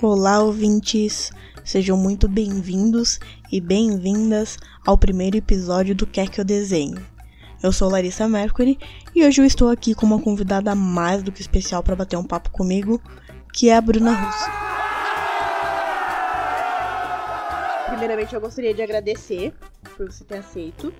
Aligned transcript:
Olá, 0.00 0.42
ouvintes! 0.42 1.30
Sejam 1.64 1.96
muito 1.96 2.28
bem-vindos 2.28 3.20
e 3.52 3.60
bem-vindas 3.60 4.56
ao 4.84 4.98
primeiro 4.98 5.36
episódio 5.36 5.94
do 5.94 6.06
Quer 6.06 6.28
Que 6.28 6.40
Eu 6.40 6.44
Desenhe. 6.44 7.11
Eu 7.62 7.70
sou 7.70 7.88
Larissa 7.88 8.26
Mercury 8.26 8.76
e 9.14 9.24
hoje 9.24 9.40
eu 9.40 9.44
estou 9.44 9.70
aqui 9.70 9.94
com 9.94 10.04
uma 10.04 10.20
convidada 10.20 10.74
mais 10.74 11.22
do 11.22 11.30
que 11.30 11.40
especial 11.40 11.80
para 11.80 11.94
bater 11.94 12.16
um 12.16 12.24
papo 12.24 12.50
comigo, 12.50 13.00
que 13.52 13.70
é 13.70 13.76
a 13.76 13.80
Bruna 13.80 14.12
Russo. 14.12 14.50
Primeiramente, 17.86 18.34
eu 18.34 18.40
gostaria 18.40 18.74
de 18.74 18.82
agradecer 18.82 19.54
por 19.96 20.10
você 20.10 20.24
ter 20.24 20.38
aceito. 20.38 20.92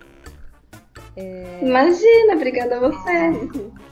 É... 1.17 1.59
Imagina, 1.63 2.35
obrigada 2.35 2.77
a 2.77 2.81
você. 2.81 3.33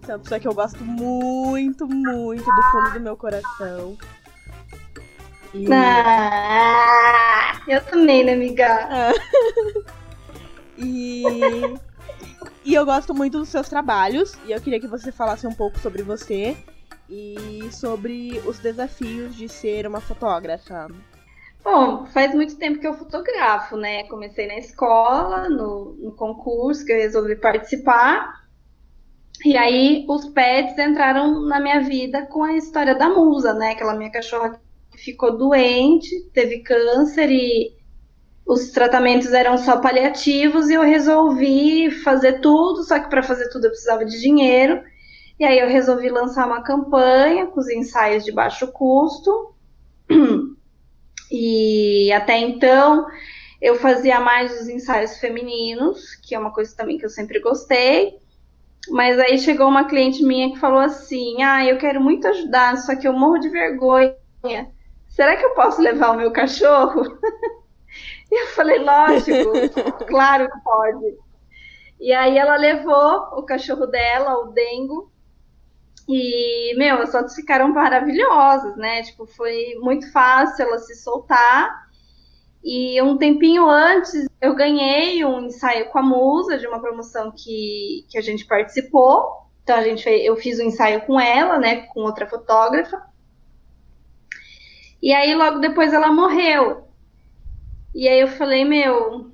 Você 0.00 0.12
é 0.12 0.14
uma 0.14 0.22
pessoa 0.22 0.40
que 0.40 0.48
eu 0.48 0.54
gosto 0.54 0.82
muito, 0.82 1.86
muito 1.86 2.44
do 2.44 2.62
fundo 2.72 2.92
do 2.94 3.00
meu 3.00 3.14
coração. 3.14 3.94
E... 5.52 5.66
Ah, 5.70 7.60
eu 7.68 7.84
também, 7.84 8.24
né, 8.24 8.32
amiga? 8.32 8.88
e... 10.78 11.22
e 12.68 12.74
eu 12.74 12.84
gosto 12.84 13.14
muito 13.14 13.38
dos 13.38 13.48
seus 13.48 13.66
trabalhos. 13.66 14.34
E 14.46 14.52
eu 14.52 14.60
queria 14.60 14.78
que 14.78 14.86
você 14.86 15.10
falasse 15.10 15.46
um 15.46 15.54
pouco 15.54 15.78
sobre 15.78 16.02
você 16.02 16.54
e 17.08 17.66
sobre 17.72 18.42
os 18.46 18.58
desafios 18.58 19.34
de 19.34 19.48
ser 19.48 19.86
uma 19.86 20.02
fotógrafa. 20.02 20.86
Bom, 21.64 22.04
faz 22.04 22.34
muito 22.34 22.58
tempo 22.58 22.78
que 22.78 22.86
eu 22.86 22.92
fotografo, 22.92 23.74
né? 23.74 24.04
Comecei 24.04 24.46
na 24.46 24.58
escola, 24.58 25.48
no, 25.48 25.94
no 25.94 26.12
concurso 26.12 26.84
que 26.84 26.92
eu 26.92 26.98
resolvi 26.98 27.36
participar. 27.36 28.46
E 29.46 29.56
aí 29.56 30.04
os 30.06 30.26
pets 30.26 30.78
entraram 30.78 31.40
na 31.46 31.58
minha 31.60 31.80
vida 31.80 32.26
com 32.26 32.42
a 32.42 32.54
história 32.54 32.94
da 32.94 33.08
musa, 33.08 33.54
né? 33.54 33.70
Aquela 33.70 33.94
minha 33.94 34.12
cachorra 34.12 34.60
ficou 34.94 35.38
doente, 35.38 36.28
teve 36.34 36.58
câncer 36.58 37.30
e 37.30 37.77
os 38.48 38.70
tratamentos 38.70 39.32
eram 39.34 39.58
só 39.58 39.76
paliativos 39.76 40.70
e 40.70 40.74
eu 40.74 40.82
resolvi 40.82 41.90
fazer 41.90 42.40
tudo, 42.40 42.82
só 42.82 42.98
que 42.98 43.10
para 43.10 43.22
fazer 43.22 43.50
tudo 43.50 43.66
eu 43.66 43.70
precisava 43.70 44.06
de 44.06 44.18
dinheiro. 44.18 44.82
E 45.38 45.44
aí 45.44 45.58
eu 45.58 45.68
resolvi 45.68 46.08
lançar 46.08 46.46
uma 46.46 46.62
campanha 46.62 47.46
com 47.46 47.60
os 47.60 47.68
ensaios 47.68 48.24
de 48.24 48.32
baixo 48.32 48.72
custo. 48.72 49.54
E 51.30 52.10
até 52.12 52.38
então 52.38 53.06
eu 53.60 53.74
fazia 53.74 54.18
mais 54.18 54.62
os 54.62 54.66
ensaios 54.66 55.18
femininos, 55.18 56.14
que 56.14 56.34
é 56.34 56.38
uma 56.38 56.50
coisa 56.50 56.74
também 56.74 56.96
que 56.96 57.04
eu 57.04 57.10
sempre 57.10 57.38
gostei. 57.38 58.16
Mas 58.88 59.18
aí 59.18 59.38
chegou 59.38 59.68
uma 59.68 59.84
cliente 59.84 60.24
minha 60.24 60.50
que 60.50 60.58
falou 60.58 60.80
assim: 60.80 61.42
Ah, 61.42 61.66
eu 61.66 61.76
quero 61.76 62.00
muito 62.00 62.26
ajudar, 62.28 62.78
só 62.78 62.96
que 62.96 63.06
eu 63.06 63.12
morro 63.12 63.38
de 63.38 63.50
vergonha 63.50 64.16
será 65.18 65.36
que 65.36 65.44
eu 65.44 65.50
posso 65.54 65.82
levar 65.82 66.12
o 66.12 66.16
meu 66.16 66.30
cachorro? 66.30 67.02
E 68.30 68.42
eu 68.42 68.46
falei, 68.48 68.78
lógico, 68.78 69.52
claro 70.06 70.50
que 70.50 70.60
pode. 70.60 71.16
E 72.00 72.12
aí 72.12 72.38
ela 72.38 72.56
levou 72.56 73.38
o 73.38 73.42
cachorro 73.42 73.86
dela, 73.86 74.38
o 74.38 74.52
Dengo, 74.52 75.10
e, 76.08 76.74
meu, 76.78 77.02
as 77.02 77.12
fotos 77.12 77.34
ficaram 77.34 77.68
maravilhosas, 77.68 78.74
né? 78.76 79.02
Tipo, 79.02 79.26
foi 79.26 79.74
muito 79.80 80.10
fácil 80.10 80.64
ela 80.64 80.78
se 80.78 80.94
soltar. 80.94 81.86
E 82.64 83.00
um 83.02 83.18
tempinho 83.18 83.68
antes, 83.68 84.26
eu 84.40 84.54
ganhei 84.54 85.22
um 85.24 85.42
ensaio 85.42 85.90
com 85.90 85.98
a 85.98 86.02
Musa, 86.02 86.56
de 86.56 86.66
uma 86.66 86.80
promoção 86.80 87.30
que, 87.30 88.06
que 88.08 88.16
a 88.16 88.22
gente 88.22 88.46
participou. 88.46 89.48
Então, 89.62 89.76
a 89.76 89.82
gente, 89.82 90.08
eu 90.08 90.34
fiz 90.36 90.58
um 90.58 90.64
ensaio 90.64 91.02
com 91.02 91.20
ela, 91.20 91.58
né? 91.58 91.82
Com 91.88 92.00
outra 92.00 92.26
fotógrafa. 92.26 93.02
E 95.02 95.12
aí 95.12 95.34
logo 95.34 95.58
depois 95.58 95.92
ela 95.92 96.10
morreu. 96.10 96.87
E 97.94 98.06
aí 98.08 98.20
eu 98.20 98.28
falei, 98.28 98.64
meu, 98.64 99.30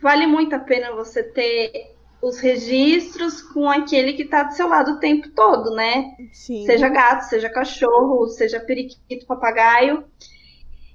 vale 0.00 0.26
muito 0.26 0.54
a 0.54 0.58
pena 0.58 0.92
você 0.92 1.22
ter 1.22 1.94
os 2.22 2.38
registros 2.38 3.40
com 3.40 3.68
aquele 3.68 4.12
que 4.12 4.24
tá 4.24 4.42
do 4.42 4.52
seu 4.52 4.68
lado 4.68 4.92
o 4.92 4.98
tempo 4.98 5.30
todo, 5.30 5.70
né? 5.74 6.14
Sim. 6.32 6.66
Seja 6.66 6.88
gato, 6.88 7.22
seja 7.22 7.48
cachorro, 7.48 8.28
seja 8.28 8.60
periquito, 8.60 9.26
papagaio. 9.26 10.04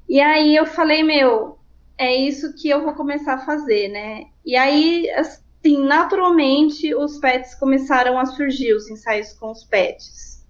E 0.08 0.22
aí 0.22 0.56
eu 0.56 0.66
falei, 0.66 1.02
meu, 1.02 1.58
é 1.98 2.16
isso 2.16 2.54
que 2.56 2.70
eu 2.70 2.84
vou 2.84 2.94
começar 2.94 3.36
a 3.36 3.46
fazer, 3.46 3.88
né? 3.88 4.26
E 4.46 4.56
aí, 4.56 5.10
assim, 5.12 5.78
naturalmente 5.84 6.94
os 6.94 7.18
pets 7.18 7.56
começaram 7.56 8.20
a 8.20 8.26
surgir, 8.26 8.74
os 8.74 8.90
ensaios 8.90 9.34
com 9.34 9.52
os 9.52 9.64
pets. 9.64 10.46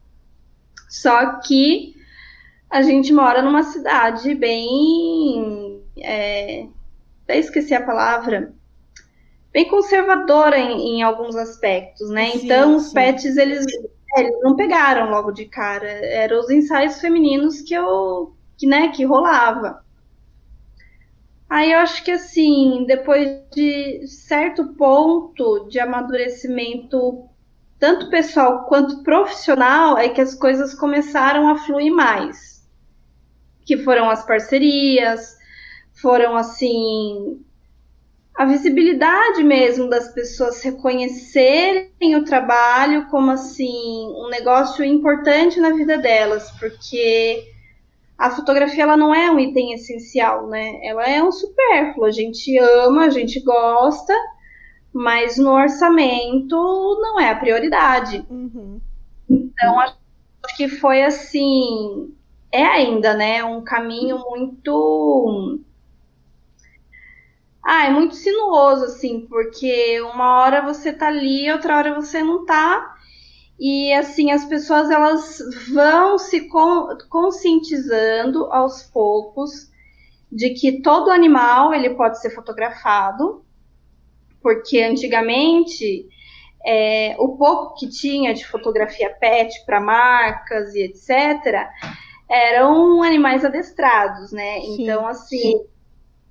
Só 0.89 1.39
que 1.39 1.95
a 2.69 2.81
gente 2.81 3.13
mora 3.13 3.41
numa 3.41 3.63
cidade 3.63 4.33
bem. 4.35 5.74
É, 5.97 6.67
até 7.23 7.37
esqueci 7.39 7.73
a 7.73 7.85
palavra. 7.85 8.53
Bem 9.51 9.69
conservadora 9.69 10.57
em, 10.57 10.97
em 10.97 11.03
alguns 11.03 11.35
aspectos, 11.35 12.09
né? 12.09 12.31
Sim, 12.31 12.45
então, 12.45 12.75
os 12.75 12.91
pets, 12.91 13.37
eles, 13.37 13.65
eles 14.17 14.41
não 14.41 14.55
pegaram 14.55 15.09
logo 15.09 15.31
de 15.31 15.45
cara. 15.45 15.87
Eram 15.87 16.39
os 16.39 16.49
ensaios 16.49 16.99
femininos 16.99 17.61
que 17.61 17.73
eu. 17.73 18.35
que, 18.57 18.67
né, 18.67 18.89
que 18.89 19.05
rolava. 19.05 19.83
Aí 21.49 21.71
eu 21.71 21.79
acho 21.79 22.03
que 22.03 22.11
assim, 22.11 22.85
depois 22.87 23.29
de 23.53 24.05
certo 24.07 24.73
ponto 24.73 25.67
de 25.69 25.79
amadurecimento, 25.79 27.29
tanto 27.79 28.09
pessoal 28.09 28.65
quanto 28.65 29.03
profissional, 29.03 29.97
é 29.97 30.09
que 30.09 30.19
as 30.19 30.33
coisas 30.33 30.73
começaram 30.73 31.47
a 31.47 31.57
fluir 31.57 31.93
mais 31.93 32.55
que 33.65 33.77
foram 33.77 34.09
as 34.09 34.23
parcerias, 34.25 35.35
foram 35.95 36.35
assim 36.35 37.43
a 38.35 38.43
visibilidade 38.43 39.43
mesmo 39.43 39.89
das 39.89 40.13
pessoas 40.13 40.61
reconhecerem 40.61 42.15
o 42.17 42.25
trabalho 42.25 43.07
como 43.07 43.31
assim 43.31 44.07
um 44.09 44.27
negócio 44.29 44.83
importante 44.83 45.59
na 45.59 45.69
vida 45.69 45.97
delas, 45.97 46.51
porque 46.59 47.49
a 48.17 48.29
fotografia 48.29 48.83
ela 48.83 48.97
não 48.97 49.15
é 49.15 49.31
um 49.31 49.39
item 49.39 49.73
essencial, 49.73 50.47
né? 50.47 50.79
Ela 50.83 51.05
é 51.05 51.23
um 51.23 51.31
supérfluo. 51.31 52.05
A 52.05 52.11
gente 52.11 52.57
ama, 52.57 53.05
a 53.05 53.09
gente 53.09 53.39
gosta, 53.41 54.13
mas 54.93 55.37
no 55.37 55.51
orçamento 55.51 56.55
não 57.01 57.19
é 57.19 57.29
a 57.29 57.35
prioridade. 57.35 58.25
Uhum. 58.29 58.81
Então 59.29 59.79
acho 59.79 59.97
que 60.57 60.67
foi 60.67 61.03
assim 61.03 62.13
é 62.51 62.63
ainda, 62.63 63.13
né, 63.13 63.43
um 63.43 63.61
caminho 63.61 64.17
muito 64.29 65.59
ah, 67.65 67.85
é 67.87 67.89
muito 67.89 68.15
sinuoso 68.15 68.85
assim, 68.85 69.25
porque 69.27 69.99
uma 70.01 70.39
hora 70.39 70.61
você 70.61 70.93
tá 70.93 71.07
ali, 71.07 71.51
outra 71.51 71.77
hora 71.77 71.95
você 71.95 72.21
não 72.21 72.45
tá. 72.45 72.93
E 73.59 73.91
assim, 73.93 74.31
as 74.31 74.45
pessoas 74.45 74.89
elas 74.91 75.39
vão 75.73 76.17
se 76.17 76.47
conscientizando 77.09 78.45
aos 78.51 78.83
poucos 78.83 79.71
de 80.31 80.51
que 80.51 80.81
todo 80.81 81.09
animal 81.09 81.73
ele 81.73 81.91
pode 81.91 82.19
ser 82.21 82.29
fotografado, 82.31 83.43
porque 84.41 84.81
antigamente 84.81 86.07
é, 86.65 87.15
o 87.17 87.37
pouco 87.37 87.75
que 87.75 87.89
tinha 87.89 88.33
de 88.33 88.45
fotografia 88.45 89.09
pet 89.09 89.65
para 89.65 89.79
marcas 89.79 90.75
e 90.75 90.81
etc 90.83 91.67
eram 92.29 93.03
animais 93.03 93.45
adestrados, 93.45 94.31
né? 94.31 94.61
Sim, 94.61 94.83
então, 94.83 95.07
assim, 95.07 95.37
sim. 95.37 95.74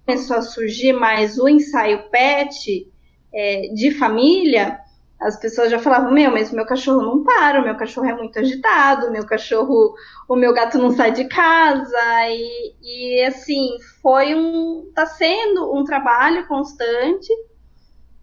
Começou 0.05 0.37
a 0.37 0.43
surgir 0.43 0.93
mais 0.93 1.39
o 1.39 1.49
ensaio 1.49 2.11
pet 2.11 2.91
é, 3.33 3.69
de 3.75 3.93
família, 3.93 4.79
as 5.21 5.39
pessoas 5.41 5.71
já 5.71 5.79
falavam, 5.79 6.13
meu, 6.13 6.31
mas 6.31 6.53
o 6.53 6.57
meu 6.57 6.67
cachorro 6.67 7.03
não 7.03 7.25
para, 7.25 7.61
o 7.61 7.65
meu 7.65 7.77
cachorro 7.77 8.07
é 8.07 8.15
muito 8.15 8.39
agitado, 8.39 9.11
meu 9.11 9.25
cachorro, 9.25 9.95
o 10.29 10.37
meu 10.37 10.53
gato 10.53 10.77
não 10.77 10.91
sai 10.91 11.13
de 11.13 11.25
casa, 11.25 12.29
e, 12.29 12.75
e 12.83 13.25
assim, 13.25 13.71
foi 14.03 14.35
um, 14.35 14.91
tá 14.95 15.07
sendo 15.07 15.75
um 15.75 15.85
trabalho 15.85 16.47
constante 16.47 17.33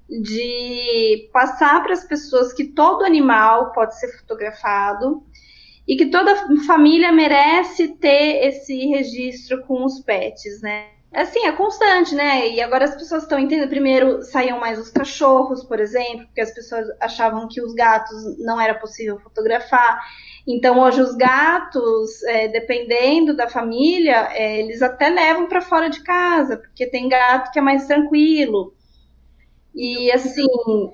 de 0.07 1.30
passar 1.33 1.81
para 1.81 1.94
as 1.94 2.04
pessoas 2.04 2.54
que 2.54 2.66
todo 2.66 3.06
animal 3.06 3.72
pode 3.72 3.98
ser 4.00 4.12
fotografado, 4.19 5.24
e 5.88 5.95
que 5.95 6.06
toda 6.06 6.48
família 6.66 7.12
merece 7.12 7.89
ter 7.95 8.45
esse 8.45 8.86
registro 8.88 9.66
com 9.66 9.83
os 9.83 10.00
pets, 10.01 10.62
né? 10.62 11.00
Assim, 11.13 11.46
é 11.46 11.52
constante, 11.52 12.16
né? 12.16 12.50
E 12.50 12.62
agora 12.62 12.86
as 12.86 12.96
pessoas 12.96 13.24
estão 13.24 13.38
entendendo. 13.38 13.69
Primeiro 13.69 14.22
saíam 14.24 14.60
mais 14.60 14.80
os 14.80 14.90
cachorros, 14.90 15.63
por 15.63 15.80
exemplo, 15.80 16.25
porque 16.25 16.42
as 16.42 16.52
pessoas 16.52 16.88
achavam 17.00 17.48
que 17.48 17.62
os 17.62 17.74
gatos 17.74 18.38
não 18.40 18.60
era 18.60 18.75
possível 18.75 19.19
fotografar. 19.19 20.00
Então, 20.48 20.80
hoje, 20.80 21.02
os 21.02 21.16
gatos, 21.16 22.24
é, 22.24 22.48
dependendo 22.48 23.36
da 23.36 23.48
família, 23.50 24.30
é, 24.31 24.60
eles 24.60 24.81
até 24.81 25.10
levam 25.10 25.48
para 25.48 25.62
fora 25.62 25.90
de 25.90 26.02
casa, 26.02 26.58
porque 26.58 26.88
tem 26.88 27.10
gato 27.10 27.52
que 27.52 27.60
é 27.60 27.62
mais 27.62 27.86
tranquilo. 27.86 28.74
E, 29.75 30.12
assim, 30.12 30.48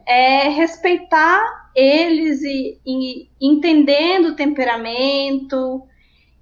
é 0.05 0.49
respeitar 0.49 1.71
eles 1.75 2.41
e, 2.41 2.79
e 2.85 3.29
entendendo 3.39 4.29
o 4.29 4.35
temperamento 4.35 5.87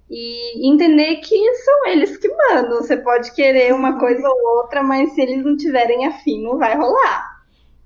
e 0.08 0.68
entender 0.68 1.16
que 1.16 1.54
são 1.56 1.86
eles 1.88 2.16
que 2.16 2.28
mandam. 2.28 2.80
Você 2.80 2.96
pode 2.96 3.34
querer 3.34 3.74
uma 3.74 3.98
coisa 3.98 4.28
ou 4.28 4.58
outra, 4.58 4.82
mas 4.82 5.12
se 5.12 5.20
eles 5.20 5.44
não 5.44 5.56
tiverem 5.56 6.06
afim, 6.06 6.42
não 6.42 6.58
vai 6.58 6.76
rolar. 6.76 7.36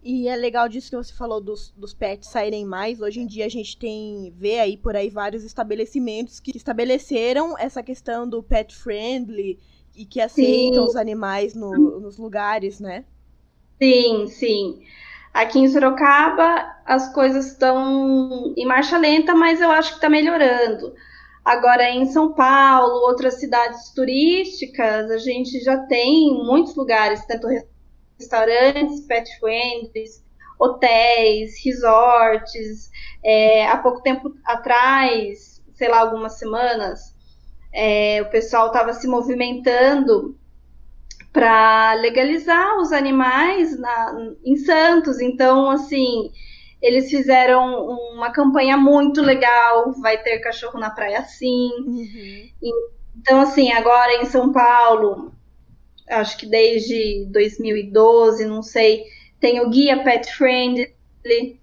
E 0.02 0.28
é 0.28 0.36
legal 0.36 0.68
disso 0.68 0.90
que 0.90 0.96
você 0.96 1.12
falou 1.12 1.40
dos, 1.40 1.72
dos 1.76 1.92
pets 1.92 2.30
saírem 2.30 2.64
mais. 2.64 3.00
Hoje 3.00 3.20
em 3.20 3.26
dia 3.26 3.44
a 3.44 3.50
gente 3.50 3.76
tem, 3.76 4.32
vê 4.34 4.58
aí 4.58 4.76
por 4.76 4.96
aí 4.96 5.10
vários 5.10 5.44
estabelecimentos 5.44 6.40
que 6.40 6.56
estabeleceram 6.56 7.56
essa 7.58 7.82
questão 7.82 8.26
do 8.26 8.42
pet 8.42 8.74
friendly 8.74 9.58
e 9.94 10.06
que 10.06 10.20
aceitam 10.20 10.84
sim. 10.84 10.88
os 10.88 10.96
animais 10.96 11.54
no, 11.54 12.00
nos 12.00 12.16
lugares, 12.16 12.80
né? 12.80 13.04
Sim, 13.78 14.26
sim. 14.26 14.82
Aqui 15.34 15.58
em 15.58 15.68
Sorocaba 15.68 16.76
as 16.84 17.12
coisas 17.12 17.52
estão 17.52 18.54
em 18.56 18.66
marcha 18.66 18.96
lenta, 18.96 19.34
mas 19.34 19.60
eu 19.60 19.70
acho 19.70 19.90
que 19.90 19.96
está 19.96 20.08
melhorando. 20.08 20.94
Agora 21.50 21.90
em 21.90 22.06
São 22.06 22.32
Paulo, 22.32 23.08
outras 23.08 23.40
cidades 23.40 23.92
turísticas, 23.92 25.10
a 25.10 25.18
gente 25.18 25.58
já 25.64 25.78
tem 25.86 26.32
muitos 26.44 26.76
lugares, 26.76 27.26
tanto 27.26 27.48
restaurantes 28.16 29.00
pet 29.00 29.28
friendly, 29.40 30.04
hotéis, 30.60 31.54
resorts. 31.64 32.88
É, 33.24 33.66
há 33.66 33.76
pouco 33.78 34.00
tempo 34.00 34.32
atrás, 34.44 35.60
sei 35.74 35.88
lá, 35.88 35.98
algumas 35.98 36.38
semanas, 36.38 37.16
é, 37.74 38.22
o 38.22 38.30
pessoal 38.30 38.68
estava 38.68 38.92
se 38.92 39.08
movimentando 39.08 40.38
para 41.32 41.94
legalizar 41.94 42.78
os 42.78 42.92
animais 42.92 43.76
na, 43.76 44.34
em 44.44 44.56
Santos. 44.56 45.18
Então, 45.18 45.68
assim, 45.68 46.30
eles 46.80 47.10
fizeram 47.10 47.86
uma 48.12 48.30
campanha 48.30 48.76
muito 48.76 49.20
legal. 49.20 49.92
Vai 50.00 50.18
ter 50.22 50.38
cachorro 50.38 50.78
na 50.78 50.90
praia, 50.90 51.22
sim. 51.24 51.70
Uhum. 51.86 52.48
Então, 53.18 53.40
assim, 53.40 53.72
agora 53.72 54.22
em 54.22 54.26
São 54.26 54.52
Paulo, 54.52 55.32
acho 56.08 56.36
que 56.38 56.46
desde 56.46 57.26
2012, 57.30 58.46
não 58.46 58.62
sei, 58.62 59.04
tem 59.38 59.60
o 59.60 59.68
guia 59.68 60.02
Pet 60.02 60.32
Friendly, 60.34 61.60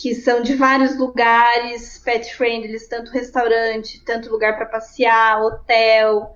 que 0.00 0.14
são 0.14 0.42
de 0.42 0.54
vários 0.54 0.96
lugares 0.98 1.98
pet 1.98 2.34
friendly, 2.34 2.78
tanto 2.88 3.10
restaurante, 3.10 4.02
tanto 4.02 4.30
lugar 4.30 4.56
para 4.56 4.64
passear, 4.64 5.42
hotel, 5.42 6.32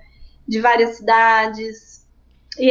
de 0.47 0.61
várias 0.61 0.97
cidades. 0.97 2.06
E 2.59 2.70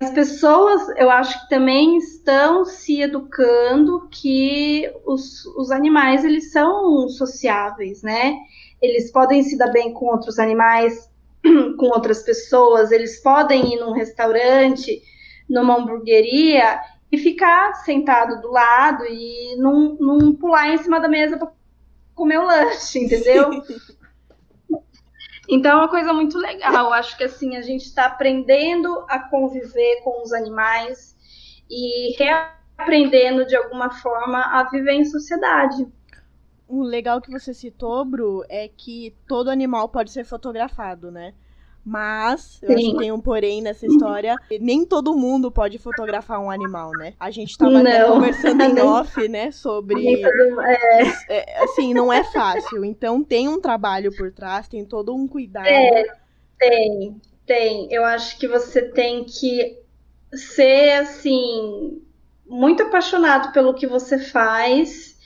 as 0.00 0.10
pessoas, 0.10 0.88
eu 0.96 1.10
acho 1.10 1.42
que 1.42 1.50
também 1.50 1.98
estão 1.98 2.64
se 2.64 3.02
educando 3.02 4.08
que 4.10 4.90
os, 5.04 5.44
os 5.56 5.70
animais, 5.70 6.24
eles 6.24 6.50
são 6.52 7.06
sociáveis, 7.10 8.02
né? 8.02 8.38
Eles 8.80 9.12
podem 9.12 9.42
se 9.42 9.58
dar 9.58 9.70
bem 9.70 9.92
com 9.92 10.06
outros 10.06 10.38
animais, 10.38 11.10
com 11.76 11.86
outras 11.86 12.22
pessoas, 12.22 12.90
eles 12.90 13.22
podem 13.22 13.74
ir 13.74 13.76
num 13.78 13.92
restaurante, 13.92 15.02
numa 15.46 15.76
hamburgueria 15.76 16.80
e 17.12 17.18
ficar 17.18 17.74
sentado 17.84 18.40
do 18.40 18.50
lado 18.50 19.04
e 19.04 19.56
não, 19.58 19.98
não 20.00 20.34
pular 20.34 20.72
em 20.72 20.78
cima 20.78 20.98
da 20.98 21.08
mesa 21.08 21.36
para 21.36 21.52
comer 22.14 22.38
o 22.38 22.46
lanche, 22.46 23.00
entendeu? 23.00 23.50
Então 25.50 25.72
é 25.72 25.76
uma 25.76 25.88
coisa 25.88 26.12
muito 26.12 26.38
legal. 26.38 26.92
Acho 26.92 27.16
que 27.16 27.24
assim 27.24 27.56
a 27.56 27.62
gente 27.62 27.84
está 27.84 28.06
aprendendo 28.06 29.04
a 29.08 29.18
conviver 29.18 30.02
com 30.02 30.22
os 30.22 30.32
animais 30.32 31.16
e 31.68 32.16
reaprendendo 32.16 33.44
de 33.44 33.56
alguma 33.56 33.90
forma 33.90 34.38
a 34.38 34.64
viver 34.70 34.92
em 34.92 35.04
sociedade 35.04 35.86
o 36.70 36.82
legal 36.82 37.20
que 37.20 37.30
você 37.30 37.52
citou, 37.52 38.04
Bru, 38.04 38.44
é 38.48 38.68
que 38.68 39.12
todo 39.26 39.50
animal 39.50 39.88
pode 39.88 40.12
ser 40.12 40.24
fotografado, 40.24 41.10
né? 41.10 41.34
Mas, 41.90 42.60
eu 42.62 42.72
acho 42.72 42.90
que 42.92 42.98
tem 42.98 43.10
um 43.10 43.20
porém 43.20 43.60
nessa 43.60 43.84
história, 43.84 44.36
nem 44.60 44.86
todo 44.86 45.12
mundo 45.12 45.50
pode 45.50 45.76
fotografar 45.76 46.38
um 46.38 46.48
animal, 46.48 46.92
né? 46.92 47.14
A 47.18 47.32
gente 47.32 47.58
tava 47.58 47.82
conversando 48.06 48.62
em 48.62 48.78
off, 48.78 49.26
né, 49.26 49.50
sobre... 49.50 50.22
É. 50.22 51.38
é. 51.38 51.64
assim, 51.64 51.92
não 51.92 52.12
é 52.12 52.22
fácil. 52.22 52.84
Então, 52.84 53.24
tem 53.24 53.48
um 53.48 53.60
trabalho 53.60 54.16
por 54.16 54.30
trás, 54.30 54.68
tem 54.68 54.84
todo 54.84 55.12
um 55.12 55.26
cuidado. 55.26 55.66
É, 55.66 56.04
tem, 56.56 57.20
tem. 57.44 57.92
Eu 57.92 58.04
acho 58.04 58.38
que 58.38 58.46
você 58.46 58.82
tem 58.82 59.24
que 59.24 59.76
ser, 60.32 60.92
assim, 60.92 62.00
muito 62.46 62.84
apaixonado 62.84 63.52
pelo 63.52 63.74
que 63.74 63.88
você 63.88 64.16
faz 64.16 65.18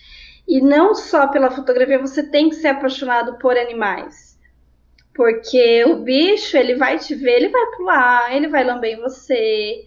e 0.48 0.62
não 0.62 0.94
só 0.94 1.26
pela 1.26 1.50
fotografia, 1.50 1.98
você 1.98 2.22
tem 2.22 2.48
que 2.48 2.56
ser 2.56 2.68
apaixonado 2.68 3.38
por 3.38 3.54
animais. 3.54 4.33
Porque 5.14 5.84
o 5.84 5.96
bicho, 5.96 6.56
ele 6.56 6.74
vai 6.74 6.98
te 6.98 7.14
ver, 7.14 7.36
ele 7.36 7.48
vai 7.48 7.64
pular, 7.76 8.34
ele 8.34 8.48
vai 8.48 8.64
lamber 8.64 8.98
em 8.98 9.00
você. 9.00 9.84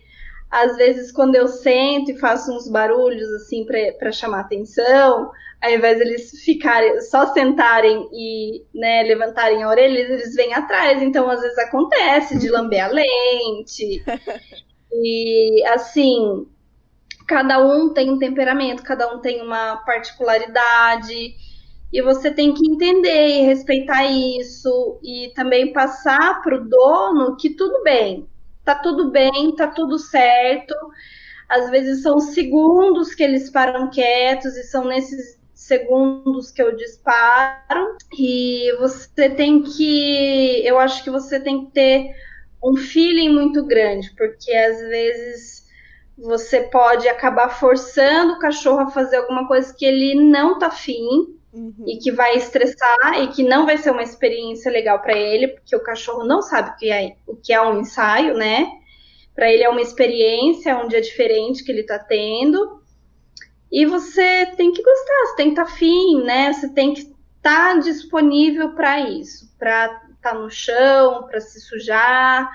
Às 0.50 0.78
vezes, 0.78 1.12
quando 1.12 1.36
eu 1.36 1.48
sento 1.48 2.12
e 2.12 2.18
faço 2.18 2.52
uns 2.56 2.70
barulhos 2.70 3.28
assim 3.34 3.66
para 4.00 4.12
chamar 4.12 4.42
atenção, 4.42 5.30
ao 5.62 5.72
invés 5.72 5.98
de 5.98 6.04
eles 6.04 6.32
ficarem 6.44 7.02
só 7.02 7.34
sentarem 7.34 8.08
e 8.14 8.64
né, 8.74 9.04
levantarem 9.04 9.64
a 9.64 9.70
orelha, 9.70 10.00
eles 10.00 10.34
vêm 10.36 10.54
atrás. 10.54 11.02
Então, 11.02 11.30
às 11.30 11.42
vezes 11.42 11.58
acontece 11.58 12.40
de 12.40 12.50
lamber 12.50 12.86
a 12.86 12.88
lente. 12.88 14.04
E 14.90 15.64
assim, 15.68 16.48
cada 17.28 17.60
um 17.60 17.94
tem 17.94 18.10
um 18.10 18.18
temperamento, 18.18 18.84
cada 18.84 19.14
um 19.14 19.20
tem 19.20 19.42
uma 19.42 19.78
particularidade. 19.86 21.36
E 21.92 22.02
você 22.02 22.32
tem 22.32 22.54
que 22.54 22.70
entender 22.70 23.28
e 23.28 23.46
respeitar 23.46 24.04
isso 24.06 25.00
e 25.02 25.32
também 25.34 25.72
passar 25.72 26.42
para 26.42 26.58
o 26.58 26.68
dono 26.68 27.38
que 27.38 27.52
tudo 27.52 27.82
bem, 27.82 28.28
tá 28.66 28.76
tudo 28.76 29.10
bem, 29.10 29.56
tá 29.56 29.68
tudo 29.68 29.98
certo. 29.98 30.76
Às 31.48 31.70
vezes 31.70 32.04
são 32.04 32.20
segundos 32.20 33.16
que 33.16 33.24
eles 33.24 33.50
param 33.50 33.90
quietos 33.90 34.58
e 34.58 34.64
são 34.64 34.84
nesses 34.86 35.40
segundos 35.54 36.52
que 36.52 36.62
eu 36.62 36.76
disparo. 36.76 37.96
E 38.18 38.76
você 38.80 39.30
tem 39.30 39.64
que, 39.64 40.62
eu 40.66 40.78
acho 40.78 41.04
que 41.04 41.10
você 41.10 41.40
tem 41.40 41.66
que 41.66 41.72
ter 41.72 42.12
um 42.62 42.76
feeling 42.76 43.30
muito 43.30 43.66
grande, 43.66 44.14
porque 44.18 44.52
às 44.52 44.80
vezes 44.80 45.68
você 46.18 46.62
pode 46.64 47.08
acabar 47.08 47.50
forçando 47.50 48.34
o 48.34 48.40
cachorro 48.40 48.80
a 48.80 48.92
fazer 48.92 49.18
alguma 49.18 49.48
coisa 49.48 49.74
que 49.74 49.86
ele 49.86 50.16
não 50.16 50.60
tá 50.60 50.68
afim 50.68 51.37
uhum. 51.58 51.86
e 51.88 51.98
que 51.98 52.12
vai 52.12 52.36
estressar 52.36 53.22
e 53.22 53.28
que 53.30 53.44
não 53.44 53.66
vai 53.66 53.78
ser 53.78 53.92
uma 53.92 54.04
experiência 54.04 54.72
legal 54.72 55.02
para 55.02 55.18
ele, 55.18 55.48
porque 55.50 55.76
o 55.76 55.84
cachorro 55.84 56.24
não 56.24 56.42
sabe 56.42 56.70
o 56.70 56.76
que 56.76 56.92
é, 56.92 57.16
o 57.26 57.36
que 57.36 57.52
é 57.52 57.62
um 57.62 57.82
ensaio, 57.82 58.36
né? 58.36 58.68
Para 59.36 59.52
ele 59.52 59.64
é 59.64 59.70
uma 59.70 59.82
experiência, 59.82 60.72
é 60.72 60.76
um 60.76 60.88
dia 60.88 61.02
diferente 61.02 61.64
que 61.64 61.72
ele 61.72 61.84
tá 61.84 62.00
tendo. 62.00 62.82
E 63.72 63.86
você 63.86 64.46
tem 64.56 64.72
que 64.72 64.82
gostar, 64.82 65.26
você 65.26 65.36
tem 65.36 65.46
que 65.48 65.52
estar 65.60 65.66
tá 65.66 65.72
afim, 65.72 66.24
né? 66.24 66.54
Você 66.54 66.70
tem 66.70 66.94
que 66.94 67.02
estar 67.02 67.74
tá 67.74 67.80
disponível 67.80 68.74
para 68.74 69.00
isso, 69.02 69.54
para 69.60 69.86
estar 69.86 70.32
tá 70.32 70.34
no 70.34 70.50
chão, 70.50 71.28
para 71.28 71.40
se 71.42 71.60
sujar, 71.60 72.50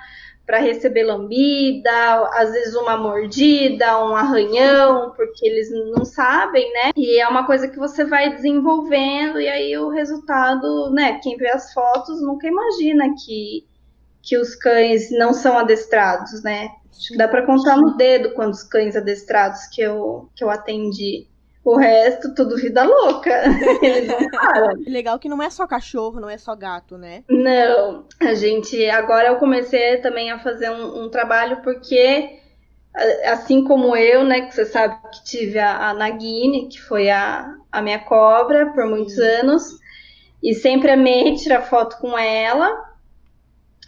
para 0.52 0.60
receber 0.60 1.04
lambida, 1.04 1.90
às 2.34 2.52
vezes 2.52 2.74
uma 2.74 2.94
mordida, 2.94 4.04
um 4.04 4.14
arranhão, 4.14 5.10
porque 5.16 5.48
eles 5.48 5.70
não 5.70 6.04
sabem, 6.04 6.70
né? 6.74 6.90
E 6.94 7.18
é 7.18 7.26
uma 7.26 7.46
coisa 7.46 7.68
que 7.68 7.78
você 7.78 8.04
vai 8.04 8.34
desenvolvendo 8.34 9.40
e 9.40 9.48
aí 9.48 9.74
o 9.78 9.88
resultado, 9.88 10.90
né? 10.90 11.18
Quem 11.22 11.38
vê 11.38 11.48
as 11.48 11.72
fotos 11.72 12.20
nunca 12.20 12.46
imagina 12.46 13.06
que 13.24 13.66
que 14.20 14.36
os 14.36 14.54
cães 14.54 15.10
não 15.10 15.32
são 15.32 15.56
adestrados, 15.56 16.42
né? 16.42 16.68
Acho 16.90 17.08
que 17.08 17.16
dá 17.16 17.26
para 17.26 17.46
contar 17.46 17.78
no 17.78 17.96
dedo 17.96 18.34
quantos 18.34 18.62
cães 18.62 18.94
adestrados 18.94 19.66
que 19.72 19.80
eu 19.80 20.28
que 20.36 20.44
eu 20.44 20.50
atendi. 20.50 21.28
O 21.64 21.76
resto, 21.76 22.34
tudo 22.34 22.56
vida 22.56 22.82
louca. 22.82 23.30
Eles 23.82 24.08
não 24.08 24.30
param. 24.30 24.82
Legal 24.86 25.18
que 25.18 25.28
não 25.28 25.40
é 25.40 25.48
só 25.48 25.66
cachorro, 25.66 26.20
não 26.20 26.28
é 26.28 26.36
só 26.36 26.56
gato, 26.56 26.98
né? 26.98 27.22
Não. 27.28 28.04
A 28.20 28.34
gente. 28.34 28.84
Agora 28.90 29.28
eu 29.28 29.36
comecei 29.36 29.98
também 29.98 30.30
a 30.30 30.38
fazer 30.38 30.70
um, 30.70 31.04
um 31.04 31.08
trabalho 31.08 31.62
porque. 31.62 32.38
Assim 33.24 33.64
como 33.64 33.96
eu, 33.96 34.22
né, 34.22 34.42
que 34.42 34.54
você 34.54 34.66
sabe 34.66 34.94
que 35.10 35.24
tive 35.24 35.58
a, 35.58 35.88
a 35.88 35.94
Nagini, 35.94 36.68
que 36.68 36.78
foi 36.78 37.08
a, 37.08 37.54
a 37.70 37.80
minha 37.80 38.00
cobra 38.00 38.66
por 38.66 38.86
muitos 38.86 39.18
anos, 39.18 39.78
e 40.42 40.52
sempre 40.52 40.90
amei 40.90 41.34
tirar 41.36 41.62
foto 41.62 41.96
com 41.96 42.18
ela. 42.18 42.92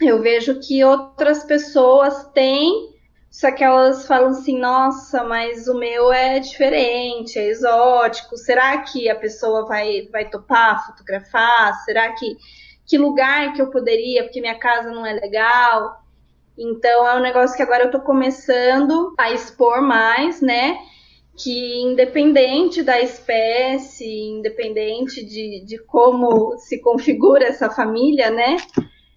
Eu 0.00 0.22
vejo 0.22 0.58
que 0.58 0.82
outras 0.82 1.44
pessoas 1.44 2.30
têm, 2.32 2.93
só 3.34 3.50
que 3.50 3.64
elas 3.64 4.06
falam 4.06 4.28
assim: 4.28 4.60
nossa, 4.60 5.24
mas 5.24 5.66
o 5.66 5.74
meu 5.74 6.12
é 6.12 6.38
diferente, 6.38 7.36
é 7.36 7.48
exótico. 7.48 8.36
Será 8.36 8.78
que 8.78 9.10
a 9.10 9.16
pessoa 9.16 9.66
vai, 9.66 10.08
vai 10.12 10.30
topar 10.30 10.86
fotografar? 10.86 11.74
Será 11.84 12.12
que 12.12 12.36
que 12.86 12.96
lugar 12.96 13.52
que 13.52 13.60
eu 13.60 13.70
poderia, 13.72 14.22
porque 14.22 14.40
minha 14.40 14.56
casa 14.56 14.92
não 14.92 15.04
é 15.04 15.14
legal? 15.14 16.04
Então 16.56 17.08
é 17.08 17.16
um 17.16 17.22
negócio 17.22 17.56
que 17.56 17.62
agora 17.64 17.86
eu 17.86 17.90
tô 17.90 17.98
começando 18.02 19.12
a 19.18 19.32
expor 19.32 19.82
mais, 19.82 20.40
né? 20.40 20.78
Que 21.36 21.82
independente 21.82 22.84
da 22.84 23.00
espécie, 23.00 24.28
independente 24.28 25.24
de, 25.24 25.64
de 25.64 25.78
como 25.86 26.56
se 26.58 26.80
configura 26.80 27.46
essa 27.46 27.68
família, 27.68 28.30
né? 28.30 28.58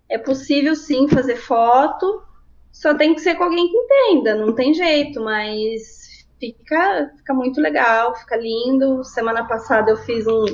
É 0.10 0.18
possível 0.18 0.76
sim 0.76 1.08
fazer 1.08 1.36
foto, 1.36 2.24
só 2.72 2.94
tem 2.94 3.14
que 3.16 3.22
ser 3.22 3.36
com 3.36 3.44
alguém 3.44 3.68
que 3.68 3.78
entenda, 3.78 4.36
não 4.36 4.54
tem 4.54 4.74
jeito, 4.74 5.22
mas 5.22 6.26
fica, 6.40 7.12
fica 7.18 7.34
muito 7.34 7.60
legal, 7.60 8.16
fica 8.16 8.36
lindo. 8.36 9.04
Semana 9.04 9.48
passada 9.48 9.92
eu 9.92 9.98
fiz 9.98 10.26
um, 10.28 10.46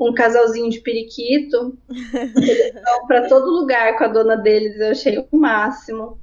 um 0.00 0.14
casalzinho 0.14 0.70
de 0.70 0.80
periquito. 0.80 1.76
Para 3.06 3.28
todo 3.28 3.50
lugar 3.50 3.96
com 3.96 4.04
a 4.04 4.08
dona 4.08 4.36
deles, 4.36 4.78
eu 4.78 4.90
achei 4.90 5.18
o 5.18 5.36
máximo. 5.36 6.18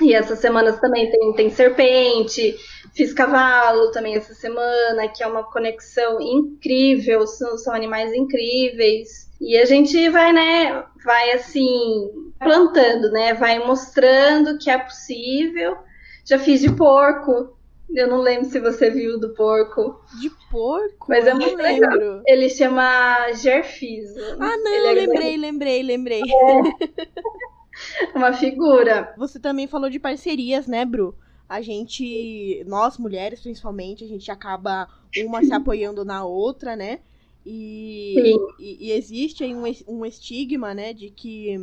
E 0.00 0.12
essas 0.12 0.40
semanas 0.40 0.80
também 0.80 1.08
tem, 1.08 1.32
tem 1.34 1.50
serpente, 1.50 2.56
fiz 2.94 3.12
cavalo 3.12 3.92
também 3.92 4.16
essa 4.16 4.34
semana, 4.34 5.06
que 5.06 5.22
é 5.22 5.26
uma 5.26 5.44
conexão 5.44 6.20
incrível, 6.20 7.24
são, 7.28 7.56
são 7.56 7.72
animais 7.72 8.12
incríveis. 8.12 9.30
E 9.40 9.56
a 9.56 9.64
gente 9.64 10.08
vai, 10.08 10.32
né, 10.32 10.84
vai 11.04 11.32
assim, 11.32 12.10
plantando, 12.44 13.10
né, 13.10 13.34
vai 13.34 13.58
mostrando 13.58 14.58
que 14.58 14.70
é 14.70 14.78
possível. 14.78 15.76
Já 16.24 16.38
fiz 16.38 16.60
de 16.60 16.70
porco, 16.72 17.54
eu 17.90 18.08
não 18.08 18.20
lembro 18.20 18.46
se 18.46 18.58
você 18.58 18.90
viu 18.90 19.18
do 19.18 19.34
porco. 19.34 20.00
De 20.20 20.30
porco? 20.50 21.06
Mas 21.08 21.26
é 21.26 21.34
muito 21.34 21.56
lembro. 21.56 21.90
legal. 21.90 22.22
Ele 22.26 22.48
chama 22.48 23.32
Gerfiso. 23.32 24.20
Ah, 24.40 24.56
não, 24.56 24.74
é 24.74 24.92
lembrei, 24.92 25.36
lembrei, 25.36 25.82
lembrei. 25.82 26.22
É. 26.22 28.14
Uma 28.14 28.32
figura. 28.32 29.12
Você 29.16 29.38
também 29.38 29.66
falou 29.66 29.90
de 29.90 29.98
parcerias, 29.98 30.66
né, 30.66 30.84
Bru? 30.84 31.14
A 31.48 31.60
gente, 31.60 32.64
nós 32.66 32.96
mulheres 32.96 33.40
principalmente, 33.40 34.04
a 34.04 34.08
gente 34.08 34.30
acaba 34.30 34.88
uma 35.24 35.44
se 35.44 35.52
apoiando 35.52 36.04
na 36.04 36.24
outra, 36.24 36.74
né? 36.74 37.00
E, 37.44 38.36
e, 38.58 38.88
e, 38.88 38.92
existe 38.92 39.44
aí 39.44 39.54
um, 39.54 39.64
um 39.86 40.06
estigma, 40.06 40.72
né, 40.72 40.94
de 40.94 41.10
que 41.10 41.54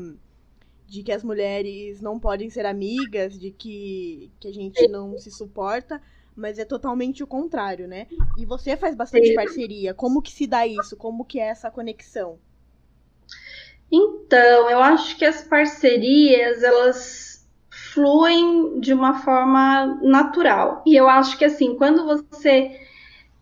de 0.92 1.04
que 1.04 1.12
as 1.14 1.24
mulheres 1.24 2.02
não 2.02 2.20
podem 2.20 2.50
ser 2.50 2.66
amigas, 2.66 3.40
de 3.40 3.50
que, 3.50 4.30
que 4.38 4.50
a 4.50 4.54
gente 4.54 4.90
não 4.90 5.18
se 5.18 5.32
suporta, 5.32 6.02
mas 6.36 6.60
é 6.60 6.66
totalmente 6.66 7.24
o 7.24 7.28
contrário, 7.28 7.88
né? 7.88 8.08
E 8.38 8.46
você 8.46 8.76
faz 8.76 8.94
bastante 8.94 9.34
parceria. 9.34 9.94
Como 9.94 10.22
que 10.22 10.34
se 10.34 10.46
dá 10.46 10.68
isso? 10.68 10.98
Como 10.98 11.24
que 11.24 11.40
é 11.40 11.48
essa 11.48 11.72
conexão? 11.72 12.38
Então, 13.90 14.70
eu 14.70 14.80
acho 14.80 15.18
que 15.18 15.24
as 15.24 15.42
parcerias, 15.42 16.62
elas 16.62 17.48
fluem 17.70 18.78
de 18.82 18.94
uma 18.94 19.22
forma 19.22 19.98
natural. 20.02 20.84
E 20.86 20.94
eu 20.94 21.08
acho 21.08 21.38
que 21.38 21.46
assim, 21.46 21.78
quando 21.78 22.04
você 22.04 22.78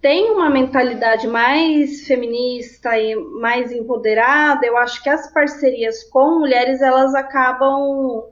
tem 0.01 0.31
uma 0.31 0.49
mentalidade 0.49 1.27
mais 1.27 2.07
feminista 2.07 2.97
e 2.97 3.15
mais 3.15 3.71
empoderada, 3.71 4.65
eu 4.65 4.77
acho 4.77 5.03
que 5.03 5.09
as 5.09 5.31
parcerias 5.33 6.03
com 6.05 6.39
mulheres 6.39 6.81
elas 6.81 7.13
acabam, 7.13 8.23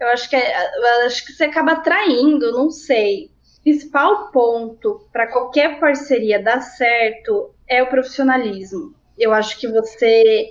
eu 0.00 0.08
acho 0.08 0.28
que 0.28 0.36
é, 0.36 1.04
acho 1.04 1.26
que 1.26 1.32
você 1.32 1.44
acaba 1.44 1.72
atraindo, 1.72 2.52
não 2.52 2.70
sei. 2.70 3.30
O 3.58 3.62
principal 3.62 4.30
ponto 4.32 5.06
para 5.12 5.30
qualquer 5.30 5.78
parceria 5.78 6.42
dar 6.42 6.60
certo 6.60 7.54
é 7.68 7.82
o 7.82 7.88
profissionalismo. 7.88 8.94
Eu 9.18 9.32
acho 9.32 9.60
que 9.60 9.68
você, 9.68 10.50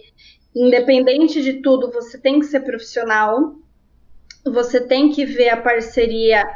independente 0.56 1.41
de 1.41 1.62
tudo, 1.62 1.91
você 1.91 2.18
tem 2.18 2.39
que 2.39 2.46
ser 2.46 2.62
profissional. 2.62 3.56
Você 4.46 4.80
tem 4.80 5.12
que 5.12 5.25
ver 5.25 5.50
a 5.50 5.58
parceria 5.58 6.48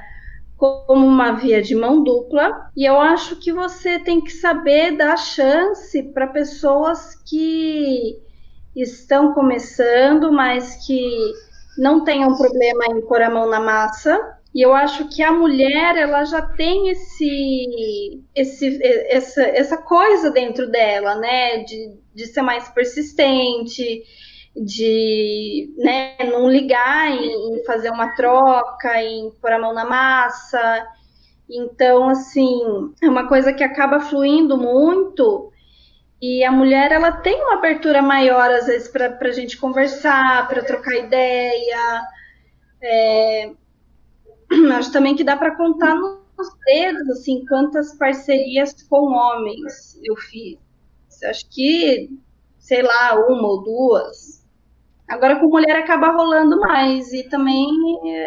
como 0.58 1.06
uma 1.06 1.34
via 1.34 1.62
de 1.62 1.76
mão 1.76 2.04
dupla, 2.04 2.70
e 2.76 2.86
eu 2.86 3.00
acho 3.00 3.36
que 3.38 3.52
você 3.52 4.00
tem 4.00 4.22
que 4.22 4.32
saber 4.32 4.96
dar 4.98 5.18
chance 5.18 6.02
para 6.14 6.28
pessoas 6.28 7.16
que 7.28 8.18
estão 8.76 9.34
começando, 9.34 10.32
mas 10.32 10.86
que 10.86 11.34
não 11.78 12.04
tenham 12.04 12.36
problema 12.38 12.86
em 12.88 13.02
pôr 13.02 13.22
a 13.22 13.30
mão 13.30 13.50
na 13.50 13.60
massa. 13.60 14.18
E 14.54 14.62
eu 14.62 14.74
acho 14.74 15.10
que 15.10 15.22
a 15.22 15.34
mulher 15.34 15.98
ela 15.98 16.24
já 16.24 16.42
tem 16.42 16.90
esse, 16.90 18.24
esse 18.34 18.80
essa, 19.10 19.42
essa 19.42 19.78
coisa 19.78 20.32
dentro 20.32 20.72
dela, 20.72 21.16
né? 21.16 21.58
De, 21.64 21.98
de 22.14 22.26
ser 22.28 22.42
mais 22.42 22.70
persistente, 22.70 24.04
de 24.56 25.74
né, 25.78 26.16
não 26.32 26.50
ligar 26.50 27.12
em, 27.12 27.60
em, 27.60 27.64
fazer 27.66 27.90
uma 27.90 28.16
troca, 28.16 29.02
em 29.02 29.30
pôr 29.42 29.52
a 29.52 29.60
mão 29.60 29.74
na 29.74 29.86
massa. 29.86 30.88
Então, 31.50 32.10
assim, 32.10 32.94
é 33.02 33.10
uma 33.10 33.28
coisa 33.28 33.52
que 33.52 33.64
acaba 33.64 34.00
fluindo 34.00 34.58
muito. 34.58 35.52
E 36.22 36.44
a 36.44 36.52
mulher, 36.52 36.92
ela 36.92 37.12
tem 37.12 37.42
uma 37.42 37.56
abertura 37.56 38.02
maior, 38.02 38.50
às 38.50 38.66
vezes, 38.68 38.88
para 38.88 39.18
a 39.20 39.32
gente 39.32 39.58
conversar, 39.58 40.48
para 40.48 40.64
trocar 40.64 40.96
ideia. 40.96 42.02
É... 42.82 43.52
Acho 44.78 44.92
também 44.92 45.16
que 45.16 45.24
dá 45.24 45.36
para 45.36 45.56
contar 45.56 45.96
nos 45.96 46.50
dedos, 46.66 47.10
assim, 47.10 47.46
quantas 47.46 47.94
parcerias 47.98 48.74
com 48.84 49.12
homens 49.12 50.00
eu 50.04 50.16
fiz. 50.16 50.58
Acho 51.24 51.50
que, 51.50 52.10
sei 52.58 52.82
lá, 52.82 53.16
uma 53.28 53.48
ou 53.48 53.64
duas. 53.64 54.35
Agora 55.08 55.40
com 55.40 55.48
mulher 55.48 55.76
acaba 55.78 56.12
rolando 56.12 56.60
mais. 56.60 57.14
E 57.14 57.24
também 57.30 57.70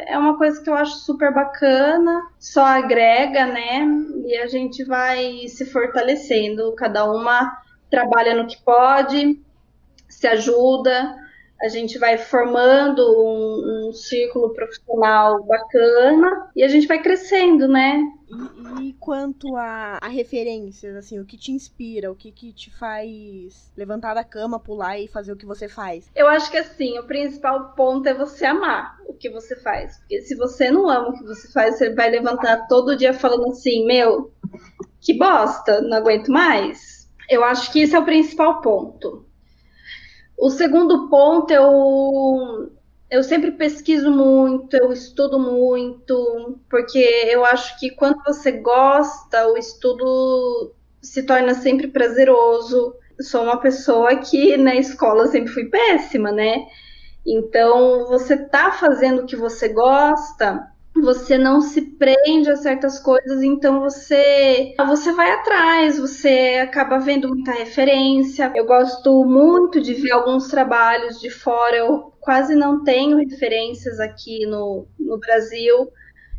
é 0.07 0.17
uma 0.17 0.37
coisa 0.39 0.63
que 0.63 0.71
eu 0.71 0.75
acho 0.75 0.99
super 0.99 1.33
bacana, 1.33 2.23
só 2.39 2.65
agrega, 2.65 3.47
né? 3.47 3.87
E 4.27 4.37
a 4.37 4.47
gente 4.47 4.85
vai 4.85 5.49
se 5.49 5.67
fortalecendo, 5.67 6.75
cada 6.75 7.05
uma 7.11 7.57
trabalha 7.91 8.35
no 8.35 8.47
que 8.47 8.63
pode, 8.63 9.41
se 10.09 10.27
ajuda, 10.27 11.17
a 11.61 11.69
gente 11.69 11.99
vai 11.99 12.17
formando 12.17 13.03
um, 13.03 13.89
um 13.89 13.93
círculo 13.93 14.51
profissional 14.55 15.43
bacana 15.45 16.51
e 16.55 16.63
a 16.63 16.69
gente 16.69 16.87
vai 16.87 17.03
crescendo, 17.03 17.67
né? 17.67 18.01
E, 18.81 18.89
e 18.89 18.93
quanto 18.95 19.57
a, 19.57 19.99
a, 20.01 20.09
referências, 20.09 20.95
assim, 20.95 21.19
o 21.19 21.25
que 21.25 21.37
te 21.37 21.51
inspira, 21.51 22.13
o 22.13 22.15
que, 22.15 22.31
que 22.31 22.53
te 22.53 22.71
faz 22.71 23.73
levantar 23.77 24.15
da 24.15 24.23
cama, 24.23 24.61
pular 24.61 24.99
e 24.99 25.09
fazer 25.09 25.33
o 25.33 25.37
que 25.37 25.47
você 25.47 25.69
faz? 25.69 26.09
Eu 26.15 26.29
acho 26.29 26.51
que 26.51 26.59
assim, 26.59 26.99
o 26.99 27.07
principal 27.07 27.73
ponto 27.75 28.09
é 28.09 28.15
você 28.15 28.45
amar 28.45 28.97
o 29.07 29.15
que 29.15 29.29
você 29.29 29.57
faz. 29.57 29.99
Porque 29.99 30.21
se 30.21 30.37
você 30.37 30.71
não 30.71 30.89
ama 30.89 31.09
o 31.09 31.15
que 31.15 31.25
você 31.25 31.51
faz, 31.51 31.77
você 31.77 31.93
vai 31.93 32.11
levantar 32.11 32.69
todo 32.69 32.97
dia 32.97 33.13
falando 33.13 33.49
assim, 33.49 33.85
meu, 33.85 34.33
que 35.01 35.17
bosta, 35.19 35.81
não 35.81 35.97
aguento 35.97 36.29
mais. 36.29 37.09
Eu 37.29 37.43
acho 37.43 37.73
que 37.73 37.81
esse 37.81 37.97
é 37.97 37.99
o 37.99 38.05
principal 38.05 38.61
ponto 38.61 39.28
o 40.39 40.51
segundo 40.51 41.09
ponto, 41.09 41.53
eu, 41.53 42.71
eu 43.11 43.23
sempre 43.25 43.51
pesquiso 43.51 44.09
muito, 44.11 44.77
eu 44.77 44.93
estudo 44.93 45.39
muito, 45.39 46.61
porque 46.71 46.99
eu 46.99 47.45
acho 47.45 47.79
que 47.81 47.91
quando 47.91 48.23
você 48.25 48.53
gosta, 48.53 49.49
o 49.49 49.57
estudo 49.59 50.73
se 51.03 51.25
torna 51.25 51.55
sempre 51.55 51.89
prazeroso. 51.89 52.95
Sou 53.21 53.43
uma 53.43 53.61
pessoa 53.61 54.15
que 54.17 54.57
na 54.57 54.77
escola 54.77 55.27
sempre 55.27 55.53
fui 55.53 55.65
péssima, 55.65 56.31
né? 56.31 56.67
Então, 57.27 58.07
você 58.07 58.37
tá 58.37 58.71
fazendo 58.71 59.23
o 59.23 59.27
que 59.27 59.35
você 59.35 59.69
gosta, 59.69 60.71
você 61.01 61.39
não 61.39 61.61
se 61.61 61.83
prende 61.83 62.51
a 62.51 62.57
certas 62.57 62.99
coisas, 62.99 63.43
então 63.43 63.81
você 63.81 64.75
você 64.87 65.13
vai 65.13 65.31
atrás, 65.31 65.99
você 65.99 66.61
acaba 66.63 66.99
vendo 66.99 67.29
muita 67.29 67.53
referência. 67.53 68.53
Eu 68.55 68.67
gosto 68.67 69.25
muito 69.25 69.81
de 69.81 69.95
ver 69.95 70.13
alguns 70.13 70.49
trabalhos 70.49 71.21
de 71.21 71.31
fora, 71.31 71.77
eu 71.77 72.13
quase 72.21 72.55
não 72.55 72.83
tenho 72.83 73.19
referências 73.19 74.01
aqui 74.01 74.47
no, 74.47 74.87
no 74.99 75.19
Brasil. 75.19 75.91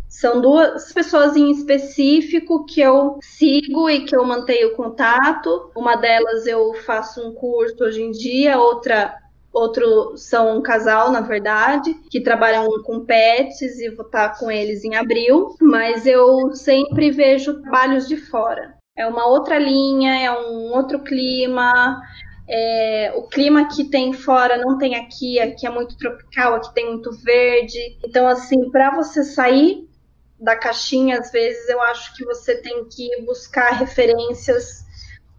São 0.08 0.42
duas 0.42 0.92
pessoas 0.92 1.36
em 1.36 1.52
específico 1.52 2.66
que 2.66 2.82
eu 2.82 3.20
sigo 3.22 3.90
e 3.90 4.06
que 4.06 4.16
eu 4.16 4.26
mantenho 4.26 4.76
contato. 4.76 5.72
Uma 5.76 5.96
delas 5.96 6.48
eu 6.48 6.74
faço 6.74 7.22
um 7.22 7.34
curso 7.34 7.84
hoje 7.84 8.02
em 8.02 8.12
dia, 8.12 8.58
outra 8.58 9.16
outro 9.52 10.16
são 10.18 10.58
um 10.58 10.62
casal, 10.62 11.12
na 11.12 11.22
verdade, 11.22 11.94
que 12.10 12.22
trabalham 12.22 12.68
com 12.84 13.06
pets 13.06 13.80
e 13.80 13.90
vou 13.90 14.06
estar 14.06 14.38
com 14.38 14.50
eles 14.50 14.84
em 14.84 14.96
abril, 14.96 15.56
mas 15.62 16.06
eu 16.06 16.54
sempre 16.56 17.12
vejo 17.12 17.62
trabalhos 17.62 18.08
de 18.08 18.18
fora. 18.18 18.76
É 18.98 19.08
uma 19.08 19.28
outra 19.28 19.58
linha, 19.58 20.20
é 20.20 20.32
um 20.32 20.74
outro 20.74 21.00
clima, 21.00 22.02
é, 22.48 23.14
o 23.16 23.24
clima 23.24 23.68
que 23.68 23.86
tem 23.86 24.12
fora 24.12 24.58
não 24.58 24.78
tem 24.78 24.96
aqui, 24.96 25.40
aqui 25.40 25.68
é 25.68 25.70
muito 25.70 25.96
tropical, 25.98 26.56
aqui 26.56 26.74
tem 26.74 26.88
muito 26.88 27.12
verde. 27.12 27.98
Então, 28.04 28.28
assim, 28.28 28.70
para 28.72 28.96
você 28.96 29.24
sair 29.24 29.88
da 30.40 30.56
caixinha, 30.56 31.20
às 31.20 31.32
vezes 31.32 31.70
eu 31.70 31.82
acho 31.84 32.16
que 32.16 32.26
você 32.26 32.56
tem 32.56 32.86
que 32.86 33.22
buscar 33.22 33.72
referências 33.72 34.84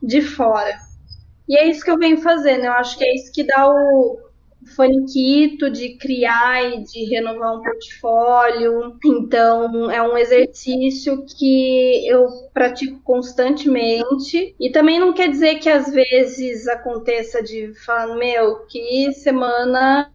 de 0.03 0.23
fora. 0.23 0.79
E 1.51 1.57
é 1.57 1.69
isso 1.69 1.85
que 1.85 1.91
eu 1.91 1.99
venho 1.99 2.19
fazendo, 2.19 2.65
eu 2.65 2.73
acho 2.73 2.97
que 2.97 3.03
é 3.03 3.13
isso 3.13 3.33
que 3.33 3.43
dá 3.43 3.69
o, 3.69 4.31
faniquito 4.77 5.71
de 5.71 5.97
criar 5.97 6.63
e 6.63 6.85
de 6.85 7.05
renovar 7.05 7.57
um 7.57 7.63
portfólio. 7.63 8.97
Então, 9.05 9.91
é 9.91 10.03
um 10.03 10.17
exercício 10.17 11.25
que 11.27 12.07
eu 12.07 12.27
pratico 12.53 13.01
constantemente. 13.03 14.55
E 14.61 14.71
também 14.71 14.99
não 14.99 15.13
quer 15.13 15.29
dizer 15.29 15.57
que 15.57 15.69
às 15.69 15.91
vezes 15.91 16.69
aconteça 16.69 17.43
de 17.43 17.75
falar, 17.85 18.15
meu, 18.17 18.67
que 18.67 19.13
semana 19.13 20.11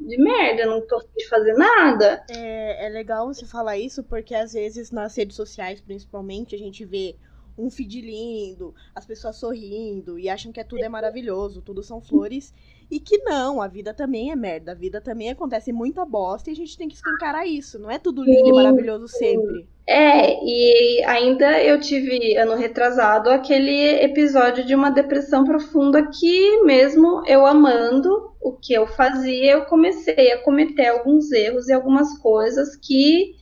de 0.00 0.18
merda, 0.18 0.66
não 0.66 0.86
tô 0.86 1.02
de 1.16 1.26
fazer 1.26 1.54
nada. 1.54 2.22
É, 2.28 2.86
é 2.86 2.88
legal 2.90 3.26
você 3.26 3.46
falar 3.46 3.78
isso, 3.78 4.02
porque 4.04 4.34
às 4.34 4.52
vezes 4.52 4.90
nas 4.90 5.16
redes 5.16 5.36
sociais, 5.36 5.80
principalmente, 5.80 6.54
a 6.54 6.58
gente 6.58 6.84
vê 6.84 7.16
um 7.58 7.70
feed 7.70 8.00
lindo, 8.00 8.74
as 8.94 9.04
pessoas 9.04 9.36
sorrindo 9.36 10.18
e 10.18 10.28
acham 10.28 10.52
que 10.52 10.60
é 10.60 10.64
tudo 10.64 10.82
é 10.82 10.88
maravilhoso, 10.88 11.60
tudo 11.60 11.82
são 11.82 12.00
flores. 12.00 12.54
E 12.90 12.98
que 12.98 13.18
não, 13.18 13.60
a 13.60 13.68
vida 13.68 13.92
também 13.92 14.30
é 14.30 14.36
merda, 14.36 14.72
a 14.72 14.74
vida 14.74 15.00
também 15.00 15.28
acontece 15.28 15.72
muita 15.72 16.06
bosta 16.06 16.48
e 16.48 16.52
a 16.54 16.56
gente 16.56 16.78
tem 16.78 16.88
que 16.88 16.94
escancarar 16.94 17.46
isso, 17.46 17.78
não 17.78 17.90
é 17.90 17.98
tudo 17.98 18.22
lindo 18.22 18.48
e 18.48 18.52
maravilhoso 18.52 19.08
sempre. 19.08 19.68
É, 19.86 20.38
e 20.42 21.02
ainda 21.04 21.62
eu 21.62 21.80
tive 21.80 22.36
ano 22.36 22.54
retrasado 22.54 23.30
aquele 23.30 24.02
episódio 24.02 24.64
de 24.64 24.74
uma 24.74 24.90
depressão 24.90 25.44
profunda 25.44 26.06
que, 26.06 26.62
mesmo 26.62 27.22
eu 27.26 27.46
amando 27.46 28.34
o 28.40 28.52
que 28.52 28.72
eu 28.72 28.86
fazia, 28.86 29.52
eu 29.52 29.64
comecei 29.64 30.32
a 30.32 30.42
cometer 30.42 30.88
alguns 30.88 31.30
erros 31.32 31.68
e 31.68 31.72
algumas 31.72 32.18
coisas 32.18 32.76
que 32.76 33.34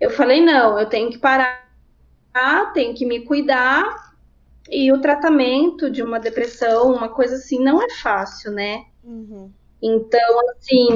eu 0.00 0.10
falei: 0.10 0.44
não, 0.44 0.78
eu 0.78 0.88
tenho 0.88 1.10
que 1.10 1.18
parar, 1.18 1.67
tenho 2.72 2.94
que 2.94 3.06
me 3.06 3.20
cuidar 3.20 4.08
e 4.70 4.92
o 4.92 5.00
tratamento 5.00 5.90
de 5.90 6.02
uma 6.02 6.20
depressão, 6.20 6.92
uma 6.92 7.08
coisa 7.08 7.36
assim, 7.36 7.62
não 7.62 7.82
é 7.82 7.88
fácil, 7.90 8.52
né? 8.52 8.84
Uhum. 9.02 9.50
Então, 9.82 10.40
assim, 10.50 10.88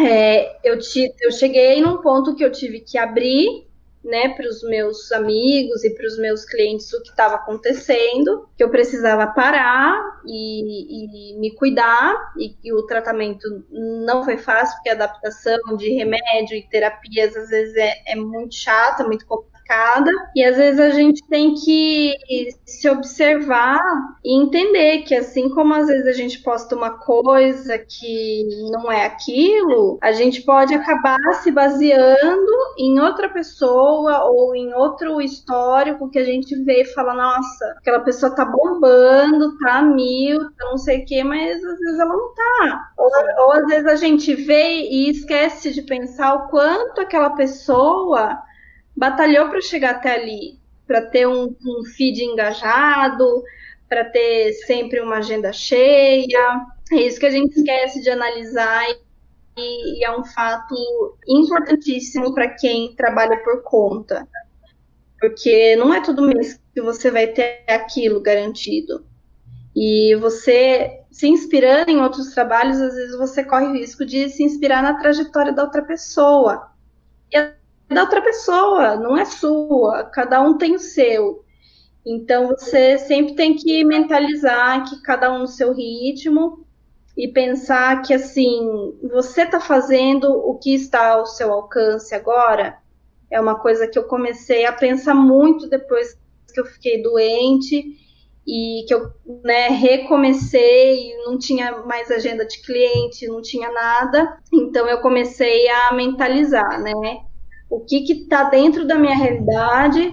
é, 0.00 0.58
eu, 0.62 0.78
te, 0.78 1.14
eu 1.20 1.32
cheguei 1.32 1.80
num 1.80 1.98
ponto 1.98 2.34
que 2.34 2.44
eu 2.44 2.52
tive 2.52 2.80
que 2.80 2.98
abrir, 2.98 3.66
né, 4.02 4.30
para 4.30 4.48
os 4.48 4.62
meus 4.62 5.12
amigos 5.12 5.84
e 5.84 5.90
para 5.94 6.06
os 6.06 6.18
meus 6.18 6.46
clientes 6.46 6.90
o 6.92 7.02
que 7.02 7.10
estava 7.10 7.34
acontecendo, 7.34 8.48
que 8.56 8.64
eu 8.64 8.70
precisava 8.70 9.26
parar 9.26 10.22
e, 10.26 11.34
e 11.34 11.38
me 11.38 11.54
cuidar, 11.54 12.32
e 12.38 12.48
que 12.48 12.72
o 12.72 12.86
tratamento 12.86 13.46
não 13.70 14.24
foi 14.24 14.38
fácil, 14.38 14.74
porque 14.76 14.88
a 14.88 14.94
adaptação 14.94 15.76
de 15.76 15.90
remédio 15.90 16.56
e 16.56 16.66
terapias 16.68 17.36
às 17.36 17.50
vezes 17.50 17.76
é, 17.76 17.92
é 18.06 18.16
muito 18.16 18.54
chata, 18.54 19.04
muito 19.04 19.26
complicada 19.26 19.59
e 20.34 20.44
às 20.44 20.56
vezes 20.56 20.80
a 20.80 20.90
gente 20.90 21.22
tem 21.28 21.54
que 21.54 22.14
se 22.66 22.88
observar 22.88 23.80
e 24.24 24.36
entender 24.42 25.02
que 25.02 25.14
assim 25.14 25.48
como 25.50 25.74
às 25.74 25.86
vezes 25.86 26.06
a 26.08 26.12
gente 26.12 26.42
posta 26.42 26.74
uma 26.74 26.98
coisa 26.98 27.78
que 27.78 28.48
não 28.72 28.90
é 28.90 29.06
aquilo, 29.06 29.98
a 30.02 30.10
gente 30.10 30.42
pode 30.42 30.74
acabar 30.74 31.20
se 31.34 31.52
baseando 31.52 32.52
em 32.78 32.98
outra 32.98 33.28
pessoa 33.28 34.24
ou 34.24 34.56
em 34.56 34.74
outro 34.74 35.20
histórico 35.20 36.10
que 36.10 36.18
a 36.18 36.24
gente 36.24 36.54
vê 36.64 36.82
e 36.82 36.92
fala, 36.92 37.14
nossa, 37.14 37.64
aquela 37.78 38.00
pessoa 38.00 38.34
tá 38.34 38.44
bombando, 38.44 39.56
tá 39.58 39.82
mil, 39.82 40.50
tá 40.50 40.64
não 40.64 40.78
sei 40.78 41.02
o 41.02 41.04
que, 41.04 41.22
mas 41.22 41.62
às 41.64 41.78
vezes 41.78 41.98
ela 41.98 42.16
não 42.16 42.34
tá. 42.34 42.80
Ou, 42.98 43.10
ou 43.44 43.52
às 43.52 43.66
vezes 43.66 43.86
a 43.86 43.96
gente 43.96 44.34
vê 44.34 44.82
e 44.82 45.10
esquece 45.10 45.72
de 45.72 45.82
pensar 45.82 46.34
o 46.34 46.48
quanto 46.48 47.00
aquela 47.00 47.30
pessoa 47.30 48.36
batalhou 49.00 49.48
para 49.48 49.62
chegar 49.62 49.92
até 49.92 50.14
ali, 50.14 50.58
para 50.86 51.00
ter 51.00 51.26
um, 51.26 51.56
um 51.66 51.84
feed 51.96 52.22
engajado, 52.22 53.42
para 53.88 54.04
ter 54.04 54.52
sempre 54.66 55.00
uma 55.00 55.16
agenda 55.16 55.54
cheia. 55.54 56.66
É 56.92 56.96
isso 56.96 57.18
que 57.18 57.24
a 57.24 57.30
gente 57.30 57.56
esquece 57.56 58.02
de 58.02 58.10
analisar 58.10 58.84
e, 59.56 60.00
e 60.00 60.04
é 60.04 60.14
um 60.14 60.22
fato 60.22 60.74
importantíssimo 61.26 62.34
para 62.34 62.50
quem 62.50 62.94
trabalha 62.94 63.42
por 63.42 63.62
conta. 63.62 64.28
Porque 65.18 65.76
não 65.76 65.94
é 65.94 66.02
todo 66.02 66.26
mês 66.26 66.60
que 66.74 66.82
você 66.82 67.10
vai 67.10 67.28
ter 67.28 67.64
aquilo 67.68 68.20
garantido. 68.20 69.06
E 69.74 70.14
você 70.16 71.04
se 71.10 71.26
inspirando 71.26 71.90
em 71.90 72.02
outros 72.02 72.34
trabalhos, 72.34 72.78
às 72.78 72.94
vezes 72.94 73.16
você 73.16 73.42
corre 73.44 73.66
o 73.66 73.72
risco 73.72 74.04
de 74.04 74.28
se 74.28 74.42
inspirar 74.42 74.82
na 74.82 74.98
trajetória 74.98 75.54
da 75.54 75.64
outra 75.64 75.80
pessoa. 75.80 76.70
E 77.32 77.59
da 77.90 78.02
outra 78.02 78.22
pessoa, 78.22 78.96
não 78.96 79.16
é 79.16 79.24
sua. 79.24 80.04
Cada 80.04 80.40
um 80.40 80.56
tem 80.56 80.74
o 80.74 80.78
seu. 80.78 81.44
Então 82.06 82.48
você 82.48 82.98
sempre 82.98 83.34
tem 83.34 83.54
que 83.54 83.84
mentalizar 83.84 84.88
que 84.88 85.02
cada 85.02 85.32
um 85.32 85.40
no 85.40 85.46
seu 85.46 85.72
ritmo 85.72 86.64
e 87.16 87.28
pensar 87.28 88.02
que 88.02 88.14
assim, 88.14 88.96
você 89.02 89.42
está 89.42 89.60
fazendo 89.60 90.30
o 90.30 90.56
que 90.58 90.72
está 90.72 91.14
ao 91.14 91.26
seu 91.26 91.52
alcance 91.52 92.14
agora. 92.14 92.78
É 93.30 93.40
uma 93.40 93.56
coisa 93.56 93.86
que 93.86 93.98
eu 93.98 94.04
comecei 94.04 94.64
a 94.64 94.72
pensar 94.72 95.14
muito 95.14 95.68
depois 95.68 96.16
que 96.52 96.60
eu 96.60 96.64
fiquei 96.64 97.02
doente 97.02 97.96
e 98.46 98.84
que 98.88 98.94
eu 98.94 99.12
né, 99.44 99.68
recomecei, 99.68 101.14
não 101.24 101.38
tinha 101.38 101.82
mais 101.82 102.10
agenda 102.10 102.44
de 102.46 102.62
cliente, 102.62 103.28
não 103.28 103.42
tinha 103.42 103.70
nada. 103.70 104.38
Então 104.52 104.88
eu 104.88 105.00
comecei 105.00 105.68
a 105.68 105.92
mentalizar, 105.92 106.80
né? 106.80 107.29
O 107.70 107.80
que 107.80 108.12
está 108.12 108.44
dentro 108.44 108.84
da 108.84 108.98
minha 108.98 109.16
realidade, 109.16 110.12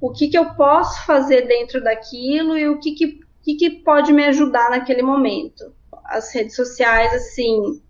o 0.00 0.12
que, 0.12 0.28
que 0.28 0.38
eu 0.38 0.54
posso 0.54 1.04
fazer 1.06 1.48
dentro 1.48 1.82
daquilo 1.82 2.56
e 2.56 2.68
o 2.68 2.78
que, 2.78 2.92
que, 2.92 3.20
que, 3.42 3.54
que 3.54 3.70
pode 3.82 4.12
me 4.12 4.24
ajudar 4.26 4.70
naquele 4.70 5.02
momento. 5.02 5.72
As 6.04 6.32
redes 6.34 6.54
sociais, 6.54 7.12
assim, 7.14 7.80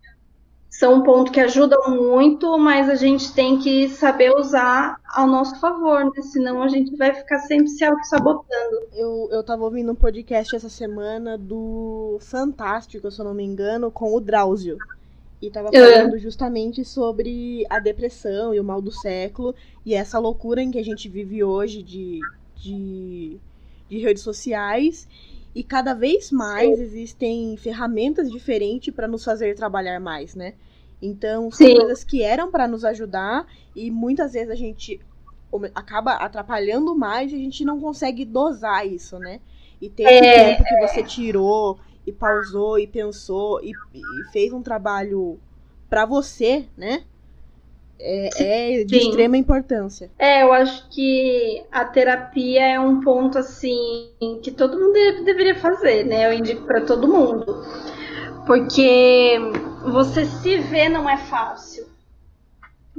são 0.71 0.95
um 0.95 1.03
ponto 1.03 1.33
que 1.33 1.41
ajuda 1.41 1.77
muito, 1.89 2.57
mas 2.57 2.89
a 2.89 2.95
gente 2.95 3.33
tem 3.35 3.59
que 3.59 3.89
saber 3.89 4.31
usar 4.37 4.97
ao 5.13 5.27
nosso 5.27 5.59
favor, 5.59 6.05
né? 6.05 6.23
Senão 6.23 6.63
a 6.63 6.69
gente 6.69 6.97
vai 6.97 7.13
ficar 7.13 7.41
sempre 7.41 7.69
se 7.69 7.85
auto-sabotando. 7.85 8.89
Eu, 8.93 9.29
eu 9.33 9.43
tava 9.43 9.65
ouvindo 9.65 9.91
um 9.91 9.97
podcast 9.97 10.55
essa 10.55 10.69
semana 10.69 11.37
do 11.37 12.19
Fantástico, 12.21 13.11
se 13.11 13.21
eu 13.21 13.25
não 13.25 13.35
me 13.35 13.45
engano, 13.45 13.91
com 13.91 14.15
o 14.15 14.21
Drauzio. 14.21 14.79
E 15.40 15.51
tava 15.51 15.70
falando 15.70 16.18
justamente 16.18 16.85
sobre 16.85 17.64
a 17.70 17.79
depressão 17.79 18.53
e 18.53 18.59
o 18.59 18.64
mal 18.64 18.83
do 18.83 18.90
século 18.90 19.55
e 19.87 19.94
essa 19.94 20.18
loucura 20.18 20.61
em 20.61 20.70
que 20.70 20.79
a 20.79 20.85
gente 20.85 21.09
vive 21.09 21.44
hoje 21.44 21.83
de, 21.83 22.20
de, 22.57 23.37
de 23.88 23.98
redes 23.98 24.22
sociais. 24.22 25.07
E 25.55 25.62
cada 25.62 25.94
vez 25.94 26.33
mais 26.33 26.79
existem 26.79 27.57
ferramentas 27.57 28.31
diferentes 28.31 28.92
para 28.92 29.09
nos 29.09 29.24
fazer 29.24 29.55
trabalhar 29.55 30.01
mais, 30.01 30.35
né? 30.35 30.55
Então, 31.01 31.51
são 31.51 31.66
Sim. 31.66 31.77
coisas 31.77 32.03
que 32.03 32.22
eram 32.22 32.51
para 32.51 32.66
nos 32.66 32.85
ajudar 32.85 33.46
e 33.74 33.90
muitas 33.90 34.33
vezes 34.33 34.51
a 34.51 34.57
gente 34.57 35.01
acaba 35.74 36.14
atrapalhando 36.14 36.94
mais 36.94 37.33
e 37.33 37.37
a 37.37 37.38
gente 37.38 37.64
não 37.64 37.81
consegue 37.81 38.24
dosar 38.24 38.87
isso, 38.87 39.18
né? 39.18 39.40
E 39.81 39.88
ter 39.88 40.05
é... 40.05 40.55
tempo 40.55 40.64
que 40.64 40.87
você 40.87 41.03
tirou 41.03 41.79
e 42.09 42.12
pausou 42.12 42.79
e 42.79 42.87
pensou 42.87 43.61
e, 43.62 43.73
e 43.94 44.25
fez 44.33 44.53
um 44.53 44.62
trabalho 44.62 45.38
para 45.88 46.05
você, 46.05 46.66
né? 46.77 47.05
É, 48.01 48.79
é 48.81 48.85
de 48.85 49.01
Sim. 49.01 49.09
extrema 49.09 49.37
importância. 49.37 50.11
É, 50.18 50.42
eu 50.42 50.53
acho 50.53 50.88
que 50.90 51.64
a 51.73 51.85
terapia 51.85 52.64
é 52.66 52.81
um 52.81 53.01
ponto 53.01 53.38
assim 53.38 54.11
que 54.42 54.53
todo 54.53 54.79
mundo 54.79 55.25
deveria 55.25 55.57
fazer, 55.57 56.05
né? 56.05 56.27
Eu 56.27 56.33
indico 56.33 56.64
para 56.64 56.81
todo 56.83 57.09
mundo. 57.09 57.44
Porque 58.47 59.38
você 59.92 60.25
se 60.25 60.59
vê 60.59 60.88
não 60.88 61.11
é 61.11 61.16
fácil. 61.16 61.87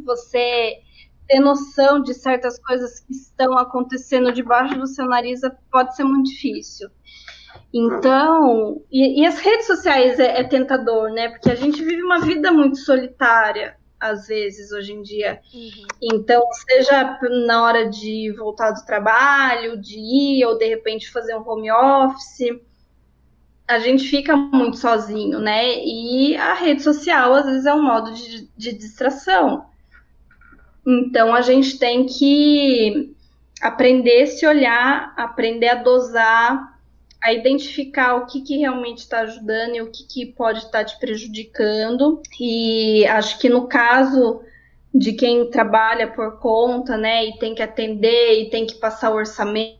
Você 0.05 0.79
ter 1.27 1.39
noção 1.39 2.01
de 2.01 2.13
certas 2.13 2.59
coisas 2.59 2.99
que 2.99 3.13
estão 3.13 3.57
acontecendo 3.57 4.33
debaixo 4.33 4.77
do 4.77 4.87
seu 4.87 5.05
nariz 5.05 5.39
pode 5.71 5.95
ser 5.95 6.03
muito 6.03 6.29
difícil. 6.29 6.89
Então, 7.73 8.81
e, 8.91 9.21
e 9.21 9.25
as 9.25 9.39
redes 9.39 9.67
sociais 9.67 10.19
é, 10.19 10.39
é, 10.39 10.43
tentador, 10.43 11.11
né? 11.11 11.29
Porque 11.29 11.51
a 11.51 11.55
gente 11.55 11.83
vive 11.83 12.01
uma 12.01 12.19
vida 12.19 12.51
muito 12.51 12.77
solitária, 12.79 13.75
às 13.99 14.27
vezes, 14.27 14.71
hoje 14.71 14.93
em 14.93 15.01
dia. 15.03 15.39
Uhum. 15.53 15.87
Então, 16.01 16.41
seja 16.51 17.19
na 17.45 17.63
hora 17.63 17.87
de 17.87 18.33
voltar 18.37 18.71
do 18.71 18.85
trabalho, 18.85 19.79
de 19.79 19.99
ir, 19.99 20.45
ou 20.45 20.57
de 20.57 20.65
repente 20.65 21.11
fazer 21.11 21.35
um 21.35 21.47
home 21.47 21.71
office, 21.71 22.59
a 23.67 23.77
gente 23.77 24.09
fica 24.09 24.35
muito 24.35 24.77
sozinho, 24.77 25.39
né? 25.39 25.75
E 25.85 26.35
a 26.37 26.55
rede 26.55 26.81
social, 26.81 27.35
às 27.35 27.45
vezes, 27.45 27.67
é 27.67 27.73
um 27.73 27.83
modo 27.83 28.11
de, 28.13 28.49
de 28.57 28.73
distração. 28.73 29.65
Então, 30.87 31.35
a 31.35 31.41
gente 31.41 31.77
tem 31.77 32.07
que 32.07 33.13
aprender 33.61 34.23
a 34.23 34.27
se 34.27 34.47
olhar, 34.47 35.13
aprender 35.15 35.67
a 35.67 35.75
dosar 35.75 36.68
a 37.21 37.33
identificar 37.33 38.15
o 38.15 38.25
que, 38.25 38.41
que 38.41 38.57
realmente 38.57 38.99
está 38.99 39.21
ajudando 39.21 39.75
e 39.75 39.81
o 39.81 39.91
que, 39.91 40.03
que 40.03 40.25
pode 40.25 40.59
estar 40.59 40.79
tá 40.79 40.85
te 40.85 40.97
prejudicando. 40.99 42.21
E 42.39 43.05
acho 43.07 43.37
que 43.39 43.49
no 43.49 43.67
caso 43.67 44.41
de 44.93 45.13
quem 45.13 45.49
trabalha 45.49 46.07
por 46.07 46.39
conta, 46.39 46.97
né, 46.97 47.25
e 47.25 47.37
tem 47.37 47.53
que 47.53 47.61
atender 47.61 48.41
e 48.41 48.49
tem 48.49 48.65
que 48.65 48.75
passar 48.75 49.11
o 49.11 49.15
orçamento, 49.15 49.79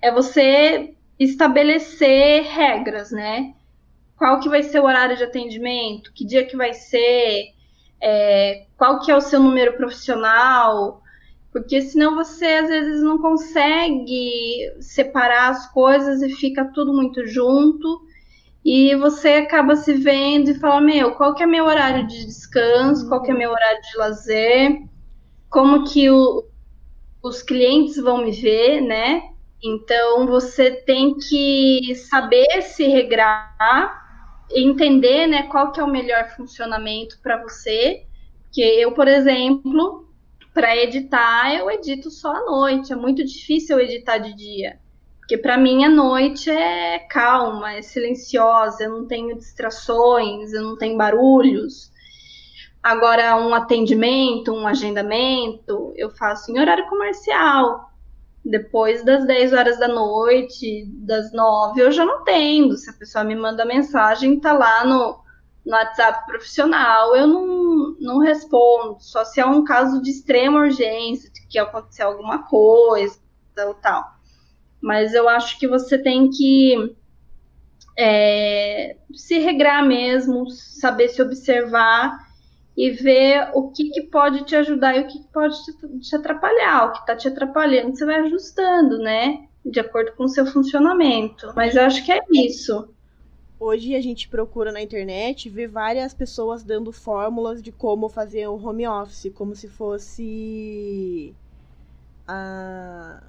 é 0.00 0.10
você 0.10 0.94
estabelecer 1.18 2.44
regras, 2.44 3.10
né? 3.10 3.54
Qual 4.16 4.40
que 4.40 4.48
vai 4.48 4.62
ser 4.62 4.80
o 4.80 4.84
horário 4.84 5.16
de 5.16 5.24
atendimento, 5.24 6.12
que 6.12 6.24
dia 6.24 6.46
que 6.46 6.56
vai 6.56 6.72
ser, 6.72 7.52
é, 8.00 8.64
qual 8.76 9.00
que 9.00 9.10
é 9.10 9.16
o 9.16 9.20
seu 9.20 9.40
número 9.40 9.74
profissional, 9.74 11.02
porque 11.52 11.80
senão 11.82 12.14
você 12.14 12.46
às 12.46 12.68
vezes 12.68 13.02
não 13.02 13.18
consegue 13.18 14.72
separar 14.80 15.50
as 15.50 15.70
coisas 15.72 16.22
e 16.22 16.30
fica 16.30 16.64
tudo 16.72 16.92
muito 16.92 17.26
junto. 17.26 18.02
E 18.64 18.94
você 18.96 19.30
acaba 19.30 19.74
se 19.74 19.94
vendo 19.94 20.50
e 20.50 20.54
fala, 20.54 20.80
meu, 20.80 21.12
qual 21.14 21.34
que 21.34 21.42
é 21.42 21.46
meu 21.46 21.64
horário 21.64 22.06
de 22.06 22.26
descanso, 22.26 23.08
qual 23.08 23.22
que 23.22 23.30
é 23.30 23.34
meu 23.34 23.50
horário 23.50 23.80
de 23.80 23.98
lazer, 23.98 24.82
como 25.48 25.84
que 25.84 26.10
o, 26.10 26.44
os 27.22 27.42
clientes 27.42 27.96
vão 27.96 28.18
me 28.24 28.32
ver, 28.32 28.82
né? 28.82 29.22
Então 29.62 30.26
você 30.26 30.70
tem 30.70 31.16
que 31.16 31.94
saber 31.94 32.62
se 32.62 32.86
regrar, 32.86 33.98
entender, 34.50 35.26
né, 35.26 35.44
qual 35.44 35.72
que 35.72 35.80
é 35.80 35.84
o 35.84 35.90
melhor 35.90 36.28
funcionamento 36.36 37.18
para 37.22 37.42
você. 37.42 38.04
Que 38.52 38.62
eu, 38.62 38.92
por 38.92 39.08
exemplo, 39.08 40.09
para 40.60 40.76
editar, 40.76 41.54
eu 41.54 41.70
edito 41.70 42.10
só 42.10 42.32
à 42.36 42.44
noite. 42.44 42.92
É 42.92 42.96
muito 42.96 43.24
difícil 43.24 43.78
eu 43.78 43.84
editar 43.84 44.18
de 44.18 44.34
dia. 44.34 44.78
Porque 45.18 45.38
para 45.38 45.56
mim 45.56 45.84
a 45.84 45.88
noite 45.88 46.50
é 46.50 46.98
calma, 46.98 47.72
é 47.72 47.80
silenciosa, 47.80 48.84
eu 48.84 48.90
não 48.90 49.06
tenho 49.06 49.38
distrações, 49.38 50.52
eu 50.52 50.62
não 50.62 50.76
tenho 50.76 50.98
barulhos. 50.98 51.90
Agora, 52.82 53.36
um 53.36 53.54
atendimento, 53.54 54.52
um 54.52 54.66
agendamento, 54.66 55.94
eu 55.96 56.10
faço 56.10 56.52
em 56.52 56.60
horário 56.60 56.86
comercial. 56.90 57.90
Depois 58.44 59.02
das 59.02 59.26
10 59.26 59.54
horas 59.54 59.78
da 59.78 59.88
noite, 59.88 60.84
das 60.88 61.32
9, 61.32 61.80
eu 61.80 61.90
já 61.90 62.04
não 62.04 62.22
tenho. 62.22 62.76
Se 62.76 62.90
a 62.90 62.94
pessoa 62.94 63.24
me 63.24 63.34
manda 63.34 63.64
mensagem, 63.64 64.38
tá 64.38 64.52
lá 64.52 64.84
no, 64.84 65.20
no 65.64 65.72
WhatsApp 65.72 66.26
profissional, 66.26 67.14
eu 67.14 67.26
não, 67.26 67.96
não 68.00 68.18
respondo, 68.18 68.96
só 69.00 69.24
se 69.24 69.40
é 69.40 69.46
um 69.46 69.64
caso 69.64 70.00
de 70.02 70.10
extrema 70.10 70.60
urgência, 70.60 71.30
que 71.48 71.58
aconteceu 71.58 72.08
alguma 72.08 72.44
coisa 72.44 73.18
ou 73.66 73.74
tal. 73.74 74.04
Mas 74.80 75.12
eu 75.12 75.28
acho 75.28 75.58
que 75.58 75.68
você 75.68 75.98
tem 75.98 76.30
que 76.30 76.96
é, 77.98 78.96
se 79.12 79.38
regrar 79.38 79.86
mesmo, 79.86 80.48
saber 80.50 81.08
se 81.08 81.20
observar 81.20 82.18
e 82.76 82.90
ver 82.90 83.50
o 83.52 83.70
que, 83.70 83.90
que 83.90 84.02
pode 84.02 84.44
te 84.44 84.56
ajudar 84.56 84.96
e 84.96 85.00
o 85.00 85.06
que, 85.06 85.18
que 85.18 85.28
pode 85.32 85.56
te 86.00 86.16
atrapalhar. 86.16 86.86
O 86.86 86.92
que 86.92 87.00
está 87.00 87.14
te 87.14 87.28
atrapalhando, 87.28 87.94
você 87.94 88.06
vai 88.06 88.20
ajustando, 88.20 88.98
né? 88.98 89.46
De 89.64 89.80
acordo 89.80 90.12
com 90.16 90.24
o 90.24 90.28
seu 90.28 90.46
funcionamento. 90.46 91.52
Mas 91.54 91.76
eu 91.76 91.82
acho 91.82 92.02
que 92.04 92.12
é 92.12 92.20
isso. 92.32 92.88
Hoje 93.60 93.94
a 93.94 94.00
gente 94.00 94.26
procura 94.26 94.72
na 94.72 94.80
internet 94.80 95.50
ver 95.50 95.68
várias 95.68 96.14
pessoas 96.14 96.64
dando 96.64 96.90
fórmulas 96.90 97.62
de 97.62 97.70
como 97.70 98.08
fazer 98.08 98.48
o 98.48 98.56
home 98.56 98.88
office, 98.88 99.30
como 99.34 99.54
se 99.54 99.68
fosse 99.68 101.36
a, 102.26 103.22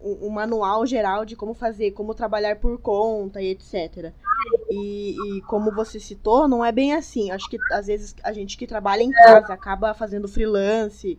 um, 0.00 0.30
manual 0.30 0.86
geral 0.86 1.26
de 1.26 1.36
como 1.36 1.52
fazer, 1.52 1.90
como 1.90 2.14
trabalhar 2.14 2.56
por 2.56 2.78
conta 2.78 3.42
e 3.42 3.50
etc. 3.50 4.14
E, 4.70 5.10
e, 5.10 5.42
como 5.42 5.70
você 5.70 6.00
citou, 6.00 6.48
não 6.48 6.64
é 6.64 6.72
bem 6.72 6.94
assim. 6.94 7.30
Acho 7.30 7.46
que 7.50 7.58
às 7.70 7.86
vezes 7.86 8.16
a 8.24 8.32
gente 8.32 8.56
que 8.56 8.66
trabalha 8.66 9.02
em 9.02 9.10
casa 9.10 9.52
acaba 9.52 9.92
fazendo 9.92 10.26
freelance, 10.26 11.18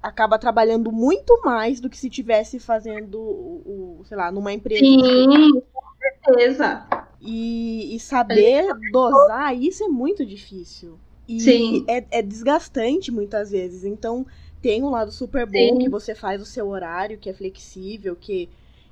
acaba 0.00 0.38
trabalhando 0.38 0.92
muito 0.92 1.42
mais 1.44 1.80
do 1.80 1.90
que 1.90 1.98
se 1.98 2.08
tivesse 2.08 2.60
fazendo 2.60 3.20
o, 3.20 3.98
o 3.98 4.04
sei 4.04 4.16
lá, 4.16 4.30
numa 4.30 4.52
empresa. 4.52 4.84
Sim, 4.84 5.60
com 5.72 5.82
certeza. 5.98 6.86
E, 7.24 7.94
e 7.94 8.00
saber 8.00 8.66
dosar 8.90 9.56
isso 9.56 9.84
é 9.84 9.88
muito 9.88 10.26
difícil. 10.26 10.98
E 11.28 11.40
Sim. 11.40 11.84
É, 11.88 12.04
é 12.10 12.22
desgastante 12.22 13.12
muitas 13.12 13.52
vezes. 13.52 13.84
Então, 13.84 14.26
tem 14.60 14.82
um 14.82 14.90
lado 14.90 15.12
super 15.12 15.46
bom 15.46 15.52
Sim. 15.52 15.78
que 15.78 15.88
você 15.88 16.14
faz 16.14 16.42
o 16.42 16.46
seu 16.46 16.68
horário, 16.68 17.18
que 17.18 17.30
é 17.30 17.32
flexível, 17.32 18.16
que 18.16 18.48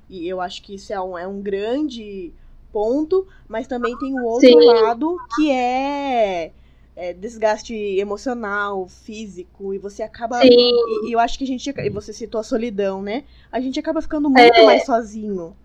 e 0.09 0.27
eu 0.27 0.41
acho 0.41 0.61
que 0.61 0.75
isso 0.75 0.91
é 0.91 1.01
um, 1.01 1.17
é 1.17 1.25
um 1.25 1.41
grande 1.41 2.33
ponto, 2.71 3.25
mas 3.47 3.67
também 3.67 3.97
tem 3.97 4.13
o 4.13 4.25
outro 4.25 4.49
Sim. 4.49 4.65
lado 4.65 5.15
que 5.35 5.49
é, 5.49 6.51
é, 6.95 7.13
desgaste 7.13 7.73
emocional, 7.73 8.87
físico, 8.87 9.73
e 9.73 9.77
você 9.77 10.03
acaba. 10.03 10.41
E, 10.43 11.07
e, 11.07 11.13
eu 11.13 11.19
acho 11.19 11.37
que 11.37 11.45
a 11.45 11.47
gente. 11.47 11.69
E 11.69 11.89
você 11.89 12.11
citou 12.11 12.39
a 12.39 12.43
solidão, 12.43 13.01
né? 13.01 13.23
A 13.51 13.61
gente 13.61 13.79
acaba 13.79 14.01
ficando 14.01 14.29
muito 14.29 14.57
é. 14.57 14.65
mais 14.65 14.85
sozinho. 14.85 15.55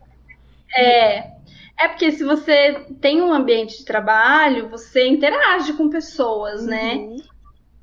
É. 0.77 1.36
É 1.79 1.89
porque 1.89 2.11
se 2.11 2.25
você 2.25 2.87
tem 3.01 3.21
um 3.21 3.33
ambiente 3.33 3.79
de 3.79 3.85
trabalho, 3.85 4.69
você 4.69 5.07
interage 5.07 5.75
com 5.75 5.91
pessoas, 5.91 6.65
né? 6.65 6.95
uhum. 6.95 7.17
né? 7.17 7.23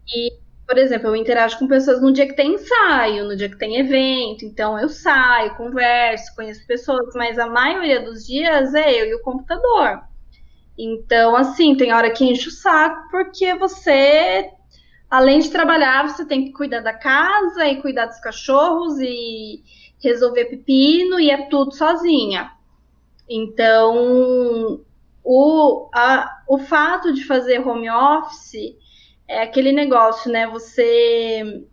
E, 0.08 0.34
por 0.67 0.77
exemplo, 0.77 1.10
eu 1.10 1.15
interajo 1.15 1.60
com 1.60 1.67
pessoas 1.67 2.01
no 2.01 2.12
dia 2.12 2.27
que 2.27 2.36
tem 2.36 2.56
ensaio, 2.56 3.25
no 3.25 3.36
dia 3.36 3.49
que 3.49 3.58
tem 3.58 3.77
evento, 3.77 4.45
então 4.45 4.79
eu 4.79 4.89
saio, 4.89 5.56
converso, 5.56 6.36
conheço 6.36 6.65
pessoas, 6.65 7.13
mas 7.15 7.38
a 7.38 7.47
maioria 7.47 8.01
dos 8.01 8.25
dias 8.25 8.73
é 8.73 9.01
eu 9.01 9.06
e 9.06 9.15
o 9.15 9.21
computador. 9.21 10.01
Então, 10.77 11.36
assim, 11.36 11.75
tem 11.75 11.93
hora 11.93 12.12
que 12.12 12.25
enche 12.25 12.47
o 12.47 12.51
saco, 12.51 13.10
porque 13.12 13.53
você, 13.56 14.49
além 15.10 15.39
de 15.39 15.51
trabalhar, 15.51 16.10
você 16.10 16.25
tem 16.25 16.45
que 16.45 16.51
cuidar 16.51 16.79
da 16.79 16.93
casa 16.93 17.67
e 17.67 17.82
cuidar 17.82 18.08
dos 18.08 18.19
cachorros 18.19 18.99
e 18.99 19.63
resolver 20.01 20.45
pepino 20.45 21.19
e 21.19 21.29
é 21.29 21.47
tudo 21.47 21.73
sozinha. 21.73 22.51
Então, 23.29 24.81
o, 25.23 25.89
a, 25.93 26.43
o 26.47 26.57
fato 26.57 27.13
de 27.13 27.25
fazer 27.25 27.65
home 27.65 27.89
office 27.89 28.75
é 29.27 29.41
aquele 29.41 29.71
negócio, 29.71 30.31
né? 30.31 30.47
Você. 30.47 31.65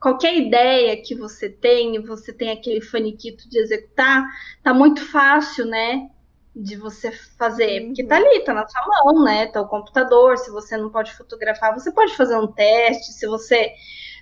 Qualquer 0.00 0.36
ideia 0.36 1.02
que 1.02 1.14
você 1.14 1.48
tem, 1.48 2.00
você 2.02 2.32
tem 2.32 2.50
aquele 2.50 2.80
faniquito 2.80 3.48
de 3.48 3.58
executar, 3.58 4.24
tá 4.62 4.74
muito 4.74 5.04
fácil, 5.04 5.64
né? 5.64 6.08
De 6.54 6.76
você 6.76 7.10
fazer, 7.38 7.86
porque 7.86 8.04
tá 8.04 8.16
ali, 8.16 8.40
tá 8.44 8.54
na 8.54 8.66
sua 8.66 8.86
mão, 8.86 9.24
né? 9.24 9.46
Tá 9.46 9.60
o 9.60 9.68
computador. 9.68 10.36
Se 10.38 10.50
você 10.50 10.76
não 10.76 10.90
pode 10.90 11.14
fotografar, 11.14 11.74
você 11.74 11.90
pode 11.92 12.14
fazer 12.14 12.36
um 12.36 12.46
teste. 12.46 13.12
Se 13.12 13.26
você 13.26 13.72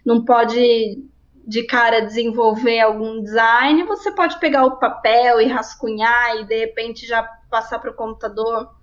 não 0.05 0.25
pode 0.25 1.05
de 1.47 1.65
cara 1.65 2.01
desenvolver 2.01 2.81
algum 2.81 3.23
design, 3.23 3.85
você 3.85 4.11
pode 4.11 4.39
pegar 4.41 4.65
o 4.65 4.79
papel 4.79 5.41
e 5.41 5.47
rascunhar 5.47 6.37
e 6.37 6.45
de 6.45 6.59
repente 6.59 7.07
já 7.07 7.23
passar 7.51 7.79
para 7.79 7.91
o 7.91 7.95
computador. 7.95 8.75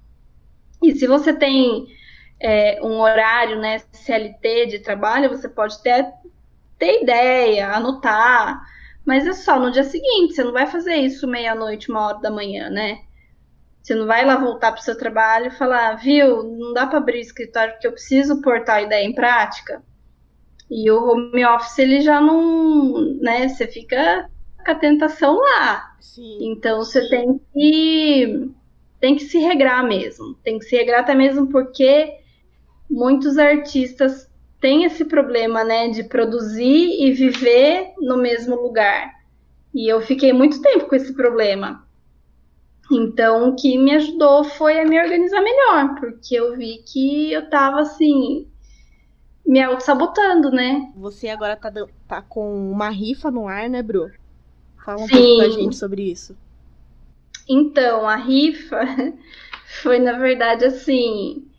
E 0.81 0.93
se 0.95 1.07
você 1.07 1.33
tem 1.33 1.87
é, 2.39 2.79
um 2.83 2.99
horário, 2.99 3.59
né, 3.59 3.79
CLT 3.91 4.67
de 4.67 4.79
trabalho, 4.79 5.29
você 5.29 5.49
pode 5.49 5.81
ter, 5.81 6.11
ter 6.77 7.03
ideia, 7.03 7.71
anotar, 7.71 8.61
mas 9.05 9.25
é 9.27 9.33
só 9.33 9.59
no 9.59 9.71
dia 9.71 9.83
seguinte, 9.83 10.33
você 10.33 10.43
não 10.43 10.51
vai 10.51 10.67
fazer 10.67 10.95
isso 10.95 11.27
meia-noite, 11.27 11.89
uma 11.89 12.07
hora 12.07 12.19
da 12.19 12.29
manhã, 12.29 12.69
né? 12.69 12.99
Você 13.81 13.95
não 13.95 14.05
vai 14.05 14.23
lá 14.23 14.37
voltar 14.37 14.71
para 14.71 14.79
o 14.79 14.83
seu 14.83 14.95
trabalho 14.95 15.47
e 15.47 15.51
falar, 15.51 15.95
viu, 15.95 16.43
não 16.43 16.71
dá 16.73 16.85
para 16.85 16.99
abrir 16.99 17.17
o 17.17 17.21
escritório 17.21 17.73
porque 17.73 17.87
eu 17.87 17.91
preciso 17.91 18.39
portar 18.41 18.77
a 18.77 18.81
ideia 18.83 19.05
em 19.05 19.13
prática. 19.13 19.81
E 20.71 20.89
o 20.89 21.03
home 21.03 21.45
office 21.45 21.77
ele 21.79 21.99
já 21.99 22.21
não, 22.21 23.17
né? 23.19 23.49
Você 23.49 23.67
fica 23.67 24.29
com 24.63 24.71
a 24.71 24.75
tentação 24.75 25.37
lá. 25.37 25.97
Sim, 25.99 26.37
então 26.49 26.77
você 26.77 27.09
tem 27.09 27.41
que 27.53 28.49
tem 29.01 29.15
que 29.15 29.23
se 29.25 29.37
regrar 29.37 29.85
mesmo. 29.85 30.35
Tem 30.35 30.57
que 30.57 30.65
se 30.65 30.77
regrar 30.77 31.01
até 31.01 31.13
mesmo 31.13 31.47
porque 31.47 32.13
muitos 32.89 33.37
artistas 33.37 34.31
têm 34.61 34.85
esse 34.85 35.03
problema, 35.03 35.63
né, 35.63 35.89
de 35.89 36.03
produzir 36.03 37.03
e 37.03 37.11
viver 37.11 37.93
no 37.99 38.15
mesmo 38.17 38.55
lugar. 38.55 39.11
E 39.73 39.91
eu 39.91 39.99
fiquei 40.01 40.31
muito 40.31 40.61
tempo 40.61 40.87
com 40.87 40.95
esse 40.95 41.13
problema. 41.13 41.85
Então, 42.91 43.49
o 43.49 43.55
que 43.55 43.77
me 43.77 43.95
ajudou 43.95 44.43
foi 44.43 44.79
a 44.79 44.85
me 44.85 45.01
organizar 45.01 45.41
melhor, 45.41 45.95
porque 45.99 46.35
eu 46.35 46.55
vi 46.55 46.83
que 46.85 47.31
eu 47.31 47.49
tava 47.49 47.81
assim, 47.81 48.50
me 49.51 49.61
auto-sabotando, 49.61 50.49
né? 50.49 50.89
Você 50.95 51.27
agora 51.27 51.57
tá, 51.57 51.69
tá 52.07 52.21
com 52.21 52.71
uma 52.71 52.89
rifa 52.89 53.29
no 53.29 53.49
ar, 53.49 53.69
né, 53.69 53.83
Bru? 53.83 54.09
Fala 54.85 55.03
um 55.03 55.07
Sim. 55.07 55.13
pouco 55.13 55.35
pra 55.35 55.49
gente 55.49 55.75
sobre 55.75 56.03
isso. 56.09 56.37
Então, 57.49 58.07
a 58.07 58.15
rifa 58.15 58.79
foi, 59.83 59.99
na 59.99 60.17
verdade, 60.17 60.63
assim. 60.63 61.49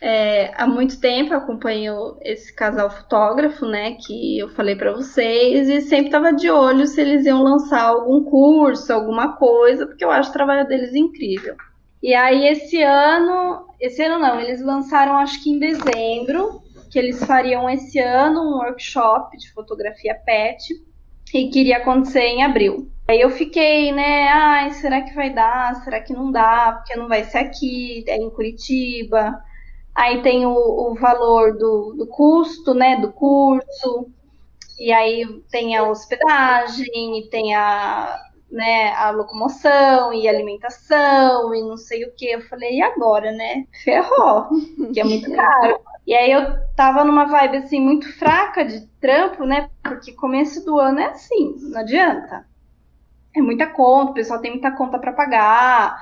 É, 0.00 0.52
há 0.54 0.64
muito 0.64 1.00
tempo 1.00 1.34
eu 1.34 1.38
acompanho 1.38 2.16
esse 2.22 2.54
casal 2.54 2.88
fotógrafo, 2.88 3.66
né, 3.66 3.96
que 4.04 4.38
eu 4.38 4.48
falei 4.50 4.76
para 4.76 4.92
vocês, 4.92 5.68
e 5.68 5.80
sempre 5.80 6.06
estava 6.06 6.32
de 6.32 6.50
olho 6.50 6.86
se 6.86 7.00
eles 7.00 7.26
iam 7.26 7.42
lançar 7.42 7.82
algum 7.82 8.22
curso, 8.24 8.92
alguma 8.92 9.36
coisa, 9.36 9.86
porque 9.86 10.04
eu 10.04 10.10
acho 10.10 10.30
o 10.30 10.32
trabalho 10.32 10.66
deles 10.68 10.94
incrível. 10.94 11.56
E 12.02 12.14
aí 12.14 12.48
esse 12.48 12.82
ano, 12.82 13.66
esse 13.80 14.02
ano 14.02 14.18
não, 14.18 14.40
eles 14.40 14.60
lançaram 14.60 15.16
acho 15.18 15.40
que 15.42 15.50
em 15.50 15.60
dezembro, 15.60 16.61
que 16.92 16.98
eles 16.98 17.24
fariam 17.24 17.70
esse 17.70 17.98
ano 17.98 18.42
um 18.42 18.58
workshop 18.58 19.38
de 19.38 19.50
fotografia 19.50 20.14
pet 20.14 20.74
e 21.34 21.48
queria 21.48 21.78
acontecer 21.78 22.20
em 22.20 22.44
abril. 22.44 22.90
Aí 23.08 23.18
eu 23.18 23.30
fiquei, 23.30 23.90
né, 23.92 24.28
ai, 24.28 24.70
será 24.72 25.00
que 25.00 25.14
vai 25.14 25.32
dar? 25.32 25.74
Será 25.82 26.00
que 26.00 26.12
não 26.12 26.30
dá? 26.30 26.72
Porque 26.76 26.94
não 26.94 27.08
vai 27.08 27.24
ser 27.24 27.38
aqui, 27.38 28.04
é 28.06 28.18
em 28.18 28.28
Curitiba. 28.28 29.42
Aí 29.94 30.20
tem 30.22 30.44
o, 30.44 30.52
o 30.52 30.94
valor 30.94 31.56
do, 31.56 31.94
do 31.96 32.06
custo, 32.06 32.74
né, 32.74 33.00
do 33.00 33.10
curso. 33.10 34.10
E 34.78 34.92
aí 34.92 35.26
tem 35.50 35.74
a 35.74 35.88
hospedagem, 35.88 37.20
e 37.20 37.28
tem 37.30 37.54
a, 37.54 38.20
né, 38.50 38.92
a 38.92 39.10
locomoção 39.10 40.12
e 40.12 40.28
alimentação 40.28 41.54
e 41.54 41.62
não 41.62 41.78
sei 41.78 42.04
o 42.04 42.12
que. 42.14 42.26
Eu 42.26 42.42
falei, 42.42 42.76
e 42.76 42.82
agora, 42.82 43.32
né? 43.32 43.64
Ferrou, 43.82 44.48
que 44.92 45.00
é 45.00 45.04
muito 45.04 45.30
caro. 45.34 45.80
E 46.06 46.14
aí 46.14 46.32
eu 46.32 46.56
tava 46.74 47.04
numa 47.04 47.26
vibe 47.26 47.58
assim 47.58 47.80
muito 47.80 48.12
fraca 48.18 48.64
de 48.64 48.86
trampo, 49.00 49.44
né? 49.44 49.70
Porque 49.82 50.12
começo 50.12 50.64
do 50.64 50.78
ano 50.78 50.98
é 51.00 51.06
assim, 51.06 51.56
não 51.70 51.80
adianta. 51.80 52.46
É 53.34 53.40
muita 53.40 53.66
conta, 53.66 54.10
o 54.12 54.14
pessoal 54.14 54.40
tem 54.40 54.50
muita 54.52 54.72
conta 54.72 54.98
para 54.98 55.12
pagar. 55.12 55.96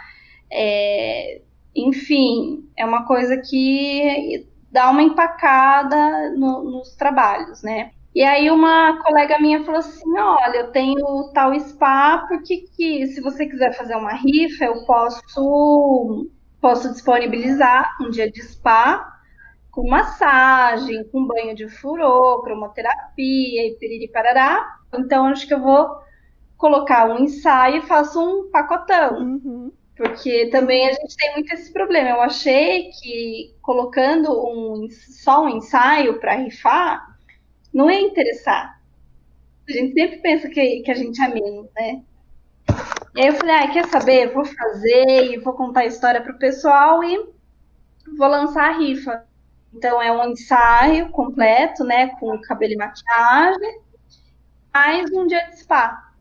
É, 0.50 1.42
enfim, 1.74 2.68
é 2.76 2.84
uma 2.84 3.06
coisa 3.06 3.36
que 3.38 4.46
dá 4.72 4.90
uma 4.90 5.02
empacada 5.02 6.30
no, 6.36 6.64
nos 6.64 6.94
trabalhos, 6.96 7.62
né? 7.62 7.92
E 8.14 8.22
aí 8.24 8.50
uma 8.50 9.00
colega 9.02 9.38
minha 9.38 9.64
falou 9.64 9.78
assim, 9.78 10.18
olha, 10.18 10.56
eu 10.56 10.72
tenho 10.72 11.30
tal 11.32 11.58
spa, 11.60 12.26
porque 12.28 12.64
que 12.76 13.06
se 13.08 13.20
você 13.20 13.46
quiser 13.46 13.72
fazer 13.76 13.94
uma 13.94 14.12
rifa, 14.14 14.64
eu 14.64 14.84
posso, 14.84 16.28
posso 16.60 16.90
disponibilizar 16.90 17.96
um 18.00 18.10
dia 18.10 18.30
de 18.30 18.42
spa 18.42 19.19
com 19.80 19.88
massagem, 19.88 21.04
com 21.04 21.26
banho 21.26 21.54
de 21.54 21.66
furô, 21.66 22.42
cromoterapia 22.42 23.66
e 23.66 23.76
piriri 23.80 24.08
parará. 24.08 24.78
Então 24.94 25.26
acho 25.26 25.46
que 25.46 25.54
eu 25.54 25.60
vou 25.62 25.88
colocar 26.58 27.08
um 27.08 27.20
ensaio 27.20 27.78
e 27.78 27.86
faço 27.86 28.20
um 28.20 28.50
pacotão. 28.50 29.18
Uhum. 29.18 29.72
Porque 29.96 30.48
também 30.50 30.86
a 30.86 30.92
gente 30.92 31.16
tem 31.16 31.32
muito 31.32 31.52
esse 31.54 31.72
problema. 31.72 32.10
Eu 32.10 32.20
achei 32.20 32.90
que 32.90 33.54
colocando 33.62 34.30
um, 34.32 34.86
só 34.90 35.44
um 35.44 35.48
ensaio 35.48 36.20
para 36.20 36.34
rifar 36.34 37.16
não 37.72 37.90
ia 37.90 38.02
interessar. 38.02 38.78
A 39.66 39.72
gente 39.72 39.94
sempre 39.94 40.18
pensa 40.18 40.48
que, 40.48 40.80
que 40.80 40.90
a 40.90 40.94
gente 40.94 41.22
é 41.22 41.28
menos, 41.28 41.66
né? 41.74 42.02
E 43.16 43.22
aí 43.22 43.28
eu 43.28 43.34
falei, 43.34 43.54
ah, 43.54 43.70
quer 43.70 43.86
saber? 43.86 44.32
Vou 44.34 44.44
fazer 44.44 45.32
e 45.32 45.38
vou 45.38 45.54
contar 45.54 45.80
a 45.80 45.86
história 45.86 46.20
pro 46.20 46.38
pessoal 46.38 47.02
e 47.02 47.16
vou 48.18 48.28
lançar 48.28 48.74
a 48.74 48.78
rifa. 48.78 49.29
Então 49.72 50.02
é 50.02 50.11
um 50.11 50.30
ensaio 50.30 51.11
completo, 51.11 51.85
né? 51.85 52.09
Com 52.18 52.40
cabelo 52.40 52.72
e 52.72 52.76
maquiagem, 52.76 53.80
mais 54.72 55.11
um 55.12 55.26
dia 55.26 55.46
de 55.48 55.61
spa. 55.61 56.12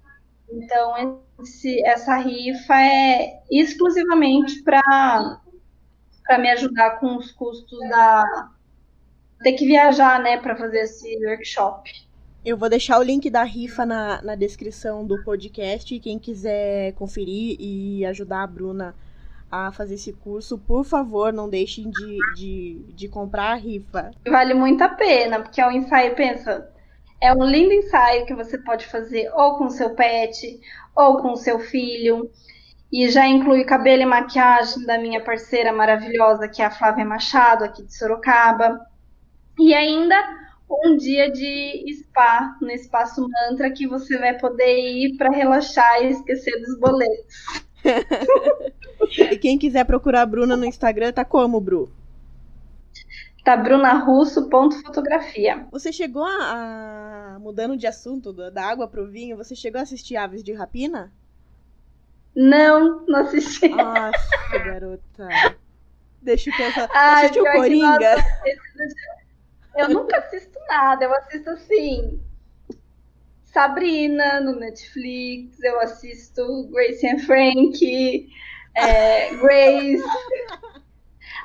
Então 0.52 1.22
esse, 1.42 1.84
essa 1.86 2.18
rifa 2.18 2.76
é 2.76 3.42
exclusivamente 3.52 4.62
para 4.64 5.40
me 6.40 6.50
ajudar 6.52 7.00
com 7.00 7.18
os 7.18 7.32
custos 7.32 7.80
da 7.90 8.50
ter 9.42 9.54
que 9.54 9.66
viajar, 9.66 10.22
né, 10.22 10.38
para 10.38 10.56
fazer 10.56 10.80
esse 10.80 11.18
workshop. 11.26 11.90
Eu 12.44 12.58
vou 12.58 12.70
deixar 12.70 13.00
o 13.00 13.04
link 13.04 13.30
da 13.30 13.44
rifa 13.44 13.86
na, 13.86 14.22
na 14.22 14.36
descrição 14.36 15.06
do 15.06 15.22
podcast. 15.24 16.00
Quem 16.00 16.18
quiser 16.18 16.94
conferir 16.94 17.58
e 17.60 18.06
ajudar 18.06 18.44
a 18.44 18.48
Bruna 18.48 18.96
a 19.52 19.72
fazer 19.72 19.96
esse 19.96 20.14
curso, 20.14 20.58
por 20.58 20.84
favor, 20.84 21.34
não 21.34 21.50
deixem 21.50 21.90
de, 21.90 22.18
de, 22.36 22.94
de 22.94 23.08
comprar 23.08 23.52
a 23.52 23.56
rifa. 23.56 24.12
Vale 24.28 24.54
muito 24.54 24.84
a 24.84 24.90
pena, 24.90 25.42
porque 25.42 25.60
é 25.60 25.68
um 25.68 25.72
ensaio, 25.72 26.16
pensa, 26.16 26.70
é 27.22 27.34
um 27.34 27.44
lindo 27.44 27.74
ensaio 27.74 28.26
que 28.26 28.34
você 28.34 28.58
pode 28.58 28.86
fazer 28.86 29.30
ou 29.34 29.58
com 29.58 29.70
seu 29.70 29.96
pet, 29.96 30.60
ou 30.96 31.18
com 31.18 31.36
seu 31.36 31.60
filho. 31.60 32.30
E 32.92 33.08
já 33.10 33.28
inclui 33.28 33.64
cabelo 33.66 34.02
e 34.02 34.06
maquiagem 34.06 34.86
da 34.86 34.98
minha 34.98 35.24
parceira 35.24 35.72
maravilhosa, 35.72 36.48
que 36.48 36.62
é 36.62 36.66
a 36.66 36.72
Flávia 36.72 37.06
Machado, 37.06 37.64
aqui 37.64 37.84
de 37.84 37.96
Sorocaba. 37.96 38.80
E 39.60 39.74
ainda 39.74 40.16
um 40.70 40.96
dia 40.98 41.32
de 41.32 41.86
spa 41.94 42.56
no 42.62 42.72
Espaço 42.72 43.28
Mantra 43.28 43.72
que 43.72 43.88
você 43.88 44.18
vai 44.18 44.38
poder 44.38 44.80
ir 44.80 45.18
para 45.18 45.32
relaxar 45.32 46.04
e 46.04 46.12
esquecer 46.12 46.60
dos 46.62 46.80
boletos. 46.80 47.36
e 49.18 49.38
quem 49.38 49.58
quiser 49.58 49.86
procurar 49.86 50.22
a 50.22 50.26
Bruna 50.26 50.56
no 50.56 50.66
Instagram, 50.66 51.12
tá 51.12 51.26
como, 51.26 51.60
Bru? 51.60 51.92
Tá 53.44 53.56
brunarusso.fotografia. 53.56 55.66
Você 55.72 55.92
chegou 55.92 56.24
a, 56.24 57.36
a, 57.36 57.40
Mudando 57.40 57.78
de 57.78 57.88
assunto, 57.88 58.34
da 58.34 58.66
água 58.66 58.88
pro 58.88 59.08
vinho, 59.08 59.38
você 59.38 59.56
chegou 59.56 59.80
a 59.80 59.84
assistir 59.84 60.18
Aves 60.18 60.44
de 60.44 60.54
Rapina? 60.54 61.12
Não, 62.36 63.06
não 63.08 63.22
assisti. 63.22 63.70
Nossa, 63.70 64.30
garota. 64.64 65.28
Deixa 66.22 66.50
eu 66.50 66.58
pensar. 66.58 66.90
Ai, 66.94 67.26
assistiu 67.26 67.46
Coringa? 67.46 68.16
Eu 69.76 69.90
nunca 69.90 70.18
assisto 70.18 70.60
nada, 70.68 71.06
eu 71.06 71.16
assisto 71.16 71.50
assim. 71.50 72.20
Sabrina 73.44 74.42
no 74.42 74.60
Netflix, 74.60 75.60
eu 75.64 75.80
assisto 75.80 76.70
Grace 76.72 77.08
and 77.08 77.20
Frank, 77.20 78.30
é, 78.80 79.36
Grace. 79.36 80.04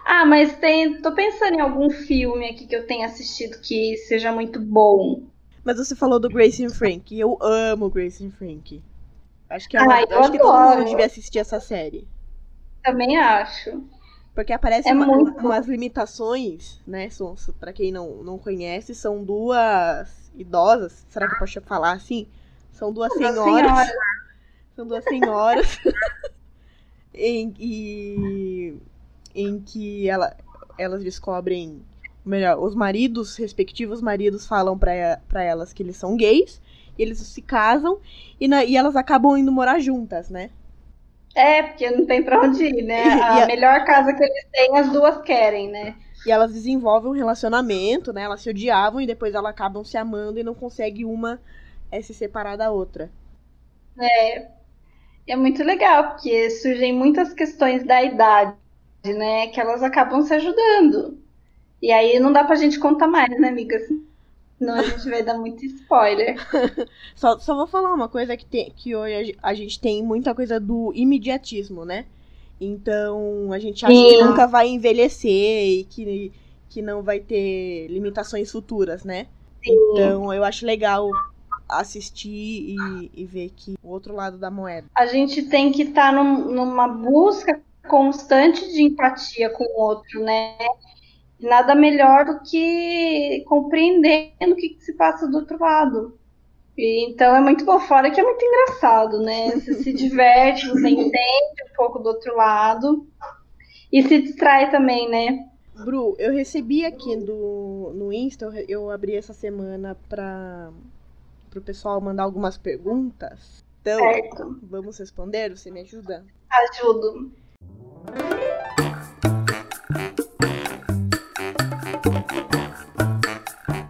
Ah, 0.04 0.26
mas 0.26 0.56
tem. 0.56 1.00
Tô 1.00 1.12
pensando 1.12 1.54
em 1.54 1.60
algum 1.60 1.88
filme 1.90 2.50
aqui 2.50 2.66
que 2.66 2.76
eu 2.76 2.86
tenha 2.86 3.06
assistido 3.06 3.58
que 3.60 3.96
seja 3.96 4.30
muito 4.30 4.60
bom. 4.60 5.22
Mas 5.64 5.78
você 5.78 5.96
falou 5.96 6.20
do 6.20 6.28
Grace 6.28 6.64
and 6.64 6.70
Frank, 6.70 7.14
e 7.14 7.18
eu 7.18 7.38
amo 7.40 7.88
Grace 7.88 8.24
and 8.24 8.30
Frank. 8.32 8.82
Acho 9.48 9.68
que, 9.68 9.76
é 9.76 9.82
uma, 9.82 9.94
Ai, 9.94 10.04
acho 10.10 10.30
que 10.30 10.38
todo 10.38 10.76
mundo 10.76 10.84
devia 10.84 11.06
assistir 11.06 11.38
essa 11.38 11.58
série. 11.58 12.06
Também 12.82 13.16
acho. 13.16 13.82
Porque 14.34 14.52
aparecem 14.52 14.92
é 14.92 14.94
uma, 14.94 15.06
umas 15.06 15.66
limitações, 15.66 16.80
né? 16.86 17.08
Para 17.58 17.72
quem 17.72 17.92
não, 17.92 18.22
não 18.22 18.36
conhece, 18.36 18.94
são 18.94 19.24
duas 19.24 20.30
idosas. 20.34 21.06
Será 21.08 21.28
que 21.28 21.34
eu 21.34 21.38
posso 21.38 21.60
falar 21.62 21.92
assim? 21.92 22.26
São 22.72 22.92
duas 22.92 23.12
senhoras. 23.12 23.44
Senhora. 23.44 23.92
São 24.74 24.86
duas 24.86 25.04
senhoras. 25.04 25.78
em, 27.14 27.54
e, 27.58 28.76
em 29.34 29.60
que 29.60 30.08
ela, 30.08 30.36
elas 30.78 31.02
descobrem. 31.02 31.82
Melhor, 32.24 32.58
os 32.58 32.74
maridos, 32.74 33.36
respectivos 33.36 34.00
maridos, 34.00 34.46
falam 34.46 34.78
para 34.78 35.42
elas 35.42 35.72
que 35.72 35.82
eles 35.82 35.96
são 35.96 36.16
gays. 36.16 36.60
E 36.98 37.02
eles 37.02 37.18
se 37.18 37.42
casam 37.42 37.98
e, 38.40 38.46
na, 38.46 38.64
e 38.64 38.76
elas 38.76 38.96
acabam 38.96 39.36
indo 39.36 39.50
morar 39.50 39.78
juntas, 39.80 40.30
né? 40.30 40.50
É, 41.34 41.62
porque 41.64 41.90
não 41.90 42.06
tem 42.06 42.22
pra 42.22 42.40
onde 42.40 42.64
ir, 42.64 42.82
né? 42.82 43.02
A, 43.20 43.42
a 43.42 43.46
melhor 43.46 43.84
casa 43.84 44.14
que 44.14 44.22
eles 44.22 44.46
têm, 44.52 44.78
as 44.78 44.92
duas 44.92 45.20
querem, 45.22 45.68
né? 45.68 45.96
E 46.24 46.30
elas 46.30 46.54
desenvolvem 46.54 47.10
um 47.10 47.14
relacionamento, 47.14 48.12
né? 48.12 48.22
Elas 48.22 48.40
se 48.40 48.48
odiavam 48.48 49.00
e 49.00 49.06
depois 49.06 49.34
elas 49.34 49.50
acabam 49.50 49.84
se 49.84 49.96
amando 49.96 50.38
e 50.38 50.44
não 50.44 50.54
consegue 50.54 51.04
uma 51.04 51.40
é, 51.90 52.00
se 52.00 52.14
separar 52.14 52.56
da 52.56 52.70
outra. 52.70 53.10
É. 54.00 54.48
É 55.26 55.36
muito 55.36 55.62
legal, 55.62 56.10
porque 56.10 56.50
surgem 56.50 56.92
muitas 56.92 57.32
questões 57.32 57.84
da 57.84 58.02
idade, 58.02 58.54
né? 59.04 59.46
Que 59.48 59.60
elas 59.60 59.82
acabam 59.82 60.22
se 60.22 60.34
ajudando. 60.34 61.18
E 61.80 61.90
aí 61.90 62.18
não 62.18 62.32
dá 62.32 62.44
pra 62.44 62.56
gente 62.56 62.78
contar 62.78 63.06
mais, 63.06 63.38
né, 63.38 63.48
amigas? 63.48 63.82
Senão 64.58 64.74
a 64.74 64.82
gente 64.82 65.08
vai 65.08 65.22
dar 65.22 65.36
muito 65.36 65.64
spoiler. 65.64 66.36
só, 67.14 67.38
só 67.38 67.54
vou 67.54 67.66
falar 67.66 67.92
uma 67.92 68.08
coisa 68.08 68.36
que, 68.36 68.46
tem, 68.46 68.72
que 68.76 68.94
hoje 68.94 69.36
a 69.42 69.52
gente 69.54 69.80
tem 69.80 70.02
muita 70.02 70.34
coisa 70.34 70.60
do 70.60 70.92
imediatismo, 70.94 71.84
né? 71.84 72.06
Então 72.60 73.52
a 73.52 73.58
gente 73.58 73.84
acha 73.84 73.94
Sim. 73.94 74.08
que 74.08 74.22
nunca 74.22 74.46
vai 74.46 74.68
envelhecer 74.68 75.30
e 75.30 75.84
que, 75.84 76.32
que 76.68 76.80
não 76.80 77.02
vai 77.02 77.20
ter 77.20 77.88
limitações 77.88 78.50
futuras, 78.50 79.04
né? 79.04 79.26
Sim. 79.62 79.72
Então 79.92 80.32
eu 80.32 80.44
acho 80.44 80.64
legal 80.64 81.10
assistir 81.68 82.30
e, 82.76 83.10
e, 83.14 83.24
ver 83.24 83.50
que 83.56 83.74
o 83.82 83.88
outro 83.88 84.14
lado 84.14 84.38
da 84.38 84.50
moeda. 84.50 84.86
A 84.94 85.06
gente 85.06 85.42
tem 85.44 85.72
que 85.72 85.82
estar 85.82 86.10
tá 86.10 86.12
num, 86.12 86.52
numa 86.52 86.88
busca 86.88 87.60
constante 87.88 88.72
de 88.72 88.82
empatia 88.82 89.50
com 89.50 89.64
o 89.64 89.80
outro, 89.80 90.22
né? 90.22 90.56
nada 91.44 91.74
melhor 91.74 92.24
do 92.24 92.40
que 92.40 93.44
compreendendo 93.46 94.52
o 94.52 94.56
que, 94.56 94.70
que, 94.70 94.84
se 94.84 94.94
passa 94.94 95.28
do 95.28 95.38
outro 95.38 95.58
lado. 95.60 96.18
E, 96.76 97.08
então 97.10 97.36
é 97.36 97.40
muito 97.40 97.64
bom, 97.64 97.78
fora 97.80 98.10
que 98.10 98.20
é 98.20 98.24
muito 98.24 98.44
engraçado, 98.44 99.20
né? 99.20 99.50
Você 99.50 99.74
se 99.74 99.92
diverte, 99.92 100.68
você 100.68 100.88
entende 100.88 101.62
um 101.70 101.76
pouco 101.76 101.98
do 102.00 102.08
outro 102.08 102.34
lado 102.34 103.06
e 103.92 104.02
se 104.02 104.22
distrai 104.22 104.70
também, 104.70 105.08
né? 105.08 105.46
Bru, 105.84 106.16
eu 106.18 106.32
recebi 106.32 106.84
aqui 106.84 107.16
do, 107.16 107.92
no 107.94 108.12
Insta, 108.12 108.52
eu 108.68 108.90
abri 108.90 109.14
essa 109.14 109.32
semana 109.32 109.96
para 110.08 110.70
o 111.58 111.62
pessoal 111.62 112.00
mandar 112.00 112.22
algumas 112.22 112.56
perguntas. 112.56 113.64
Então, 113.80 113.98
certo. 113.98 114.58
vamos 114.62 114.98
responder? 114.98 115.50
Você 115.56 115.70
me 115.70 115.80
ajuda? 115.80 116.24
Ajudo. 116.50 117.30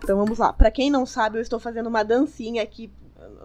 Então 0.03 0.19
vamos 0.19 0.39
lá. 0.39 0.53
Para 0.53 0.71
quem 0.71 0.91
não 0.91 1.07
sabe, 1.07 1.39
eu 1.39 1.43
estou 1.43 1.59
fazendo 1.59 1.89
uma 1.89 2.03
dancinha 2.03 2.63
aqui 2.63 2.91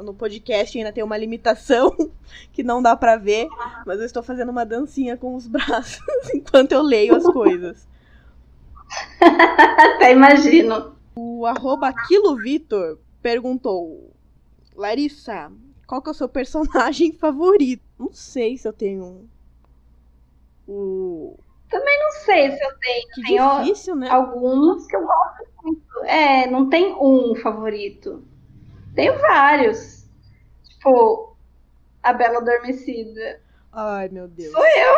no 0.03 0.13
podcast, 0.13 0.77
ainda 0.77 0.91
tem 0.91 1.03
uma 1.03 1.17
limitação 1.17 1.95
que 2.51 2.63
não 2.63 2.81
dá 2.81 2.95
para 2.95 3.15
ver, 3.15 3.47
mas 3.85 3.99
eu 3.99 4.05
estou 4.05 4.23
fazendo 4.23 4.49
uma 4.49 4.65
dancinha 4.65 5.17
com 5.17 5.35
os 5.35 5.47
braços 5.47 6.01
enquanto 6.33 6.71
eu 6.71 6.81
leio 6.81 7.15
as 7.15 7.23
coisas. 7.23 7.87
Até 9.19 10.11
imagino. 10.11 10.95
O 11.15 11.45
arroba 11.45 11.93
Vitor 12.41 12.97
perguntou: 13.21 14.13
Larissa, 14.75 15.51
qual 15.87 16.01
que 16.01 16.09
é 16.09 16.11
o 16.11 16.15
seu 16.15 16.29
personagem 16.29 17.11
favorito? 17.17 17.83
Não 17.97 18.11
sei 18.13 18.57
se 18.57 18.67
eu 18.67 18.73
tenho 18.73 19.29
o. 20.67 21.37
Também 21.69 21.99
não 21.99 22.11
sei 22.23 22.51
se 22.51 22.63
eu 22.63 22.77
tenho. 22.79 23.07
Que 23.13 23.21
tenho 23.23 23.63
difícil, 23.63 23.95
né? 23.95 24.09
Alguns 24.09 24.87
que 24.87 24.95
eu 24.95 25.05
gosto 25.05 25.47
muito. 25.63 26.05
É, 26.05 26.49
não 26.49 26.69
tem 26.69 26.95
um 26.95 27.35
favorito. 27.35 28.23
Tenho 28.95 29.17
vários. 29.19 30.07
Tipo, 30.63 31.35
a 32.01 32.13
Bela 32.13 32.39
Adormecida. 32.39 33.41
Ai, 33.71 34.09
meu 34.09 34.27
Deus. 34.27 34.51
Sou 34.51 34.65
eu. 34.65 34.95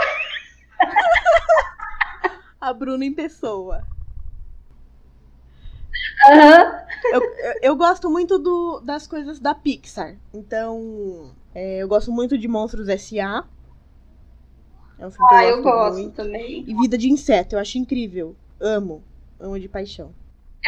a 2.61 2.73
Bruna 2.73 3.03
em 3.03 3.13
pessoa. 3.13 3.85
Uhum. 6.27 7.13
Eu, 7.13 7.21
eu, 7.21 7.53
eu, 7.63 7.75
gosto 7.75 8.09
muito 8.09 8.37
do, 8.37 8.79
das 8.81 9.07
coisas 9.07 9.39
da 9.39 9.55
Pixar. 9.55 10.15
Então, 10.33 11.31
é, 11.53 11.77
eu 11.77 11.87
gosto 11.87 12.11
muito 12.11 12.37
de 12.37 12.47
Monstros 12.47 12.87
S.A. 12.87 13.43
É 14.99 15.07
um 15.07 15.11
filme 15.11 15.27
ah, 15.31 15.43
eu, 15.45 15.57
eu 15.57 15.63
gosto 15.63 15.97
muito. 15.97 16.15
também. 16.15 16.63
E 16.67 16.75
Vida 16.75 16.97
de 16.97 17.09
Inseto, 17.09 17.55
eu 17.55 17.59
acho 17.59 17.77
incrível. 17.77 18.35
Amo. 18.59 19.03
Amo 19.39 19.59
de 19.59 19.67
paixão. 19.67 20.13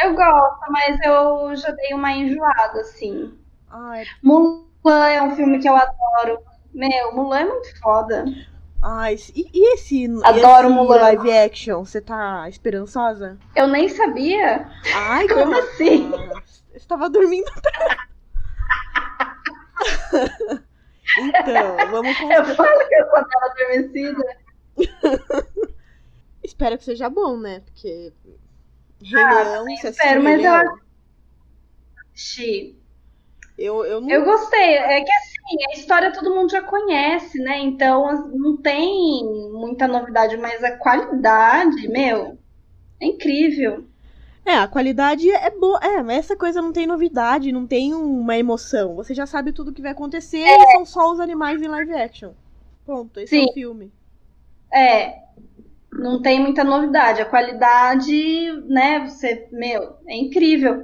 Eu 0.02 0.14
gosto, 0.14 0.72
mas 0.72 0.98
eu 1.04 1.54
já 1.54 1.70
dei 1.70 1.94
uma 1.94 2.10
enjoada, 2.12 2.80
assim. 2.80 3.32
Ai. 3.70 4.04
Mulan 4.20 5.08
é 5.08 5.22
um 5.22 5.36
filme 5.36 5.60
que 5.60 5.68
eu 5.68 5.76
adoro. 5.76 6.40
Meu, 6.74 7.14
Mulan 7.14 7.38
é 7.38 7.44
muito 7.44 7.80
foda. 7.80 8.24
Ai, 8.86 9.16
e, 9.34 9.48
e 9.50 9.74
esse, 9.74 10.04
Adoro 10.22 10.68
esse 10.68 10.76
Mulan. 10.76 10.96
live 10.96 11.32
action? 11.32 11.82
Você 11.82 12.02
tá 12.02 12.46
esperançosa? 12.50 13.38
Eu 13.56 13.66
nem 13.66 13.88
sabia. 13.88 14.70
Ai, 14.94 15.26
como 15.26 15.56
assim? 15.56 16.10
Você 16.70 16.86
tava 16.86 17.08
dormindo. 17.08 17.50
então, 21.18 21.76
vamos 21.90 22.18
com... 22.18 22.30
Eu 22.30 22.44
falo 22.44 22.88
que 22.88 22.94
eu 22.94 23.06
só 23.06 23.24
tava 23.24 23.46
adormecida. 23.52 24.36
Espero 26.44 26.76
que 26.76 26.84
seja 26.84 27.08
bom, 27.08 27.38
né? 27.38 27.60
Porque. 27.60 28.12
Rei 29.02 29.22
ah, 29.22 29.42
Leão, 29.42 29.64
você 29.64 29.88
espero, 29.88 30.22
mas 30.22 30.44
eu 30.44 30.52
assisti. 32.12 32.78
Eu, 33.56 33.84
eu, 33.84 34.00
não... 34.00 34.10
eu 34.10 34.24
gostei. 34.24 34.74
É 34.76 35.00
que 35.00 35.12
assim, 35.12 35.64
a 35.70 35.78
história 35.78 36.12
todo 36.12 36.34
mundo 36.34 36.50
já 36.50 36.62
conhece, 36.62 37.38
né? 37.38 37.58
Então 37.60 38.28
não 38.30 38.56
tem 38.56 39.24
muita 39.52 39.86
novidade, 39.86 40.36
mas 40.36 40.62
a 40.62 40.76
qualidade, 40.76 41.88
meu, 41.88 42.36
é 43.00 43.06
incrível. 43.06 43.84
É, 44.44 44.56
a 44.56 44.68
qualidade 44.68 45.30
é 45.30 45.50
boa. 45.50 45.78
É, 45.82 46.02
mas 46.02 46.18
essa 46.18 46.36
coisa 46.36 46.60
não 46.60 46.72
tem 46.72 46.86
novidade, 46.86 47.52
não 47.52 47.66
tem 47.66 47.94
uma 47.94 48.36
emoção. 48.36 48.94
Você 48.96 49.14
já 49.14 49.24
sabe 49.24 49.52
tudo 49.52 49.70
o 49.70 49.72
que 49.72 49.80
vai 49.80 49.92
acontecer 49.92 50.42
é. 50.42 50.56
e 50.56 50.72
são 50.72 50.84
só 50.84 51.12
os 51.12 51.20
animais 51.20 51.62
em 51.62 51.68
live 51.68 51.94
action. 51.94 52.32
Ponto. 52.84 53.20
Esse 53.20 53.36
Sim. 53.36 53.46
é 53.46 53.50
o 53.50 53.54
filme. 53.54 53.92
É. 54.72 55.24
Não 55.90 56.20
tem 56.20 56.40
muita 56.40 56.62
novidade. 56.62 57.22
A 57.22 57.24
qualidade, 57.24 58.52
né, 58.66 59.06
você, 59.08 59.48
meu, 59.50 59.96
é 60.06 60.16
incrível. 60.16 60.82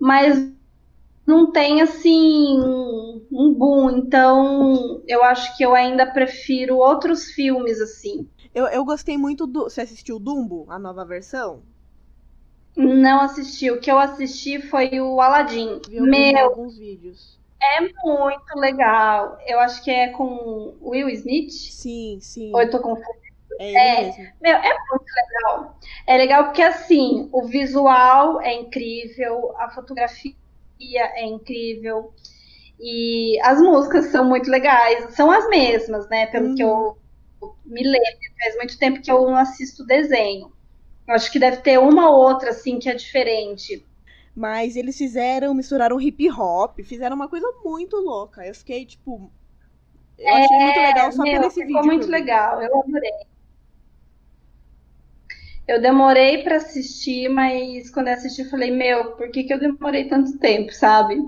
Mas 0.00 0.55
não 1.26 1.50
tem 1.50 1.82
assim 1.82 2.60
um 3.32 3.52
boom. 3.52 3.90
Então, 3.90 5.02
eu 5.08 5.24
acho 5.24 5.56
que 5.56 5.64
eu 5.64 5.74
ainda 5.74 6.06
prefiro 6.06 6.76
outros 6.76 7.26
filmes 7.32 7.80
assim. 7.80 8.28
Eu, 8.54 8.66
eu 8.66 8.84
gostei 8.84 9.18
muito 9.18 9.46
do. 9.46 9.64
Você 9.64 9.80
assistiu 9.80 10.18
Dumbo, 10.18 10.66
a 10.68 10.78
nova 10.78 11.04
versão? 11.04 11.62
Não 12.76 13.20
assisti. 13.22 13.70
O 13.70 13.80
que 13.80 13.90
eu 13.90 13.98
assisti 13.98 14.60
foi 14.60 15.00
o 15.00 15.20
Aladdin. 15.20 15.80
Vi 15.88 16.00
Meu, 16.00 16.38
alguns 16.38 16.78
vídeos. 16.78 17.38
É 17.60 17.80
muito 17.80 18.56
legal. 18.56 19.38
Eu 19.46 19.58
acho 19.60 19.82
que 19.82 19.90
é 19.90 20.08
com 20.10 20.74
Will 20.80 21.08
Smith. 21.08 21.50
Sim, 21.50 22.18
sim. 22.20 22.52
Ou 22.54 22.60
eu 22.60 22.70
tô 22.70 22.80
confusa. 22.80 23.26
É, 23.58 24.04
é. 24.04 24.32
Meu, 24.40 24.54
é 24.56 24.76
muito 24.90 25.06
legal. 25.16 25.78
É 26.06 26.16
legal 26.18 26.44
porque 26.44 26.62
assim, 26.62 27.28
o 27.32 27.46
visual 27.46 28.40
é 28.42 28.54
incrível, 28.54 29.54
a 29.58 29.70
fotografia 29.70 30.34
é 30.80 31.24
incrível. 31.24 32.12
E 32.78 33.40
as 33.42 33.58
músicas 33.58 34.06
são 34.06 34.24
muito 34.28 34.50
legais, 34.50 35.14
são 35.14 35.30
as 35.30 35.48
mesmas, 35.48 36.08
né? 36.08 36.26
Pelo 36.26 36.48
uhum. 36.48 36.54
que 36.54 36.62
eu 36.62 36.98
me 37.64 37.82
lembro. 37.82 38.18
Faz 38.42 38.56
muito 38.56 38.78
tempo 38.78 39.00
que 39.00 39.10
eu 39.10 39.22
não 39.22 39.36
assisto 39.36 39.86
desenho. 39.86 40.52
Acho 41.08 41.30
que 41.30 41.38
deve 41.38 41.58
ter 41.58 41.78
uma 41.78 42.10
ou 42.10 42.16
outra, 42.16 42.50
assim, 42.50 42.78
que 42.78 42.88
é 42.88 42.94
diferente. 42.94 43.84
Mas 44.34 44.76
eles 44.76 44.98
fizeram, 44.98 45.54
misturaram 45.54 46.00
hip 46.00 46.30
hop, 46.30 46.80
fizeram 46.82 47.16
uma 47.16 47.28
coisa 47.28 47.46
muito 47.64 47.96
louca. 47.96 48.46
Eu 48.46 48.54
fiquei, 48.54 48.84
tipo. 48.84 49.30
Eu 50.18 50.28
é, 50.28 50.44
achei 50.44 50.58
muito 50.58 50.80
legal 50.80 51.12
só 51.12 51.22
meu, 51.22 51.42
esse 51.42 51.60
vídeo. 51.60 51.66
Ficou 51.68 51.86
muito 51.86 52.06
legal, 52.08 52.60
eu 52.60 52.80
adorei. 52.80 53.12
Eu 55.66 55.80
demorei 55.80 56.42
para 56.42 56.56
assistir, 56.56 57.28
mas 57.28 57.90
quando 57.90 58.08
eu 58.08 58.14
assisti, 58.14 58.42
eu 58.42 58.50
falei, 58.50 58.70
meu, 58.70 59.12
por 59.12 59.30
que, 59.30 59.44
que 59.44 59.52
eu 59.52 59.58
demorei 59.58 60.04
tanto 60.04 60.38
tempo, 60.38 60.72
sabe? 60.72 61.20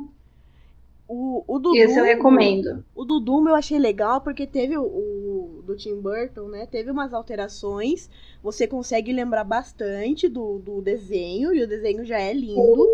O, 1.08 1.42
o 1.46 1.58
Dudu, 1.58 1.76
Esse 1.76 1.98
eu 1.98 2.04
recomendo. 2.04 2.84
O 2.94 3.04
Dudu 3.04 3.48
eu 3.48 3.54
achei 3.54 3.78
legal 3.78 4.20
porque 4.20 4.46
teve 4.46 4.76
o, 4.76 4.82
o, 4.82 5.62
do 5.64 5.74
Tim 5.74 5.96
Burton, 5.96 6.48
né? 6.48 6.66
Teve 6.66 6.90
umas 6.90 7.14
alterações. 7.14 8.10
Você 8.42 8.66
consegue 8.66 9.10
lembrar 9.12 9.42
bastante 9.42 10.28
do, 10.28 10.58
do 10.58 10.82
desenho 10.82 11.54
e 11.54 11.62
o 11.62 11.66
desenho 11.66 12.04
já 12.04 12.20
é 12.20 12.32
lindo. 12.34 12.86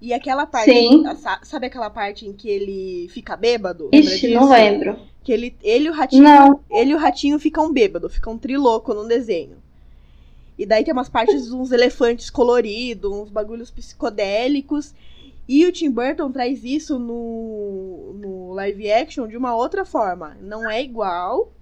E 0.00 0.12
aquela 0.12 0.46
parte, 0.46 0.70
Sim. 0.70 1.04
sabe 1.42 1.66
aquela 1.66 1.88
parte 1.88 2.26
em 2.26 2.32
que 2.32 2.50
ele 2.50 3.08
fica 3.08 3.36
bêbado? 3.36 3.88
Ixi, 3.92 4.34
não 4.34 4.50
lembro. 4.50 4.98
Que 5.22 5.32
ele, 5.32 5.56
ele 5.62 5.86
e 5.86 5.90
o 5.90 5.92
ratinho, 5.92 6.22
não. 6.22 6.60
ele 6.70 6.90
e 6.90 6.94
o 6.94 6.98
ratinho 6.98 7.38
ficam 7.38 7.72
bêbado, 7.72 8.10
ficam 8.10 8.36
triloco 8.36 8.92
no 8.92 9.08
desenho. 9.08 9.56
E 10.58 10.64
daí 10.64 10.84
tem 10.84 10.92
umas 10.92 11.08
partes 11.08 11.52
uns 11.52 11.70
elefantes 11.70 12.30
coloridos, 12.30 13.12
uns 13.12 13.30
bagulhos 13.30 13.70
psicodélicos. 13.70 14.94
E 15.48 15.64
o 15.66 15.72
Tim 15.72 15.90
Burton 15.90 16.32
traz 16.32 16.64
isso 16.64 16.98
no, 16.98 18.14
no 18.14 18.52
live 18.54 18.90
action 18.90 19.28
de 19.28 19.36
uma 19.36 19.54
outra 19.54 19.84
forma. 19.84 20.36
Não 20.40 20.68
é 20.68 20.82
igual, 20.82 21.52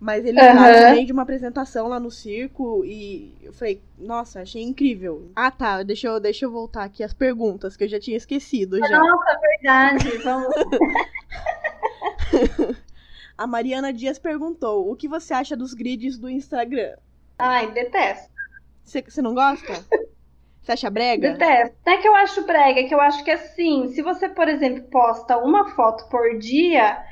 mas 0.00 0.24
ele 0.24 0.40
uhum. 0.40 0.56
traz 0.56 1.06
de 1.06 1.12
uma 1.12 1.22
apresentação 1.22 1.86
lá 1.86 2.00
no 2.00 2.10
circo 2.10 2.84
e 2.84 3.34
eu 3.42 3.52
falei, 3.52 3.80
nossa, 3.98 4.42
achei 4.42 4.62
incrível. 4.62 5.30
Ah, 5.36 5.50
tá, 5.50 5.82
deixa 5.82 6.08
eu, 6.08 6.18
deixa 6.18 6.44
eu 6.44 6.50
voltar 6.50 6.84
aqui 6.84 7.04
as 7.04 7.12
perguntas 7.12 7.76
que 7.76 7.84
eu 7.84 7.88
já 7.88 8.00
tinha 8.00 8.16
esquecido 8.16 8.78
já. 8.78 8.98
Nossa, 8.98 9.40
verdade, 9.40 10.18
vamos. 10.18 10.54
A 13.36 13.46
Mariana 13.46 13.92
Dias 13.92 14.18
perguntou: 14.18 14.90
o 14.90 14.94
que 14.94 15.08
você 15.08 15.34
acha 15.34 15.56
dos 15.56 15.74
grids 15.74 16.18
do 16.18 16.30
Instagram? 16.30 16.94
Ai, 17.38 17.70
detesto. 17.72 18.32
Você 18.84 19.22
não 19.22 19.34
gosta? 19.34 19.84
Você 20.62 20.72
acha 20.72 20.90
brega? 20.90 21.32
Detesto. 21.32 21.76
Não 21.86 21.92
é 21.92 21.96
que 21.98 22.08
eu 22.08 22.14
acho 22.14 22.46
brega, 22.46 22.80
é 22.80 22.84
que 22.84 22.94
eu 22.94 23.00
acho 23.00 23.24
que 23.24 23.30
assim, 23.30 23.88
se 23.88 24.02
você, 24.02 24.28
por 24.28 24.48
exemplo, 24.48 24.82
posta 24.90 25.38
uma 25.38 25.70
foto 25.70 26.08
por 26.08 26.38
dia, 26.38 27.02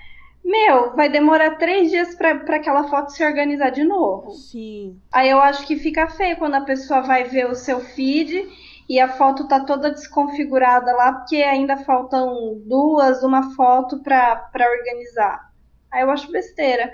meu, 0.44 0.94
vai 0.96 1.08
demorar 1.08 1.56
três 1.56 1.90
dias 1.90 2.14
para 2.14 2.32
aquela 2.56 2.88
foto 2.88 3.12
se 3.12 3.24
organizar 3.24 3.70
de 3.70 3.84
novo. 3.84 4.30
Sim. 4.32 5.00
Aí 5.12 5.28
eu 5.28 5.40
acho 5.40 5.66
que 5.66 5.76
fica 5.76 6.08
feio 6.08 6.36
quando 6.36 6.54
a 6.54 6.62
pessoa 6.64 7.02
vai 7.02 7.24
ver 7.24 7.46
o 7.46 7.54
seu 7.54 7.80
feed 7.80 8.48
e 8.88 8.98
a 8.98 9.08
foto 9.08 9.46
tá 9.46 9.64
toda 9.64 9.90
desconfigurada 9.90 10.92
lá, 10.92 11.12
porque 11.12 11.36
ainda 11.36 11.76
faltam 11.78 12.60
duas, 12.66 13.22
uma 13.22 13.54
foto 13.54 14.02
para 14.02 14.50
organizar. 14.54 15.52
Aí 15.90 16.02
eu 16.02 16.10
acho 16.10 16.30
besteira. 16.32 16.92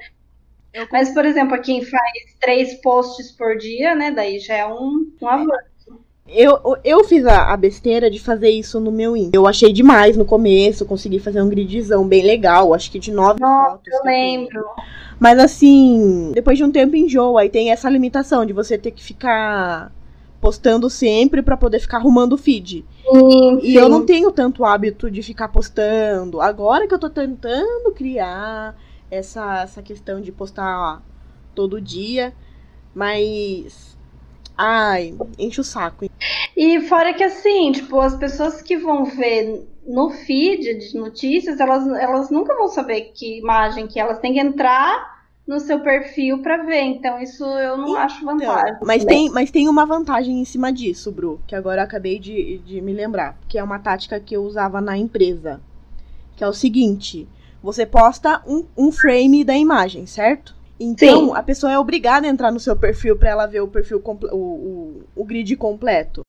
Eu... 0.79 0.87
Mas, 0.93 1.11
por 1.11 1.24
exemplo, 1.24 1.61
quem 1.61 1.85
faz 1.85 2.12
três 2.41 2.74
posts 2.81 3.33
por 3.33 3.57
dia, 3.57 3.95
né? 3.95 4.11
Daí 4.11 4.39
já 4.39 4.55
é 4.55 4.66
um, 4.66 5.11
um 5.20 5.29
avanço. 5.29 5.68
Eu, 6.29 6.76
eu 6.85 7.03
fiz 7.05 7.24
a, 7.24 7.53
a, 7.53 7.57
besteira 7.57 8.11
de 8.11 8.20
fazer 8.20 8.51
isso 8.51 8.79
no 8.79 8.93
meu 8.93 9.16
Insta. 9.16 9.35
Eu 9.35 9.47
achei 9.47 9.72
demais 9.72 10.14
no 10.14 10.26
começo, 10.26 10.85
consegui 10.85 11.18
fazer 11.18 11.41
um 11.41 11.49
gridzão 11.49 12.07
bem 12.07 12.22
legal, 12.22 12.74
acho 12.74 12.91
que 12.91 12.99
de 12.99 13.11
nove 13.11 13.41
Nossa, 13.41 13.70
fotos. 13.70 13.93
Eu 13.93 14.05
lembro. 14.05 14.64
Mas 15.18 15.39
assim, 15.39 16.31
depois 16.35 16.59
de 16.59 16.64
um 16.64 16.70
tempo 16.70 16.95
enjoa 16.95 17.47
e 17.47 17.49
tem 17.49 17.70
essa 17.70 17.89
limitação 17.89 18.45
de 18.45 18.53
você 18.53 18.76
ter 18.76 18.91
que 18.91 19.03
ficar 19.03 19.91
postando 20.39 20.89
sempre 20.89 21.43
para 21.43 21.57
poder 21.57 21.81
ficar 21.81 21.97
arrumando 21.97 22.35
o 22.35 22.39
feed. 22.39 22.85
Sim, 23.11 23.61
e 23.62 23.74
eu 23.74 23.89
não 23.89 24.05
tenho 24.05 24.31
tanto 24.31 24.64
hábito 24.64 25.11
de 25.11 25.22
ficar 25.22 25.49
postando. 25.49 26.41
Agora 26.43 26.87
que 26.87 26.95
eu 26.95 26.99
tô 26.99 27.09
tentando 27.09 27.91
criar 27.93 28.76
essa, 29.11 29.62
essa 29.62 29.82
questão 29.82 30.20
de 30.20 30.32
postar 30.32 30.78
ó, 30.78 30.98
todo 31.54 31.80
dia, 31.80 32.32
mas 32.94 33.96
ai, 34.56 35.14
enche 35.38 35.61
o 35.61 35.64
saco. 35.64 36.06
E 36.56 36.80
fora 36.82 37.14
que 37.14 37.22
assim, 37.22 37.72
tipo, 37.72 38.00
as 38.00 38.16
pessoas 38.16 38.61
que 38.61 38.76
vão 38.76 39.04
ver 39.04 39.66
no 39.86 40.11
feed 40.11 40.74
de 40.74 40.98
notícias, 40.98 41.61
elas, 41.61 41.86
elas 41.86 42.30
nunca 42.30 42.54
vão 42.54 42.68
saber 42.68 43.12
que 43.14 43.38
imagem 43.38 43.86
que 43.86 43.98
elas 43.98 44.18
têm 44.18 44.34
que 44.34 44.40
entrar 44.40 45.18
no 45.46 45.59
seu 45.59 45.80
perfil 45.80 46.42
para 46.42 46.62
ver. 46.64 46.82
Então, 46.82 47.18
isso 47.20 47.42
eu 47.42 47.78
não 47.78 47.88
então, 47.88 48.02
acho 48.02 48.24
vantagem. 48.24 48.76
Mas 48.82 49.04
tem, 49.04 49.30
mas 49.30 49.50
tem 49.50 49.66
uma 49.66 49.86
vantagem 49.86 50.38
em 50.38 50.44
cima 50.44 50.70
disso, 50.70 51.11
Bru, 51.11 51.40
que 51.46 51.54
agora 51.54 51.80
eu 51.80 51.84
acabei 51.86 52.18
de, 52.18 52.59
de 52.59 52.82
me 52.82 52.92
lembrar. 52.92 53.38
Que 53.48 53.56
é 53.56 53.64
uma 53.64 53.78
tática 53.78 54.20
que 54.20 54.36
eu 54.36 54.44
usava 54.44 54.78
na 54.80 54.98
empresa. 54.98 55.59
Que 56.36 56.44
é 56.44 56.48
o 56.48 56.52
seguinte: 56.52 57.26
você 57.62 57.84
posta 57.84 58.42
um, 58.46 58.64
um 58.76 58.92
frame 58.92 59.44
da 59.44 59.56
imagem, 59.56 60.06
certo? 60.06 60.54
Então, 60.80 61.28
Sim. 61.28 61.32
a 61.34 61.42
pessoa 61.42 61.72
é 61.72 61.78
obrigada 61.78 62.26
a 62.26 62.30
entrar 62.30 62.52
no 62.52 62.61
seu 62.61 62.76
perfil 62.76 63.16
para 63.16 63.30
ela 63.30 63.46
ver 63.46 63.61
o 63.61 63.68
perfil 63.68 64.00
o, 64.04 64.36
o, 64.36 65.02
o 65.16 65.24
grid 65.24 65.56
completo. 65.56 66.22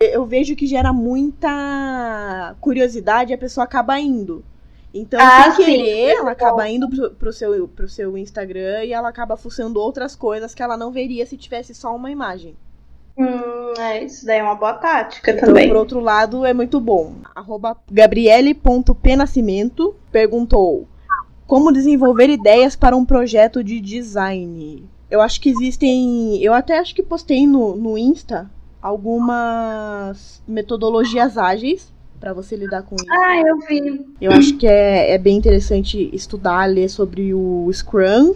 Eu 0.00 0.26
vejo 0.26 0.54
que 0.54 0.66
gera 0.66 0.92
muita 0.92 2.54
curiosidade 2.60 3.32
e 3.32 3.34
a 3.34 3.38
pessoa 3.38 3.64
acaba 3.64 3.98
indo. 3.98 4.44
Então, 4.92 5.18
ah, 5.20 5.50
sem 5.52 5.64
querer, 5.64 6.14
sim. 6.14 6.20
ela 6.20 6.30
acaba 6.32 6.68
indo 6.68 6.88
pro, 6.88 7.10
pro, 7.12 7.32
seu, 7.32 7.66
pro 7.66 7.88
seu 7.88 8.16
Instagram 8.16 8.84
e 8.84 8.92
ela 8.92 9.08
acaba 9.08 9.36
fuçando 9.36 9.80
outras 9.80 10.14
coisas 10.14 10.54
que 10.54 10.62
ela 10.62 10.76
não 10.76 10.92
veria 10.92 11.26
se 11.26 11.36
tivesse 11.36 11.74
só 11.74 11.96
uma 11.96 12.10
imagem. 12.10 12.56
Hum, 13.16 13.74
é, 13.78 14.04
isso 14.04 14.26
daí 14.26 14.38
é 14.38 14.42
uma 14.42 14.54
boa 14.54 14.74
tática 14.74 15.30
então, 15.30 15.48
também. 15.48 15.68
Por 15.68 15.76
outro 15.76 16.00
lado, 16.00 16.44
é 16.44 16.52
muito 16.52 16.80
bom. 16.80 17.14
Arroba 17.34 17.76
Gabriele.penascimento 17.90 19.94
perguntou 20.10 20.88
como 21.46 21.72
desenvolver 21.72 22.28
ideias 22.28 22.74
para 22.74 22.96
um 22.96 23.04
projeto 23.04 23.62
de 23.62 23.80
design. 23.80 24.84
Eu 25.10 25.20
acho 25.20 25.40
que 25.40 25.48
existem. 25.48 26.42
Eu 26.42 26.52
até 26.52 26.78
acho 26.78 26.94
que 26.94 27.02
postei 27.02 27.46
no, 27.46 27.76
no 27.76 27.96
Insta 27.96 28.50
algumas 28.82 30.42
metodologias 30.46 31.38
ágeis 31.38 31.92
para 32.18 32.32
você 32.32 32.56
lidar 32.56 32.82
com 32.82 32.96
isso. 32.96 33.06
Ah, 33.10 33.38
eu 33.38 33.58
vi. 33.60 34.04
Eu 34.20 34.32
acho 34.32 34.56
que 34.56 34.66
é, 34.66 35.12
é 35.12 35.18
bem 35.18 35.36
interessante 35.36 36.10
estudar, 36.12 36.66
ler 36.66 36.88
sobre 36.88 37.34
o 37.34 37.70
Scrum. 37.72 38.34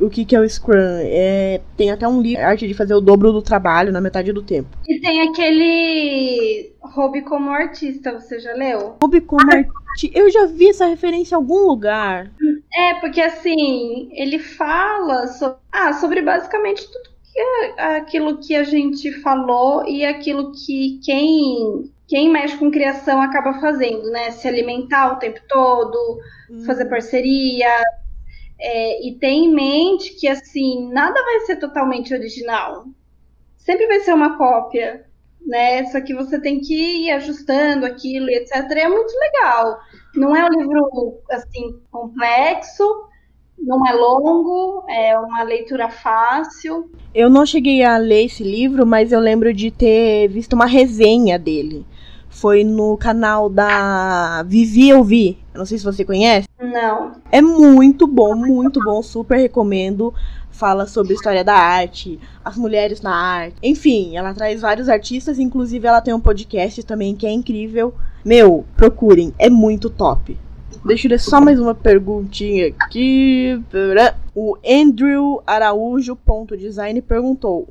O 0.00 0.08
que, 0.08 0.24
que 0.24 0.36
é 0.36 0.40
o 0.40 0.48
Scrum? 0.48 0.76
É, 0.76 1.60
tem 1.76 1.90
até 1.90 2.06
um 2.06 2.20
livro, 2.20 2.44
arte 2.44 2.66
de 2.66 2.74
fazer 2.74 2.94
o 2.94 3.00
dobro 3.00 3.32
do 3.32 3.42
trabalho 3.42 3.92
na 3.92 4.00
metade 4.00 4.32
do 4.32 4.42
tempo. 4.42 4.68
E 4.88 5.00
tem 5.00 5.22
aquele 5.22 6.72
Hobby 6.80 7.22
como 7.22 7.50
artista, 7.50 8.12
você 8.12 8.38
já 8.38 8.52
leu? 8.54 8.96
Hobby 9.02 9.20
como 9.20 9.50
artista. 9.50 10.18
Eu 10.18 10.30
já 10.30 10.46
vi 10.46 10.68
essa 10.68 10.86
referência 10.86 11.34
em 11.34 11.36
algum 11.36 11.66
lugar. 11.66 12.30
É, 12.74 12.94
porque 12.94 13.20
assim, 13.20 14.10
ele 14.12 14.38
fala 14.38 15.26
sobre, 15.26 15.58
ah, 15.72 15.92
sobre 15.94 16.22
basicamente 16.22 16.86
tudo 16.86 17.10
que 17.32 17.40
é 17.40 17.96
aquilo 17.96 18.38
que 18.38 18.54
a 18.54 18.62
gente 18.62 19.10
falou 19.20 19.86
e 19.86 20.04
aquilo 20.04 20.52
que 20.52 21.00
quem 21.04 21.90
quem 22.08 22.30
mexe 22.30 22.56
com 22.56 22.70
criação 22.70 23.20
acaba 23.20 23.60
fazendo, 23.60 24.10
né? 24.10 24.30
Se 24.30 24.48
alimentar 24.48 25.12
o 25.12 25.16
tempo 25.16 25.40
todo, 25.46 26.18
hum. 26.50 26.64
fazer 26.64 26.86
parceria. 26.86 27.68
É, 28.60 29.06
e 29.06 29.14
ter 29.18 29.28
em 29.28 29.54
mente 29.54 30.14
que, 30.14 30.26
assim, 30.26 30.90
nada 30.92 31.22
vai 31.22 31.40
ser 31.40 31.56
totalmente 31.56 32.12
original. 32.12 32.86
Sempre 33.56 33.86
vai 33.86 34.00
ser 34.00 34.14
uma 34.14 34.36
cópia, 34.36 35.04
né? 35.46 35.84
Só 35.86 36.00
que 36.00 36.14
você 36.14 36.40
tem 36.40 36.60
que 36.60 36.74
ir 36.74 37.10
ajustando 37.12 37.86
aquilo 37.86 38.28
e 38.28 38.34
etc. 38.34 38.68
E 38.70 38.80
é 38.80 38.88
muito 38.88 39.12
legal. 39.16 39.78
Não 40.14 40.34
é 40.34 40.44
um 40.44 40.48
livro, 40.48 41.20
assim, 41.30 41.80
complexo, 41.90 42.84
não 43.58 43.86
é 43.86 43.92
longo, 43.92 44.84
é 44.88 45.18
uma 45.18 45.42
leitura 45.42 45.88
fácil. 45.88 46.90
Eu 47.14 47.30
não 47.30 47.46
cheguei 47.46 47.82
a 47.82 47.96
ler 47.96 48.26
esse 48.26 48.42
livro, 48.42 48.86
mas 48.86 49.12
eu 49.12 49.20
lembro 49.20 49.52
de 49.52 49.70
ter 49.70 50.28
visto 50.28 50.54
uma 50.54 50.66
resenha 50.66 51.38
dele 51.38 51.86
foi 52.40 52.62
no 52.62 52.96
canal 52.96 53.48
da 53.48 54.44
Vivi 54.44 54.88
Eu 54.88 55.02
Vi. 55.02 55.38
Não 55.52 55.66
sei 55.66 55.76
se 55.76 55.84
você 55.84 56.04
conhece. 56.04 56.46
Não. 56.60 57.12
É 57.32 57.42
muito 57.42 58.06
bom, 58.06 58.34
muito 58.34 58.82
bom, 58.82 59.02
super 59.02 59.38
recomendo. 59.38 60.14
Fala 60.50 60.86
sobre 60.86 61.14
história 61.14 61.44
da 61.44 61.54
arte, 61.54 62.18
as 62.44 62.56
mulheres 62.56 63.00
na 63.00 63.14
arte. 63.14 63.56
Enfim, 63.62 64.16
ela 64.16 64.32
traz 64.34 64.60
vários 64.60 64.88
artistas, 64.88 65.38
inclusive 65.38 65.86
ela 65.86 66.00
tem 66.00 66.14
um 66.14 66.20
podcast 66.20 66.82
também 66.84 67.14
que 67.14 67.26
é 67.26 67.30
incrível. 67.30 67.92
Meu, 68.24 68.64
procurem, 68.76 69.32
é 69.38 69.50
muito 69.50 69.90
top. 69.90 70.38
Deixa 70.84 71.06
eu 71.06 71.10
ler 71.10 71.20
só 71.20 71.40
mais 71.40 71.58
uma 71.58 71.74
perguntinha 71.74 72.68
aqui. 72.68 73.60
O 74.34 74.56
Andrew 74.64 75.42
Araújo 75.44 76.14
ponto 76.14 76.56
design 76.56 77.02
perguntou: 77.02 77.68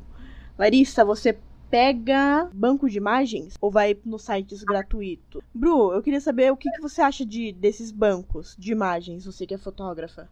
Larissa, 0.58 1.04
você 1.04 1.36
pega 1.70 2.48
banco 2.52 2.88
de 2.88 2.98
imagens 2.98 3.54
ou 3.60 3.70
vai 3.70 3.96
nos 4.04 4.22
sites 4.22 4.62
gratuitos? 4.62 5.42
Bru, 5.54 5.92
eu 5.92 6.02
queria 6.02 6.20
saber 6.20 6.52
o 6.52 6.56
que, 6.56 6.70
que 6.70 6.80
você 6.80 7.00
acha 7.00 7.24
de, 7.24 7.52
desses 7.52 7.90
bancos 7.90 8.56
de 8.58 8.72
imagens, 8.72 9.24
você 9.24 9.46
que 9.46 9.54
é 9.54 9.58
fotógrafa. 9.58 10.28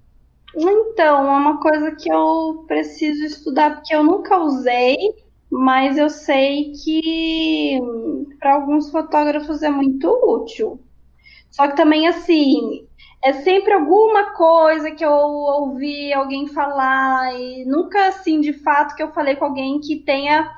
Então, 0.55 1.27
é 1.27 1.37
uma 1.37 1.61
coisa 1.61 1.91
que 1.93 2.11
eu 2.11 2.65
preciso 2.67 3.25
estudar, 3.25 3.77
porque 3.77 3.95
eu 3.95 4.03
nunca 4.03 4.39
usei, 4.39 4.97
mas 5.51 5.99
eu 5.99 6.09
sei 6.09 6.73
que 6.73 7.79
para 8.39 8.55
alguns 8.55 8.91
fotógrafos 8.91 9.63
é 9.63 9.71
muito 9.71 10.09
útil. 10.09 10.81
Só 11.51 11.69
que 11.69 11.77
também, 11.77 12.07
assim, 12.07 12.87
é 13.23 13.33
sempre 13.33 13.73
alguma 13.73 14.33
coisa 14.35 14.91
que 14.91 15.05
eu 15.05 15.11
ouvi 15.11 16.13
alguém 16.13 16.47
falar, 16.49 17.35
e 17.39 17.65
nunca, 17.67 18.09
assim, 18.09 18.41
de 18.41 18.53
fato, 18.53 18.95
que 18.95 19.03
eu 19.03 19.13
falei 19.13 19.37
com 19.37 19.47
alguém 19.47 19.81
que 19.81 19.97
tenha 19.97 20.51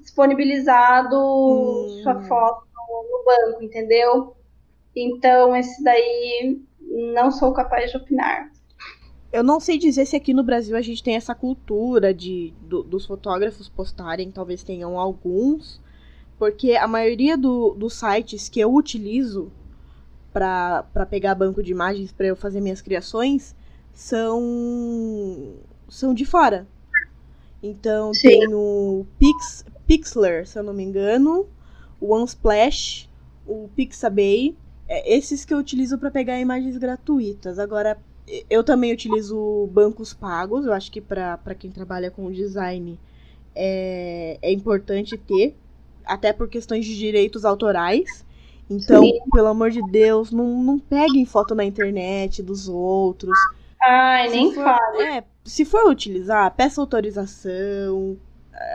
disponibilizado 0.00 1.16
hum. 1.16 2.00
sua 2.02 2.20
foto 2.22 2.66
no 2.88 3.24
banco, 3.24 3.62
entendeu? 3.62 4.36
Então, 4.94 5.56
esse 5.56 5.82
daí 5.82 6.60
não 7.14 7.30
sou 7.30 7.52
capaz 7.52 7.90
de 7.90 7.96
opinar. 7.96 8.50
Eu 9.32 9.42
não 9.42 9.58
sei 9.58 9.78
dizer 9.78 10.04
se 10.04 10.14
aqui 10.14 10.34
no 10.34 10.42
Brasil 10.42 10.76
a 10.76 10.82
gente 10.82 11.02
tem 11.02 11.16
essa 11.16 11.34
cultura 11.34 12.12
de 12.12 12.52
do, 12.60 12.82
dos 12.82 13.06
fotógrafos 13.06 13.68
postarem, 13.68 14.30
talvez 14.30 14.62
tenham 14.62 14.98
alguns, 14.98 15.80
porque 16.38 16.72
a 16.72 16.86
maioria 16.86 17.36
do, 17.36 17.70
dos 17.70 17.94
sites 17.94 18.50
que 18.50 18.60
eu 18.60 18.74
utilizo 18.74 19.50
para 20.32 21.06
pegar 21.08 21.34
banco 21.34 21.62
de 21.62 21.72
imagens 21.72 22.12
para 22.12 22.26
eu 22.26 22.36
fazer 22.36 22.60
minhas 22.60 22.82
criações 22.82 23.54
são 23.94 25.54
são 25.88 26.12
de 26.12 26.26
fora. 26.26 26.66
Então 27.62 28.12
Sim. 28.12 28.28
tem 28.28 28.54
o 28.54 29.06
Pix, 29.18 29.64
Pixlr, 29.92 30.46
se 30.46 30.58
eu 30.58 30.62
não 30.62 30.72
me 30.72 30.82
engano, 30.82 31.46
o 32.00 32.16
Unsplash, 32.16 33.10
o 33.46 33.68
Pixabay, 33.76 34.56
é 34.88 35.14
esses 35.14 35.44
que 35.44 35.52
eu 35.52 35.58
utilizo 35.58 35.98
para 35.98 36.10
pegar 36.10 36.40
imagens 36.40 36.78
gratuitas. 36.78 37.58
Agora, 37.58 37.98
eu 38.48 38.64
também 38.64 38.90
utilizo 38.90 39.68
bancos 39.70 40.14
pagos, 40.14 40.64
eu 40.64 40.72
acho 40.72 40.90
que 40.90 40.98
para 40.98 41.54
quem 41.58 41.70
trabalha 41.70 42.10
com 42.10 42.32
design 42.32 42.98
é, 43.54 44.38
é 44.40 44.50
importante 44.50 45.18
ter, 45.18 45.54
até 46.06 46.32
por 46.32 46.48
questões 46.48 46.86
de 46.86 46.96
direitos 46.96 47.44
autorais. 47.44 48.24
Então, 48.70 49.02
Sim. 49.02 49.18
pelo 49.30 49.48
amor 49.48 49.70
de 49.70 49.82
Deus, 49.90 50.30
não, 50.32 50.62
não 50.62 50.78
peguem 50.78 51.26
foto 51.26 51.54
na 51.54 51.66
internet 51.66 52.42
dos 52.42 52.66
outros. 52.66 53.38
Ai, 53.78 54.30
se 54.30 54.36
nem 54.36 54.54
for, 54.54 54.64
fala. 54.64 55.02
É, 55.02 55.24
se 55.44 55.66
for 55.66 55.90
utilizar, 55.90 56.50
peça 56.54 56.80
autorização, 56.80 58.16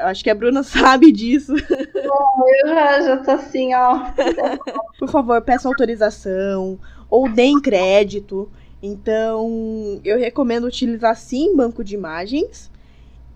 acho 0.02 0.24
que 0.24 0.30
a 0.30 0.36
Bruna 0.36 0.64
sabe 0.64 1.12
disso. 1.12 1.54
eu 1.56 2.68
já, 2.68 3.02
já 3.02 3.18
tô 3.18 3.32
assim, 3.32 3.74
ó. 3.74 4.12
Por 5.00 5.10
favor, 5.10 5.42
peça 5.42 5.68
autorização 5.68 6.80
ou 7.10 7.30
deem 7.30 7.62
crédito. 7.62 8.50
Então, 8.82 10.00
eu 10.04 10.20
recomendo 10.20 10.66
utilizar 10.66 11.16
sim 11.16 11.56
banco 11.56 11.84
de 11.84 11.96
imagens 11.96 12.72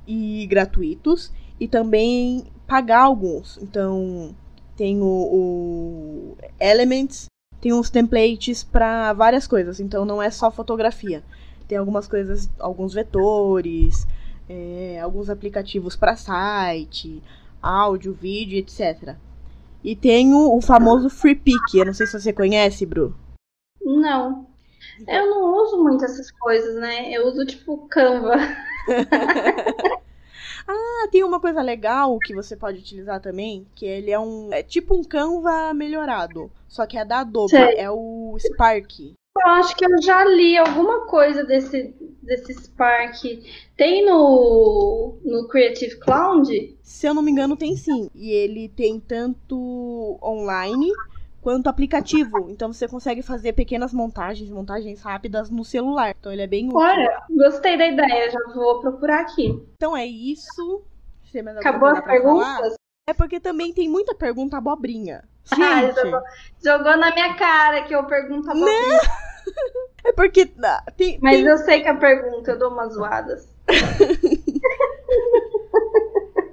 e 0.07 0.45
gratuitos 0.47 1.31
e 1.59 1.67
também 1.67 2.45
pagar 2.67 3.01
alguns. 3.01 3.57
Então, 3.61 4.35
tem 4.75 5.01
o, 5.01 5.05
o 5.05 6.37
Elements, 6.59 7.25
tem 7.59 7.73
uns 7.73 7.89
templates 7.89 8.63
para 8.63 9.13
várias 9.13 9.47
coisas. 9.47 9.79
Então, 9.79 10.05
não 10.05 10.21
é 10.21 10.29
só 10.29 10.51
fotografia. 10.51 11.23
Tem 11.67 11.77
algumas 11.77 12.07
coisas, 12.07 12.49
alguns 12.59 12.93
vetores, 12.93 14.05
é, 14.51 14.99
alguns 14.99 15.29
aplicativos 15.29 15.95
para 15.95 16.17
site, 16.17 17.23
áudio, 17.61 18.13
vídeo, 18.13 18.59
etc. 18.59 19.15
E 19.81 19.95
tem 19.95 20.33
o, 20.33 20.57
o 20.57 20.61
famoso 20.61 21.09
Free 21.09 21.35
Pick. 21.35 21.73
Eu 21.73 21.85
não 21.85 21.93
sei 21.93 22.05
se 22.05 22.19
você 22.19 22.33
conhece, 22.33 22.85
Bru. 22.85 23.15
Não. 23.81 24.45
Eu 25.07 25.29
não 25.29 25.63
uso 25.63 25.81
muito 25.81 26.03
essas 26.03 26.29
coisas, 26.31 26.75
né? 26.75 27.09
Eu 27.11 27.27
uso 27.27 27.45
tipo 27.45 27.87
Canva. 27.87 28.35
ah, 30.67 31.07
tem 31.09 31.23
uma 31.23 31.39
coisa 31.39 31.61
legal 31.61 32.19
que 32.19 32.35
você 32.35 32.57
pode 32.57 32.79
utilizar 32.79 33.21
também, 33.21 33.65
que 33.73 33.85
ele 33.85 34.11
é 34.11 34.19
um 34.19 34.51
é 34.51 34.61
tipo 34.61 34.95
um 34.95 35.03
Canva 35.03 35.73
melhorado, 35.73 36.51
só 36.67 36.85
que 36.85 36.97
é 36.97 37.05
da 37.05 37.21
Adobe, 37.21 37.51
Sei. 37.51 37.77
é 37.77 37.89
o 37.89 38.35
Spark. 38.37 39.15
Eu 39.37 39.47
acho 39.47 39.75
que 39.75 39.85
eu 39.85 40.01
já 40.01 40.25
li 40.25 40.57
alguma 40.57 41.05
coisa 41.07 41.43
desse, 41.43 41.95
desse 42.21 42.53
Spark. 42.53 43.23
Tem 43.77 44.05
no, 44.05 45.17
no 45.23 45.47
Creative 45.47 45.97
Cloud? 45.99 46.77
Se 46.83 47.07
eu 47.07 47.13
não 47.13 47.21
me 47.21 47.31
engano, 47.31 47.55
tem 47.55 47.75
sim. 47.75 48.09
E 48.13 48.29
ele 48.31 48.67
tem 48.69 48.99
tanto 48.99 50.19
online 50.21 50.91
quanto 51.41 51.67
aplicativo. 51.67 52.49
Então 52.49 52.73
você 52.73 52.87
consegue 52.87 53.21
fazer 53.21 53.53
pequenas 53.53 53.93
montagens, 53.93 54.49
montagens 54.49 55.01
rápidas 55.01 55.49
no 55.49 55.63
celular. 55.63 56.13
Então 56.19 56.31
ele 56.31 56.41
é 56.41 56.47
bem 56.47 56.67
útil. 56.67 56.79
Olha, 56.79 57.23
gostei 57.29 57.77
da 57.77 57.87
ideia, 57.87 58.29
já 58.29 58.39
vou 58.53 58.81
procurar 58.81 59.21
aqui. 59.21 59.59
Então 59.75 59.95
é 59.95 60.05
isso. 60.05 60.83
Acabou 61.57 61.89
as 61.89 62.03
perguntas? 62.03 62.57
Falar? 62.57 62.75
É 63.07 63.13
porque 63.13 63.39
também 63.39 63.73
tem 63.73 63.89
muita 63.89 64.13
pergunta 64.13 64.57
abobrinha. 64.57 65.23
Ah, 65.51 65.91
jogou, 65.91 66.21
jogou, 66.63 66.97
na 66.97 67.11
minha 67.13 67.33
cara 67.35 67.83
que 67.83 67.93
eu 67.93 68.05
pergunto 68.05 68.49
abobrinha. 68.49 68.87
Né? 68.89 68.99
É 70.03 70.11
porque. 70.13 70.51
Ah, 70.63 70.83
tem, 70.97 71.19
Mas 71.21 71.37
tem... 71.37 71.45
eu 71.45 71.57
sei 71.59 71.81
que 71.81 71.87
a 71.87 71.95
pergunta, 71.95 72.51
eu 72.51 72.57
dou 72.57 72.71
umas 72.71 72.93
zoadas. 72.93 73.47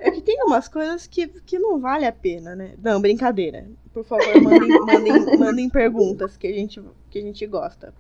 É 0.01 0.13
que 0.13 0.21
tem 0.21 0.43
umas 0.45 0.69
coisas 0.69 1.07
que, 1.09 1.27
que 1.27 1.59
não 1.59 1.81
vale 1.81 2.07
a 2.07 2.13
pena, 2.13 2.55
né? 2.55 2.75
Não, 2.81 3.01
brincadeira. 3.01 3.67
Por 3.93 4.05
favor, 4.05 4.41
mandem, 4.41 4.69
mandem, 4.69 5.39
mandem 5.39 5.69
perguntas 5.69 6.37
que 6.37 6.47
a, 6.47 6.53
gente, 6.53 6.81
que 7.11 7.19
a 7.19 7.23
gente 7.23 7.45
gosta. 7.47 7.93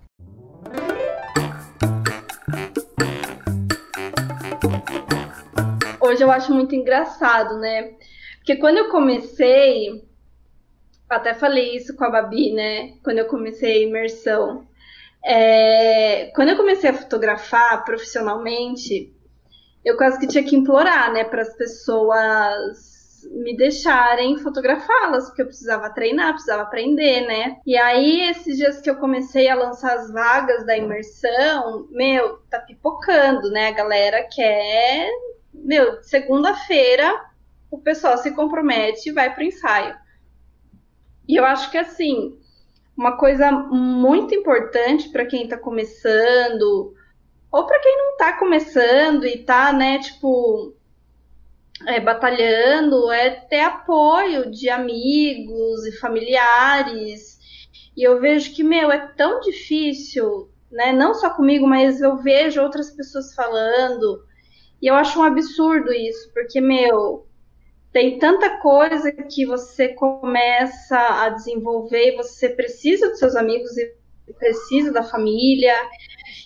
Hoje 6.01 6.23
eu 6.23 6.31
acho 6.31 6.55
muito 6.55 6.75
engraçado, 6.75 7.59
né? 7.59 7.95
Porque 8.37 8.57
quando 8.57 8.79
eu 8.79 8.89
comecei, 8.91 10.08
até 11.09 11.35
falei 11.35 11.77
isso 11.77 11.97
com 11.97 12.05
a 12.05 12.11
Babi, 12.11 12.53
né? 12.53 12.95
Quando 13.03 13.19
eu 13.19 13.27
comecei 13.27 13.73
a 13.73 13.87
imersão. 13.87 14.67
É, 15.25 16.31
quando 16.35 16.51
eu 16.51 16.57
comecei 16.57 16.91
a 16.91 16.95
fotografar 16.95 17.85
profissionalmente, 17.85 19.13
eu 19.85 19.97
quase 19.97 20.19
que 20.19 20.27
tinha 20.27 20.45
que 20.45 20.57
implorar, 20.57 21.13
né, 21.13 21.25
para 21.25 21.43
as 21.43 21.55
pessoas 21.57 22.99
me 23.33 23.57
deixarem 23.57 24.39
fotografá-las, 24.39 25.27
porque 25.27 25.43
eu 25.43 25.47
precisava 25.47 25.91
treinar, 25.91 26.33
precisava 26.33 26.63
aprender, 26.63 27.27
né? 27.27 27.57
E 27.67 27.77
aí, 27.77 28.31
esses 28.31 28.57
dias 28.57 28.81
que 28.81 28.89
eu 28.89 28.97
comecei 28.97 29.49
a 29.49 29.57
lançar 29.57 29.97
as 29.97 30.11
vagas 30.13 30.65
da 30.65 30.77
imersão, 30.77 31.89
meu, 31.91 32.39
tá 32.49 32.61
pipocando, 32.61 33.51
né? 33.51 33.69
A 33.69 33.73
galera 33.73 34.23
quer. 34.23 35.11
Meu, 35.53 36.01
segunda-feira 36.03 37.13
o 37.71 37.79
pessoal 37.79 38.17
se 38.19 38.31
compromete 38.31 39.11
e 39.11 39.13
vai 39.13 39.35
pro 39.35 39.45
ensaio. 39.45 39.95
E 41.29 41.37
eu 41.37 41.45
acho 41.45 41.71
que 41.71 41.77
assim, 41.77 42.39
uma 42.97 43.17
coisa 43.17 43.53
muito 43.53 44.35
importante 44.35 45.11
para 45.11 45.27
quem 45.27 45.47
tá 45.47 45.57
começando, 45.57 46.95
ou 47.53 47.67
para 47.67 47.79
quem 47.81 47.97
não 47.97 48.17
tá 48.17 48.33
começando 48.39 49.25
e 49.25 49.45
tá, 49.45 49.73
né, 49.73 49.99
tipo, 49.99 50.75
é, 51.87 52.01
batalhando, 52.01 53.13
é 53.13 53.31
ter 53.31 53.61
apoio 53.61 54.51
de 54.51 54.69
amigos 54.69 55.87
e 55.87 55.93
familiares. 55.99 57.39
E 57.97 58.03
eu 58.03 58.21
vejo 58.21 58.55
que, 58.55 58.65
meu, 58.65 58.91
é 58.91 58.99
tão 58.99 59.41
difícil, 59.41 60.51
né, 60.71 60.93
não 60.93 61.15
só 61.15 61.31
comigo, 61.31 61.67
mas 61.67 62.01
eu 62.01 62.17
vejo 62.17 62.61
outras 62.63 62.91
pessoas 62.91 63.35
falando. 63.35 64.25
E 64.83 64.87
eu 64.87 64.95
acho 64.95 65.21
um 65.21 65.25
absurdo 65.25 65.93
isso, 65.93 66.33
porque, 66.33 66.61
meu, 66.61 67.28
tem 67.93 68.19
tanta 68.19 68.59
coisa 68.59 69.11
que 69.13 69.47
você 69.47 69.89
começa 69.89 70.99
a 70.99 71.31
desenvolver 71.31 72.13
e 72.13 72.17
você 72.17 72.49
precisa 72.51 73.09
dos 73.09 73.19
seus 73.19 73.35
amigos 73.35 73.77
e 73.77 73.95
precisa 74.39 74.93
da 74.93 75.03
família. 75.03 75.75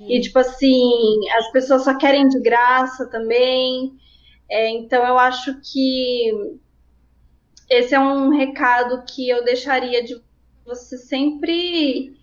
E, 0.00 0.20
tipo 0.20 0.38
assim, 0.38 1.28
as 1.36 1.50
pessoas 1.50 1.84
só 1.84 1.96
querem 1.96 2.28
de 2.28 2.40
graça 2.40 3.06
também. 3.08 3.92
É, 4.48 4.68
então, 4.70 5.04
eu 5.06 5.18
acho 5.18 5.60
que 5.60 6.32
esse 7.68 7.94
é 7.94 8.00
um 8.00 8.28
recado 8.30 9.04
que 9.04 9.28
eu 9.28 9.44
deixaria 9.44 10.04
de 10.04 10.22
você 10.64 10.96
sempre 10.96 12.16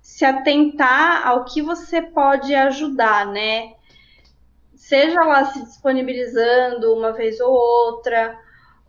se 0.00 0.24
atentar 0.24 1.26
ao 1.26 1.44
que 1.44 1.62
você 1.62 2.02
pode 2.02 2.54
ajudar, 2.54 3.26
né? 3.26 3.72
Seja 4.74 5.20
lá 5.20 5.44
se 5.46 5.62
disponibilizando 5.62 6.92
uma 6.94 7.12
vez 7.12 7.40
ou 7.40 7.52
outra, 7.52 8.38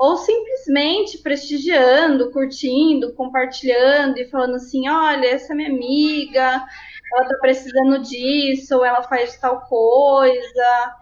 ou 0.02 0.18
simplesmente 0.18 1.20
prestigiando, 1.20 2.32
curtindo, 2.32 3.14
compartilhando 3.14 4.18
e 4.18 4.26
falando 4.26 4.56
assim: 4.56 4.90
olha, 4.90 5.28
essa 5.28 5.54
é 5.54 5.56
minha 5.56 5.70
amiga, 5.70 6.66
ela 7.14 7.28
tá 7.28 7.38
precisando 7.40 8.00
disso, 8.02 8.78
ou 8.78 8.84
ela 8.84 9.04
faz 9.04 9.38
tal 9.38 9.62
coisa. 9.62 10.96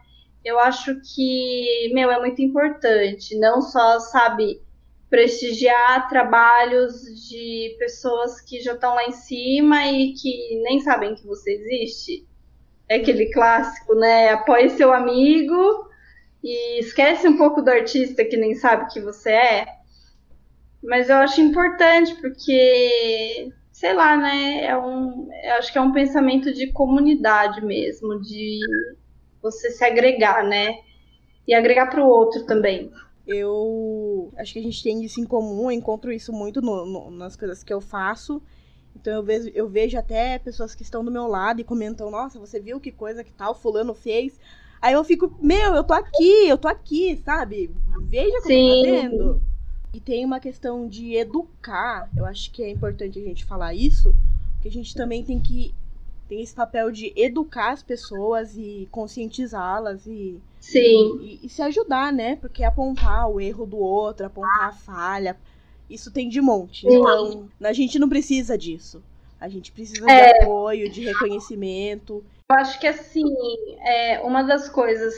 Eu 0.44 0.60
acho 0.60 1.00
que, 1.16 1.90
meu, 1.94 2.12
é 2.12 2.20
muito 2.20 2.42
importante. 2.42 3.40
Não 3.40 3.62
só, 3.62 4.02
sabe, 4.02 4.62
prestigiar 5.10 6.10
trabalhos 6.10 7.02
de 7.30 7.78
pessoas 7.80 8.42
que 8.42 8.60
já 8.60 8.74
estão 8.74 8.96
lá 8.96 9.06
em 9.06 9.14
cima 9.14 9.86
e 9.86 10.12
que 10.12 10.62
nem 10.62 10.82
sabem 10.82 11.16
que 11.16 11.26
você 11.26 11.54
existe. 11.54 12.28
É 12.90 12.98
aquele 12.98 13.32
clássico, 13.32 13.96
né? 13.96 14.32
Apoie 14.32 14.70
seu 14.72 14.94
amigo 14.94 15.89
e 16.44 16.80
esquece 16.80 17.28
um 17.28 17.38
pouco 17.38 17.62
do 17.62 17.70
artista 17.70 18.24
que 18.26 18.38
nem 18.38 18.56
sabe 18.56 18.92
que 18.92 19.00
você 19.00 19.32
é. 19.32 19.68
Mas 20.82 21.10
eu 21.10 21.18
acho 21.18 21.42
importante 21.42 22.16
porque 22.22 23.52
sei 23.80 23.94
lá, 23.94 24.18
né? 24.18 24.66
É 24.66 24.78
um, 24.78 25.30
acho 25.58 25.72
que 25.72 25.78
é 25.78 25.82
um 25.82 25.94
pensamento 25.94 26.54
de 26.54 26.70
comunidade 26.74 27.64
mesmo, 27.66 28.20
de 28.20 28.60
você 29.42 29.72
se 29.72 29.86
agregar, 29.86 30.44
né? 30.44 30.80
E 31.48 31.54
agregar 31.54 31.88
para 31.88 32.04
o 32.04 32.10
outro 32.10 32.46
também. 32.46 32.92
Eu 33.26 34.34
acho 34.38 34.52
que 34.52 34.60
a 34.60 34.62
gente 34.62 34.84
tem 34.84 35.02
isso 35.06 35.22
em 35.22 35.26
comum, 35.26 35.66
eu 35.66 35.72
encontro 35.72 36.12
isso 36.12 36.34
muito 36.34 36.62
no, 36.62 36.86
no, 36.86 37.12
nas 37.12 37.38
coisas 37.38 37.64
que 37.64 37.74
eu 37.74 37.80
faço. 37.80 38.42
Então 38.94 39.14
eu 39.14 39.24
vejo, 39.24 39.50
eu 39.56 39.70
vejo 39.70 39.98
até 39.98 40.38
pessoas 40.38 40.76
que 40.76 40.84
estão 40.84 41.06
do 41.06 41.12
meu 41.12 41.28
lado 41.28 41.62
e 41.62 41.64
comentam, 41.64 42.12
nossa, 42.12 42.38
você 42.38 42.60
viu 42.60 42.82
que 42.82 42.92
coisa 42.92 43.24
que 43.24 43.32
tal 43.32 43.56
fulano 43.56 43.94
fez? 43.94 44.38
Aí 44.82 44.94
eu 44.94 45.04
fico, 45.04 45.36
meu, 45.42 45.76
eu 45.76 45.84
tô 45.84 45.94
aqui, 45.94 46.48
eu 46.48 46.58
tô 46.58 46.68
aqui, 46.68 47.22
sabe? 47.26 47.70
Veja 48.04 48.42
como 48.42 48.54
Sim. 48.54 48.70
tô 48.70 48.86
fazendo. 48.86 49.42
E 49.94 50.00
tem 50.00 50.24
uma 50.24 50.40
questão 50.40 50.88
de 50.88 51.16
educar, 51.16 52.10
eu 52.16 52.26
acho 52.26 52.52
que 52.52 52.64
é 52.64 52.70
importante 52.70 53.20
a 53.20 53.24
gente 53.24 53.44
falar 53.44 53.74
isso, 53.74 54.14
que 54.62 54.68
a 54.68 54.72
gente 54.72 54.94
também 54.94 55.24
tem 55.24 55.40
que 55.40 55.74
tem 56.30 56.42
esse 56.42 56.54
papel 56.54 56.92
de 56.92 57.12
educar 57.16 57.72
as 57.72 57.82
pessoas 57.82 58.56
e 58.56 58.88
conscientizá-las 58.92 60.06
e, 60.06 60.40
e, 60.76 61.40
e, 61.42 61.50
se 61.50 61.60
ajudar, 61.64 62.14
né? 62.14 62.36
Porque 62.36 62.64
apontar 62.64 63.28
o 63.28 63.42
erro 63.42 63.66
do 63.66 63.80
outro, 63.80 64.28
apontar 64.28 64.70
a 64.70 64.72
falha, 64.72 65.36
isso 65.90 66.12
tem 66.12 66.30
de 66.30 66.40
monte. 66.40 66.82
Sim. 66.82 66.98
Então, 66.98 67.50
a 67.64 67.74
gente 67.74 67.98
não 67.98 68.08
precisa 68.08 68.56
disso. 68.56 69.02
A 69.42 69.50
gente 69.50 69.72
precisa 69.72 70.06
é. 70.08 70.34
de 70.34 70.44
apoio, 70.44 70.92
de 70.92 71.04
reconhecimento. 71.04 72.24
Eu 72.52 72.56
acho 72.58 72.80
que 72.80 72.88
assim, 72.88 73.24
é 73.86 74.22
uma 74.22 74.42
das 74.42 74.68
coisas 74.68 75.14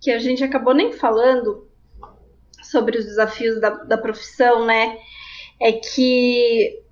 que 0.00 0.10
a 0.10 0.18
gente 0.18 0.42
acabou 0.42 0.74
nem 0.74 0.90
falando 0.90 1.68
sobre 2.62 2.98
os 2.98 3.04
desafios 3.04 3.60
da, 3.60 3.70
da 3.70 3.96
profissão, 3.96 4.66
né? 4.66 4.98
É 5.60 5.70
que 5.70 6.82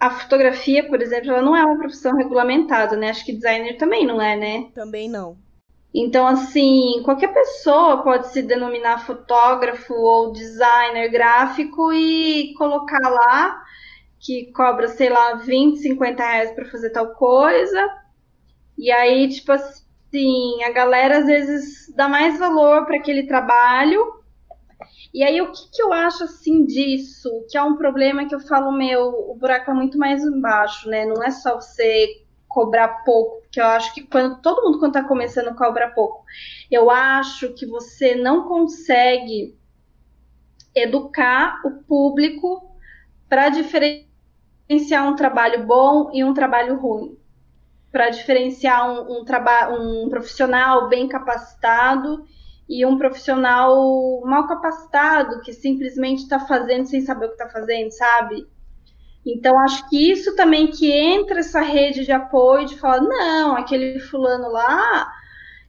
a 0.00 0.08
fotografia, 0.08 0.88
por 0.88 1.02
exemplo, 1.02 1.30
ela 1.30 1.42
não 1.42 1.54
é 1.54 1.62
uma 1.62 1.76
profissão 1.76 2.16
regulamentada, 2.16 2.96
né? 2.96 3.10
Acho 3.10 3.26
que 3.26 3.34
designer 3.34 3.76
também 3.76 4.06
não 4.06 4.22
é, 4.22 4.36
né? 4.36 4.70
Também 4.74 5.06
não. 5.06 5.36
Então, 5.94 6.26
assim, 6.26 7.02
qualquer 7.04 7.34
pessoa 7.34 8.02
pode 8.02 8.28
se 8.28 8.40
denominar 8.42 9.04
fotógrafo 9.04 9.92
ou 9.92 10.32
designer 10.32 11.10
gráfico 11.10 11.92
e 11.92 12.54
colocar 12.54 13.06
lá 13.06 13.62
que 14.18 14.50
cobra, 14.52 14.88
sei 14.88 15.10
lá, 15.10 15.34
20, 15.34 15.76
50 15.76 16.22
reais 16.22 16.52
para 16.52 16.64
fazer 16.70 16.88
tal 16.88 17.14
coisa. 17.14 18.05
E 18.78 18.90
aí, 18.92 19.28
tipo 19.28 19.52
assim, 19.52 20.62
a 20.64 20.70
galera 20.70 21.18
às 21.18 21.26
vezes 21.26 21.92
dá 21.94 22.08
mais 22.08 22.38
valor 22.38 22.86
para 22.86 22.96
aquele 22.96 23.26
trabalho 23.26 24.16
e 25.16 25.22
aí, 25.22 25.40
o 25.40 25.50
que, 25.50 25.70
que 25.70 25.82
eu 25.82 25.92
acho 25.94 26.24
assim 26.24 26.64
disso? 26.66 27.46
Que 27.50 27.56
é 27.56 27.62
um 27.62 27.76
problema 27.76 28.26
que 28.26 28.34
eu 28.34 28.40
falo, 28.40 28.70
meu, 28.70 29.30
o 29.30 29.34
buraco 29.34 29.70
é 29.70 29.74
muito 29.74 29.96
mais 29.98 30.22
embaixo, 30.22 30.90
né? 30.90 31.06
Não 31.06 31.22
é 31.22 31.30
só 31.30 31.54
você 31.54 32.22
cobrar 32.46 33.02
pouco, 33.04 33.40
porque 33.40 33.58
eu 33.58 33.64
acho 33.66 33.94
que 33.94 34.02
quando 34.02 34.40
todo 34.40 34.62
mundo 34.62 34.78
quando 34.78 34.92
tá 34.92 35.04
começando 35.04 35.54
cobra 35.56 35.90
pouco. 35.90 36.24
Eu 36.70 36.90
acho 36.90 37.54
que 37.54 37.66
você 37.66 38.14
não 38.14 38.46
consegue 38.46 39.56
educar 40.74 41.62
o 41.64 41.82
público 41.84 42.76
para 43.28 43.48
diferenciar 43.48 45.08
um 45.08 45.16
trabalho 45.16 45.66
bom 45.66 46.10
e 46.12 46.22
um 46.24 46.34
trabalho 46.34 46.76
ruim. 46.78 47.16
Para 47.96 48.10
diferenciar 48.10 48.90
um, 48.90 49.22
um, 49.22 50.04
um 50.04 50.10
profissional 50.10 50.86
bem 50.86 51.08
capacitado 51.08 52.26
e 52.68 52.84
um 52.84 52.98
profissional 52.98 54.20
mal 54.22 54.46
capacitado 54.46 55.40
que 55.40 55.54
simplesmente 55.54 56.24
está 56.24 56.38
fazendo 56.38 56.84
sem 56.84 57.00
saber 57.00 57.24
o 57.24 57.28
que 57.28 57.42
está 57.42 57.48
fazendo, 57.48 57.90
sabe? 57.92 58.46
Então 59.24 59.58
acho 59.60 59.88
que 59.88 60.12
isso 60.12 60.36
também 60.36 60.66
que 60.66 60.92
entra 60.92 61.40
essa 61.40 61.62
rede 61.62 62.04
de 62.04 62.12
apoio 62.12 62.66
de 62.66 62.78
falar 62.78 63.00
não, 63.00 63.56
aquele 63.56 63.98
fulano 63.98 64.50
lá, 64.50 65.10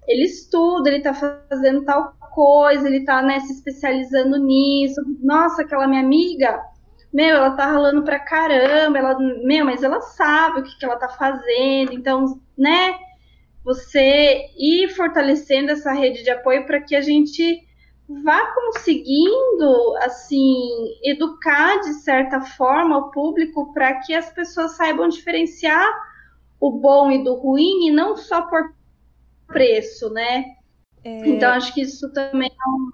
ele 0.05 0.25
estuda, 0.25 0.89
ele 0.89 0.97
está 0.97 1.13
fazendo 1.13 1.86
tal 1.86 2.13
coisa, 2.34 2.88
ele 2.88 2.97
está 2.97 3.21
né, 3.21 3.39
se 3.39 3.53
especializando 3.53 4.38
nisso. 4.38 4.99
Nossa, 5.23 5.61
aquela 5.61 5.88
minha 5.88 6.01
amiga, 6.01 6.59
meu, 7.14 7.38
ela 7.38 7.51
tá 7.51 7.66
ralando 7.66 8.03
pra 8.03 8.20
caramba, 8.20 8.97
ela, 8.97 9.18
meu, 9.20 9.66
mas 9.66 9.84
ela 9.84 10.01
sabe 10.01 10.60
o 10.60 10.64
que, 10.64 10.78
que 10.78 10.86
ela 10.86 10.97
tá 10.97 11.10
fazendo, 11.10 11.93
então, 11.93 12.39
né? 12.58 12.97
você 13.68 14.49
ir 14.58 14.88
fortalecendo 14.95 15.72
essa 15.72 15.91
rede 15.91 16.24
de 16.24 16.30
apoio 16.30 16.66
para 16.66 16.80
que 16.80 16.95
a 16.95 17.01
gente 17.01 17.68
vá 18.24 18.53
conseguindo 18.53 19.97
assim 19.97 20.55
educar 21.03 21.82
de 21.82 21.95
certa 21.95 22.39
forma 22.39 22.97
o 22.97 23.12
público 23.12 23.74
para 23.74 23.95
que 23.95 24.14
as 24.14 24.32
pessoas 24.32 24.78
saibam 24.78 25.10
diferenciar 25.10 25.86
o 26.62 26.72
bom 26.80 27.12
e 27.12 27.22
do 27.22 27.34
ruim 27.34 27.89
e 27.89 27.91
não 27.91 28.16
só 28.16 28.43
por 28.43 28.74
preço, 29.47 30.10
né? 30.12 30.45
É... 31.04 31.30
Então 31.30 31.52
acho 31.52 31.74
que 31.74 31.82
isso 31.82 32.10
também 32.12 32.52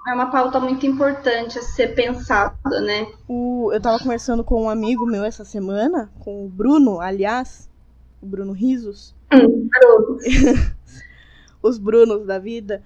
é 0.08 0.14
uma 0.14 0.30
pauta 0.30 0.60
muito 0.60 0.86
importante 0.86 1.58
a 1.58 1.62
ser 1.62 1.96
pensada, 1.96 2.82
né? 2.82 3.08
O, 3.28 3.70
eu 3.72 3.78
estava 3.78 4.00
conversando 4.00 4.44
com 4.44 4.64
um 4.64 4.70
amigo 4.70 5.06
meu 5.06 5.24
essa 5.24 5.46
semana, 5.46 6.12
com 6.20 6.46
o 6.46 6.50
Bruno, 6.50 7.00
aliás, 7.00 7.70
o 8.22 8.26
Bruno 8.26 8.54
Risos, 8.54 9.16
os 11.62 11.78
Brunos 11.78 12.26
da 12.26 12.40
vida. 12.40 12.84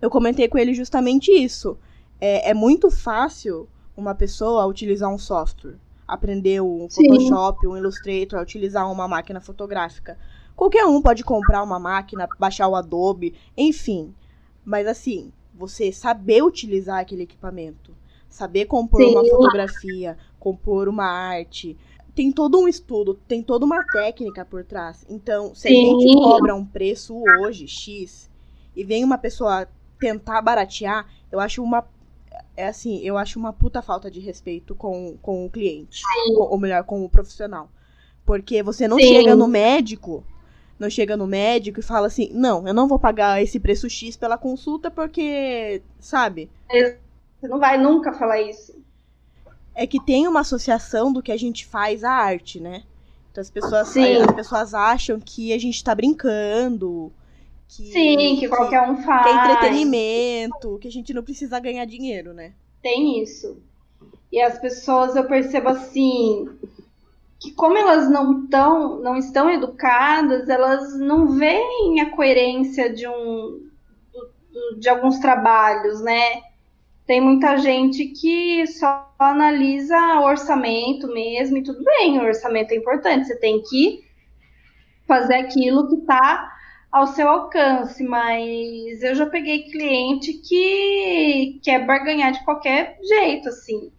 Eu 0.00 0.10
comentei 0.10 0.48
com 0.48 0.58
ele 0.58 0.74
justamente 0.74 1.30
isso. 1.30 1.78
É, 2.20 2.50
é 2.50 2.54
muito 2.54 2.90
fácil 2.90 3.68
uma 3.96 4.14
pessoa 4.14 4.66
utilizar 4.66 5.12
um 5.12 5.18
software, 5.18 5.76
aprender 6.06 6.60
o 6.60 6.88
Photoshop, 6.90 7.66
o 7.66 7.76
Illustrator, 7.76 8.40
utilizar 8.40 8.90
uma 8.90 9.06
máquina 9.06 9.40
fotográfica. 9.40 10.18
Qualquer 10.56 10.84
um 10.86 11.00
pode 11.00 11.24
comprar 11.24 11.62
uma 11.62 11.78
máquina, 11.78 12.28
baixar 12.38 12.68
o 12.68 12.76
Adobe, 12.76 13.34
enfim. 13.56 14.14
Mas 14.64 14.86
assim, 14.86 15.32
você 15.54 15.92
saber 15.92 16.42
utilizar 16.42 17.00
aquele 17.00 17.22
equipamento, 17.22 17.94
saber 18.28 18.66
compor 18.66 19.02
Sim. 19.02 19.10
uma 19.10 19.24
fotografia, 19.24 20.16
compor 20.38 20.88
uma 20.88 21.04
arte, 21.04 21.76
tem 22.14 22.30
todo 22.30 22.58
um 22.58 22.68
estudo, 22.68 23.14
tem 23.26 23.42
toda 23.42 23.64
uma 23.64 23.82
técnica 23.84 24.44
por 24.44 24.64
trás. 24.64 25.04
Então, 25.08 25.54
se 25.54 25.68
Sim. 25.68 25.68
a 25.68 25.74
gente 25.74 26.14
cobra 26.14 26.54
um 26.54 26.64
preço 26.64 27.16
hoje, 27.38 27.66
X, 27.66 28.30
e 28.76 28.84
vem 28.84 29.04
uma 29.04 29.18
pessoa 29.18 29.66
tentar 29.98 30.42
baratear, 30.42 31.06
eu 31.30 31.40
acho 31.40 31.62
uma. 31.62 31.86
É 32.56 32.66
assim, 32.66 33.00
eu 33.02 33.16
acho 33.16 33.38
uma 33.38 33.52
puta 33.52 33.80
falta 33.80 34.10
de 34.10 34.20
respeito 34.20 34.74
com, 34.74 35.16
com 35.22 35.46
o 35.46 35.50
cliente. 35.50 36.02
Com, 36.34 36.42
ou 36.42 36.58
melhor, 36.58 36.84
com 36.84 37.04
o 37.04 37.08
profissional. 37.08 37.70
Porque 38.24 38.62
você 38.62 38.86
não 38.86 38.98
Sim. 38.98 39.08
chega 39.08 39.34
no 39.34 39.48
médico, 39.48 40.24
não 40.82 40.90
chega 40.90 41.16
no 41.16 41.26
médico 41.26 41.80
e 41.80 41.82
fala 41.82 42.06
assim, 42.06 42.30
não, 42.32 42.66
eu 42.66 42.74
não 42.74 42.86
vou 42.86 42.98
pagar 42.98 43.42
esse 43.42 43.58
preço 43.58 43.88
X 43.88 44.16
pela 44.16 44.36
consulta 44.36 44.90
porque, 44.90 45.82
sabe? 45.98 46.50
Você 46.70 47.48
não 47.48 47.58
vai 47.58 47.78
nunca 47.78 48.12
falar 48.12 48.40
isso 48.42 48.82
é 49.74 49.86
que 49.86 50.02
tem 50.04 50.28
uma 50.28 50.40
associação 50.40 51.12
do 51.12 51.22
que 51.22 51.32
a 51.32 51.36
gente 51.36 51.66
faz 51.66 52.04
à 52.04 52.10
arte, 52.10 52.60
né? 52.60 52.82
Então 53.30 53.40
as 53.40 53.50
pessoas, 53.50 53.96
as 53.96 54.34
pessoas 54.34 54.74
acham 54.74 55.18
que 55.18 55.52
a 55.52 55.58
gente 55.58 55.82
tá 55.82 55.94
brincando. 55.94 57.10
Que, 57.66 57.84
Sim, 57.90 58.36
que 58.38 58.48
qualquer 58.48 58.82
um 58.82 59.02
faz. 59.02 59.22
Que 59.22 59.28
é 59.28 59.54
entretenimento, 59.54 60.78
que 60.78 60.88
a 60.88 60.92
gente 60.92 61.14
não 61.14 61.22
precisa 61.22 61.58
ganhar 61.58 61.86
dinheiro, 61.86 62.34
né? 62.34 62.52
Tem 62.82 63.22
isso. 63.22 63.56
E 64.30 64.40
as 64.40 64.58
pessoas, 64.58 65.16
eu 65.16 65.24
percebo 65.24 65.70
assim, 65.70 66.48
que 67.42 67.50
como 67.52 67.76
elas 67.76 68.08
não, 68.08 68.46
não 69.00 69.16
estão 69.16 69.50
educadas, 69.50 70.48
elas 70.48 70.96
não 70.98 71.26
veem 71.26 72.00
a 72.00 72.10
coerência 72.10 72.92
de 72.92 73.06
um 73.08 73.68
de 74.78 74.88
alguns 74.88 75.18
trabalhos, 75.18 76.00
né? 76.02 76.42
Tem 77.06 77.20
muita 77.20 77.56
gente 77.56 78.06
que 78.06 78.66
só 78.66 79.10
analisa 79.18 80.20
orçamento 80.20 81.08
mesmo, 81.08 81.58
e 81.58 81.62
tudo 81.62 81.82
bem, 81.82 82.18
o 82.18 82.24
orçamento 82.24 82.72
é 82.72 82.76
importante, 82.76 83.26
você 83.26 83.36
tem 83.38 83.60
que 83.62 84.04
fazer 85.06 85.34
aquilo 85.34 85.88
que 85.88 85.96
está 85.96 86.52
ao 86.92 87.06
seu 87.08 87.28
alcance, 87.28 88.04
mas 88.04 89.02
eu 89.02 89.14
já 89.14 89.26
peguei 89.26 89.70
cliente 89.70 90.34
que 90.34 91.58
quer 91.62 91.86
barganhar 91.86 92.32
de 92.32 92.44
qualquer 92.44 92.98
jeito, 93.02 93.48
assim. 93.48 93.90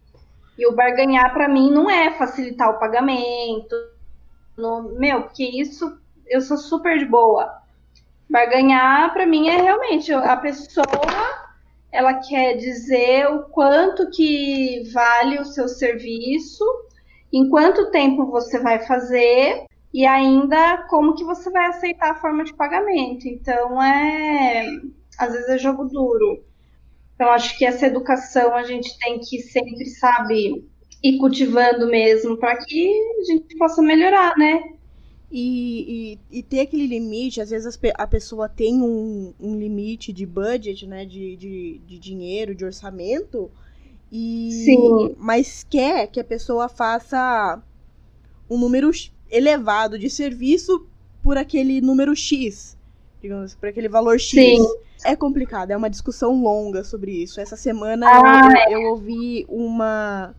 E 0.58 0.66
o 0.66 0.74
barganhar 0.74 1.32
para 1.32 1.48
mim 1.48 1.70
não 1.70 1.90
é 1.90 2.12
facilitar 2.12 2.70
o 2.70 2.78
pagamento, 2.78 3.74
no, 4.56 4.82
meu, 4.98 5.22
porque 5.22 5.44
isso 5.44 5.98
eu 6.26 6.40
sou 6.40 6.56
super 6.56 6.98
de 6.98 7.06
boa. 7.06 7.62
Barganhar 8.30 9.12
para 9.12 9.26
mim 9.26 9.48
é 9.48 9.60
realmente 9.60 10.12
a 10.12 10.36
pessoa 10.36 10.84
ela 11.92 12.14
quer 12.14 12.54
dizer 12.54 13.26
o 13.28 13.44
quanto 13.44 14.10
que 14.10 14.82
vale 14.92 15.38
o 15.38 15.44
seu 15.44 15.68
serviço, 15.68 16.64
em 17.32 17.48
quanto 17.48 17.90
tempo 17.90 18.26
você 18.26 18.58
vai 18.58 18.80
fazer 18.80 19.64
e 19.92 20.04
ainda 20.04 20.78
como 20.88 21.14
que 21.14 21.22
você 21.22 21.50
vai 21.50 21.66
aceitar 21.66 22.10
a 22.10 22.16
forma 22.16 22.42
de 22.42 22.54
pagamento. 22.54 23.28
Então 23.28 23.80
é 23.82 24.66
às 25.18 25.32
vezes 25.32 25.48
é 25.48 25.58
jogo 25.58 25.84
duro. 25.84 26.42
Então 27.14 27.30
acho 27.30 27.56
que 27.56 27.64
essa 27.64 27.86
educação 27.86 28.54
a 28.54 28.64
gente 28.64 28.98
tem 28.98 29.20
que 29.20 29.40
sempre, 29.40 29.86
sabe, 29.86 30.64
ir 31.02 31.18
cultivando 31.18 31.86
mesmo 31.86 32.36
para 32.36 32.56
que 32.56 32.90
a 33.20 33.32
gente 33.32 33.56
possa 33.56 33.82
melhorar, 33.82 34.36
né? 34.36 34.62
E, 35.30 36.18
e, 36.30 36.38
e, 36.38 36.42
ter 36.42 36.60
aquele 36.60 36.86
limite, 36.86 37.40
às 37.40 37.50
vezes 37.50 37.78
a 37.94 38.06
pessoa 38.06 38.48
tem 38.48 38.80
um, 38.80 39.34
um 39.40 39.58
limite 39.58 40.12
de 40.12 40.24
budget, 40.24 40.86
né? 40.86 41.04
De, 41.04 41.34
de, 41.36 41.80
de 41.84 41.98
dinheiro, 41.98 42.54
de 42.54 42.64
orçamento. 42.64 43.50
E, 44.12 44.50
Sim. 44.64 45.16
Mas 45.18 45.66
quer 45.68 46.06
que 46.06 46.20
a 46.20 46.24
pessoa 46.24 46.68
faça 46.68 47.60
um 48.48 48.56
número 48.56 48.90
elevado 49.28 49.98
de 49.98 50.08
serviço 50.08 50.86
por 51.22 51.36
aquele 51.36 51.80
número 51.80 52.14
X. 52.14 52.76
Digamos, 53.20 53.54
por 53.54 53.68
aquele 53.68 53.88
valor 53.88 54.20
X. 54.20 54.30
Sim. 54.30 54.64
É 55.04 55.14
complicado, 55.14 55.70
é 55.70 55.76
uma 55.76 55.90
discussão 55.90 56.42
longa 56.42 56.82
sobre 56.82 57.12
isso. 57.12 57.40
Essa 57.40 57.56
semana 57.56 58.06
ah, 58.08 58.48
eu, 58.70 58.72
eu, 58.72 58.80
eu 58.80 58.90
ouvi 58.90 59.44
uma, 59.48 60.34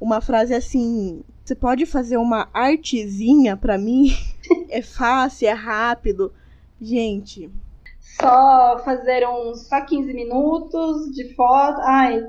uma 0.00 0.20
frase 0.20 0.54
assim 0.54 1.24
você 1.46 1.54
pode 1.54 1.86
fazer 1.86 2.16
uma 2.16 2.48
artezinha 2.52 3.56
para 3.56 3.78
mim? 3.78 4.08
é 4.68 4.82
fácil, 4.82 5.46
é 5.46 5.52
rápido. 5.52 6.32
Gente. 6.80 7.48
Só 8.00 8.80
fazer 8.84 9.24
uns 9.28 9.68
só 9.68 9.80
15 9.80 10.12
minutos 10.12 11.12
de 11.14 11.32
foto. 11.36 11.80
Ai, 11.82 12.20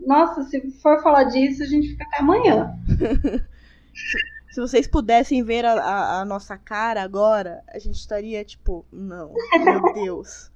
nossa, 0.00 0.42
se 0.44 0.70
for 0.80 1.02
falar 1.02 1.24
disso, 1.24 1.62
a 1.62 1.66
gente 1.66 1.88
fica 1.88 2.04
até 2.04 2.20
amanhã. 2.20 2.74
se 4.50 4.58
vocês 4.58 4.86
pudessem 4.86 5.42
ver 5.42 5.66
a, 5.66 5.74
a, 5.74 6.20
a, 6.22 6.24
nossa 6.24 6.56
cara 6.56 7.02
agora, 7.02 7.62
a 7.68 7.78
gente 7.78 7.96
estaria 7.96 8.42
tipo, 8.42 8.86
não, 8.90 9.34
meu 9.62 9.82
Deus. 9.92 10.50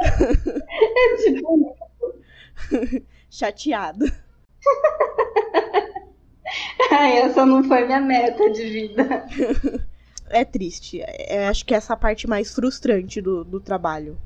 É 0.00 1.16
tipo. 1.16 1.76
Chateado. 3.30 4.06
Ai, 6.90 7.18
essa 7.18 7.46
não 7.46 7.62
foi 7.62 7.86
minha 7.86 8.00
meta 8.00 8.50
de 8.50 8.64
vida. 8.64 9.26
é 10.28 10.44
triste. 10.44 11.00
É, 11.02 11.46
acho 11.46 11.64
que 11.64 11.72
é 11.74 11.76
essa 11.76 11.96
parte 11.96 12.26
mais 12.26 12.52
frustrante 12.52 13.20
do, 13.20 13.44
do 13.44 13.60
trabalho. 13.60 14.18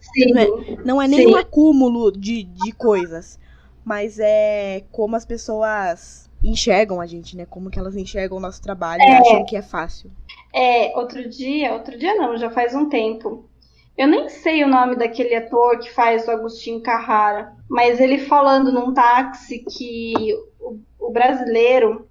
Sim, 0.00 0.32
não 0.32 0.40
é, 0.40 0.46
não 0.84 1.02
é 1.02 1.08
nem 1.08 1.26
um 1.26 1.36
acúmulo 1.36 2.12
de, 2.12 2.44
de 2.44 2.72
coisas, 2.72 3.38
mas 3.84 4.18
é 4.20 4.84
como 4.90 5.16
as 5.16 5.24
pessoas 5.24 6.30
enxergam 6.42 7.00
a 7.00 7.06
gente, 7.06 7.36
né? 7.36 7.46
Como 7.46 7.70
que 7.70 7.78
elas 7.78 7.96
enxergam 7.96 8.38
o 8.38 8.40
nosso 8.40 8.60
trabalho 8.60 9.00
é, 9.00 9.06
e 9.06 9.10
acham 9.12 9.44
que 9.44 9.56
é 9.56 9.62
fácil. 9.62 10.10
É, 10.52 10.96
outro 10.98 11.28
dia, 11.28 11.72
outro 11.72 11.96
dia 11.96 12.14
não, 12.14 12.36
já 12.36 12.50
faz 12.50 12.74
um 12.74 12.88
tempo. 12.88 13.48
Eu 13.96 14.08
nem 14.08 14.28
sei 14.28 14.64
o 14.64 14.68
nome 14.68 14.96
daquele 14.96 15.34
ator 15.34 15.78
que 15.78 15.90
faz 15.90 16.26
o 16.26 16.30
Agostinho 16.30 16.80
Carrara, 16.80 17.54
mas 17.68 18.00
ele 18.00 18.18
falando 18.18 18.72
num 18.72 18.92
táxi 18.94 19.64
que 19.68 20.14
o, 20.58 20.78
o 20.98 21.10
brasileiro 21.10 22.08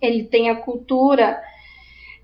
ele 0.00 0.24
tem 0.24 0.48
a 0.48 0.56
cultura 0.56 1.40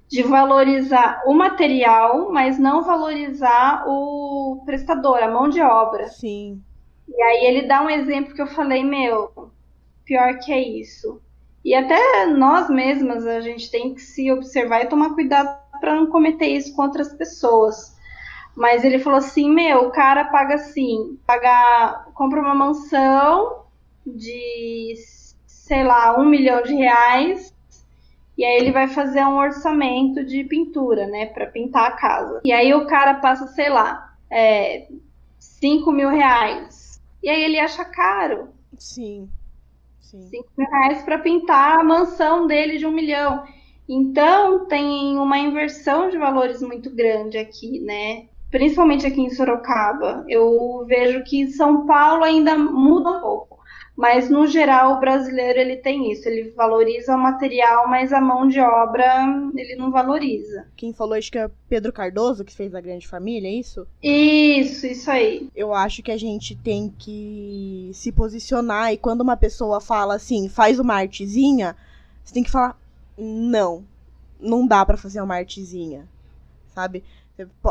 de 0.08 0.22
valorizar 0.22 1.22
o 1.26 1.34
material, 1.34 2.30
mas 2.32 2.58
não 2.58 2.84
valorizar 2.84 3.84
o 3.86 4.62
prestador, 4.64 5.18
a 5.18 5.30
mão 5.30 5.48
de 5.48 5.60
obra. 5.60 6.08
Sim. 6.08 6.62
E 7.08 7.22
aí 7.22 7.44
ele 7.46 7.62
dá 7.62 7.82
um 7.82 7.90
exemplo 7.90 8.34
que 8.34 8.40
eu 8.40 8.46
falei, 8.46 8.84
meu, 8.84 9.50
pior 10.04 10.38
que 10.38 10.52
é 10.52 10.60
isso. 10.60 11.20
E 11.64 11.74
até 11.74 12.26
nós 12.26 12.68
mesmas, 12.68 13.26
a 13.26 13.40
gente 13.40 13.70
tem 13.70 13.94
que 13.94 14.00
se 14.00 14.30
observar 14.30 14.82
e 14.82 14.88
tomar 14.88 15.14
cuidado 15.14 15.58
para 15.80 15.94
não 15.94 16.06
cometer 16.06 16.46
isso 16.46 16.74
com 16.76 16.82
outras 16.82 17.12
pessoas. 17.14 17.93
Mas 18.56 18.84
ele 18.84 18.98
falou 18.98 19.18
assim: 19.18 19.50
meu, 19.50 19.86
o 19.86 19.90
cara 19.90 20.26
paga 20.26 20.54
assim, 20.54 21.18
paga, 21.26 22.06
compra 22.14 22.40
uma 22.40 22.54
mansão 22.54 23.64
de, 24.06 24.94
sei 25.46 25.82
lá, 25.82 26.18
um 26.18 26.24
milhão 26.24 26.62
de 26.62 26.74
reais. 26.74 27.52
E 28.36 28.44
aí 28.44 28.56
ele 28.56 28.72
vai 28.72 28.88
fazer 28.88 29.24
um 29.24 29.36
orçamento 29.36 30.24
de 30.24 30.42
pintura, 30.44 31.06
né, 31.06 31.26
para 31.26 31.46
pintar 31.46 31.86
a 31.86 31.92
casa. 31.92 32.40
E 32.44 32.52
aí 32.52 32.74
o 32.74 32.86
cara 32.86 33.14
passa, 33.14 33.46
sei 33.46 33.68
lá, 33.68 34.12
é, 34.28 34.88
5 35.38 35.92
mil 35.92 36.08
reais. 36.08 37.00
E 37.22 37.28
aí 37.28 37.42
ele 37.44 37.58
acha 37.58 37.84
caro. 37.84 38.48
Sim. 38.76 39.28
Sim. 40.00 40.22
5 40.28 40.48
mil 40.58 40.68
reais 40.68 41.02
para 41.02 41.18
pintar 41.18 41.78
a 41.78 41.84
mansão 41.84 42.46
dele 42.46 42.76
de 42.76 42.86
um 42.86 42.92
milhão. 42.92 43.44
Então 43.88 44.66
tem 44.66 45.16
uma 45.18 45.38
inversão 45.38 46.10
de 46.10 46.18
valores 46.18 46.60
muito 46.60 46.90
grande 46.90 47.38
aqui, 47.38 47.80
né? 47.80 48.26
Principalmente 48.54 49.04
aqui 49.04 49.20
em 49.20 49.30
Sorocaba. 49.30 50.24
Eu 50.28 50.84
vejo 50.86 51.24
que 51.24 51.50
São 51.50 51.84
Paulo 51.88 52.22
ainda 52.22 52.56
muda 52.56 53.10
um 53.10 53.20
pouco. 53.20 53.58
Mas 53.96 54.30
no 54.30 54.46
geral 54.46 54.92
o 54.92 55.00
brasileiro 55.00 55.58
ele 55.58 55.76
tem 55.76 56.12
isso, 56.12 56.28
ele 56.28 56.50
valoriza 56.50 57.16
o 57.16 57.18
material, 57.18 57.88
mas 57.88 58.12
a 58.12 58.20
mão 58.20 58.46
de 58.46 58.60
obra 58.60 59.26
ele 59.56 59.74
não 59.74 59.90
valoriza. 59.90 60.68
Quem 60.76 60.92
falou 60.92 61.14
acho 61.14 61.32
que 61.32 61.38
é 61.38 61.50
Pedro 61.68 61.92
Cardoso 61.92 62.44
que 62.44 62.54
fez 62.54 62.72
a 62.76 62.80
Grande 62.80 63.08
Família, 63.08 63.48
é 63.48 63.54
isso? 63.54 63.88
Isso, 64.00 64.86
isso 64.86 65.10
aí. 65.10 65.48
Eu 65.54 65.74
acho 65.74 66.00
que 66.00 66.12
a 66.12 66.16
gente 66.16 66.54
tem 66.54 66.94
que 66.96 67.90
se 67.92 68.12
posicionar 68.12 68.92
e 68.92 68.96
quando 68.96 69.22
uma 69.22 69.36
pessoa 69.36 69.80
fala 69.80 70.14
assim, 70.14 70.48
faz 70.48 70.78
uma 70.78 70.94
artezinha, 70.94 71.76
você 72.24 72.34
tem 72.34 72.44
que 72.44 72.50
falar 72.52 72.78
não, 73.18 73.84
não 74.40 74.64
dá 74.64 74.86
para 74.86 74.96
fazer 74.96 75.20
uma 75.20 75.34
artezinha, 75.34 76.08
sabe? 76.72 77.02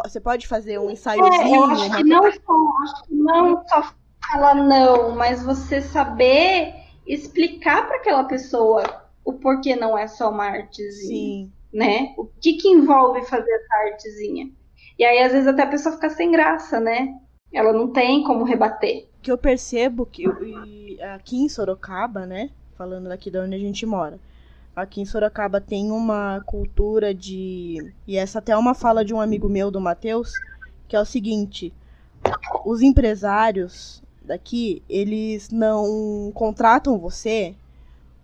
Você 0.03 0.20
pode 0.20 0.47
fazer 0.47 0.78
um 0.80 0.91
ensaiozinho. 0.91 1.34
É, 1.34 1.57
eu 1.57 1.64
acho 1.66 1.95
que 1.95 2.03
não 2.03 2.24
só, 2.24 2.84
acho 2.84 3.03
que 3.05 3.16
não 3.16 3.68
só 3.68 3.93
falar 4.32 4.55
não, 4.55 5.16
mas 5.16 5.43
você 5.43 5.82
saber 5.82 6.74
explicar 7.07 7.88
para 7.88 7.97
aquela 7.97 8.24
pessoa 8.26 8.84
o 9.24 9.34
porquê 9.34 9.76
não 9.76 9.97
é 9.97 10.07
só 10.07 10.30
uma 10.30 10.45
artezinha. 10.45 11.07
Sim. 11.07 11.51
Né? 11.72 12.14
O 12.18 12.26
que, 12.26 12.53
que 12.53 12.68
envolve 12.68 13.26
fazer 13.26 13.51
essa 13.51 13.76
artezinha? 13.91 14.51
E 14.99 15.03
aí, 15.03 15.20
às 15.20 15.32
vezes, 15.32 15.47
até 15.47 15.64
a 15.64 15.68
pessoa 15.68 15.95
fica 15.95 16.09
sem 16.09 16.30
graça, 16.32 16.80
né? 16.80 17.16
Ela 17.51 17.74
não 17.74 17.91
tem 17.91 18.24
como 18.24 18.43
rebater. 18.43 19.07
Que 19.22 19.32
eu 19.32 19.38
percebo 19.38 20.05
que 20.05 20.26
aqui 21.16 21.38
em 21.38 21.49
Sorocaba, 21.49 22.26
né? 22.26 22.51
Falando 22.78 23.09
daqui 23.09 23.32
de 23.32 23.39
onde 23.39 23.55
a 23.55 23.59
gente 23.59 23.86
mora. 23.86 24.20
Aqui 24.76 25.01
em 25.01 25.05
Sorocaba 25.05 25.61
tem 25.61 25.91
uma 25.91 26.41
cultura 26.45 27.13
de. 27.13 27.91
E 28.07 28.17
essa 28.17 28.39
até 28.39 28.53
é 28.53 28.57
uma 28.57 28.74
fala 28.74 29.05
de 29.05 29.13
um 29.13 29.21
amigo 29.21 29.47
meu, 29.47 29.69
do 29.69 29.80
Matheus, 29.80 30.41
que 30.88 30.95
é 30.95 30.99
o 30.99 31.05
seguinte: 31.05 31.71
os 32.65 32.82
empresários 32.82 34.01
daqui, 34.24 34.82
eles 34.89 35.49
não 35.49 36.32
contratam 36.34 36.97
você 36.97 37.55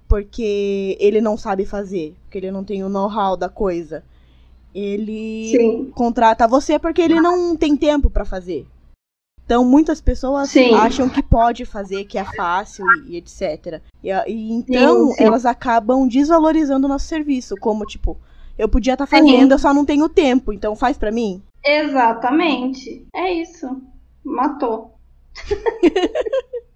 porque 0.07 0.97
ele 0.99 1.21
não 1.21 1.37
sabe 1.37 1.67
fazer, 1.67 2.15
porque 2.23 2.39
ele 2.39 2.49
não 2.49 2.63
tem 2.63 2.83
o 2.83 2.89
know-how 2.89 3.37
da 3.37 3.47
coisa. 3.47 4.03
Ele 4.73 5.51
Sim. 5.55 5.91
contrata 5.91 6.47
você 6.47 6.79
porque 6.79 7.01
ele 7.01 7.21
não 7.21 7.55
tem 7.55 7.77
tempo 7.77 8.09
para 8.09 8.25
fazer. 8.25 8.65
Então, 9.49 9.65
muitas 9.65 9.99
pessoas 9.99 10.51
sim. 10.51 10.75
acham 10.75 11.09
que 11.09 11.23
pode 11.23 11.65
fazer, 11.65 12.05
que 12.05 12.19
é 12.19 12.23
fácil 12.23 12.85
e, 13.07 13.13
e 13.13 13.17
etc. 13.17 13.81
E, 14.03 14.11
e 14.11 14.51
então, 14.53 15.07
sim, 15.07 15.13
sim. 15.15 15.23
elas 15.23 15.43
acabam 15.43 16.07
desvalorizando 16.07 16.85
o 16.85 16.87
nosso 16.87 17.07
serviço, 17.07 17.55
como 17.59 17.83
tipo, 17.83 18.15
eu 18.59 18.69
podia 18.69 18.93
estar 18.93 19.07
tá 19.07 19.17
fazendo, 19.17 19.51
eu 19.51 19.57
só 19.57 19.73
não 19.73 19.83
tenho 19.83 20.07
tempo, 20.07 20.53
então 20.53 20.75
faz 20.75 20.99
para 20.99 21.11
mim. 21.11 21.41
Exatamente. 21.65 23.07
É 23.11 23.33
isso. 23.33 23.81
Matou. 24.23 24.93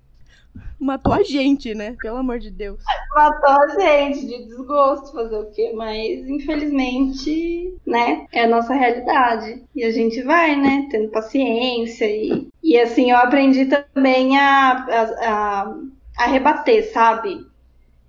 Matou 0.83 1.13
a 1.13 1.23
gente, 1.23 1.73
né? 1.73 1.95
Pelo 2.01 2.17
amor 2.17 2.39
de 2.39 2.51
Deus. 2.51 2.83
Matou 3.15 3.49
a 3.49 3.67
gente, 3.79 4.25
de 4.25 4.45
desgosto, 4.45 5.13
fazer 5.13 5.37
o 5.37 5.49
quê? 5.51 5.71
Mas, 5.73 6.27
infelizmente, 6.27 7.73
né? 7.87 8.27
É 8.33 8.43
a 8.43 8.47
nossa 8.47 8.73
realidade. 8.73 9.63
E 9.73 9.83
a 9.83 9.91
gente 9.91 10.21
vai, 10.21 10.55
né? 10.55 10.87
Tendo 10.91 11.09
paciência. 11.09 12.05
E, 12.05 12.49
e 12.61 12.77
assim, 12.77 13.11
eu 13.11 13.17
aprendi 13.17 13.65
também 13.65 14.37
a, 14.37 14.71
a, 14.71 15.01
a, 15.29 15.75
a 16.17 16.25
rebater, 16.27 16.91
sabe? 16.91 17.45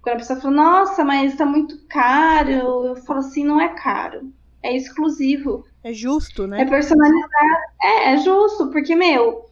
Quando 0.02 0.16
a 0.16 0.18
pessoa 0.18 0.40
fala, 0.40 0.54
nossa, 0.54 1.04
mas 1.04 1.36
tá 1.36 1.46
muito 1.46 1.78
caro. 1.88 2.50
Eu 2.50 2.96
falo 2.96 3.20
assim, 3.20 3.44
não 3.44 3.60
é 3.60 3.68
caro. 3.68 4.32
É 4.62 4.76
exclusivo. 4.76 5.64
É 5.82 5.92
justo, 5.92 6.46
né? 6.46 6.62
É 6.62 6.64
personalizado. 6.64 7.30
É, 7.82 8.14
é 8.14 8.16
justo, 8.16 8.70
porque, 8.70 8.96
meu, 8.96 9.44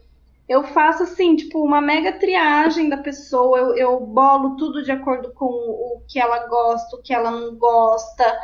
eu 0.53 0.63
faço 0.65 1.05
assim, 1.05 1.35
tipo, 1.35 1.65
uma 1.65 1.81
mega 1.81 2.13
triagem 2.13 2.91
da 2.91 2.99
pessoa, 2.99 3.59
eu, 3.59 3.75
eu 3.75 4.01
bolo 4.01 4.55
tudo 4.57 4.83
de 4.83 4.93
acordo 4.93 5.33
com 5.33 5.47
o 5.47 6.03
que 6.07 6.21
ela 6.21 6.47
gosta, 6.47 6.95
o 6.95 7.03
que 7.03 7.15
ela 7.15 7.31
não 7.31 7.57
gosta. 7.57 8.39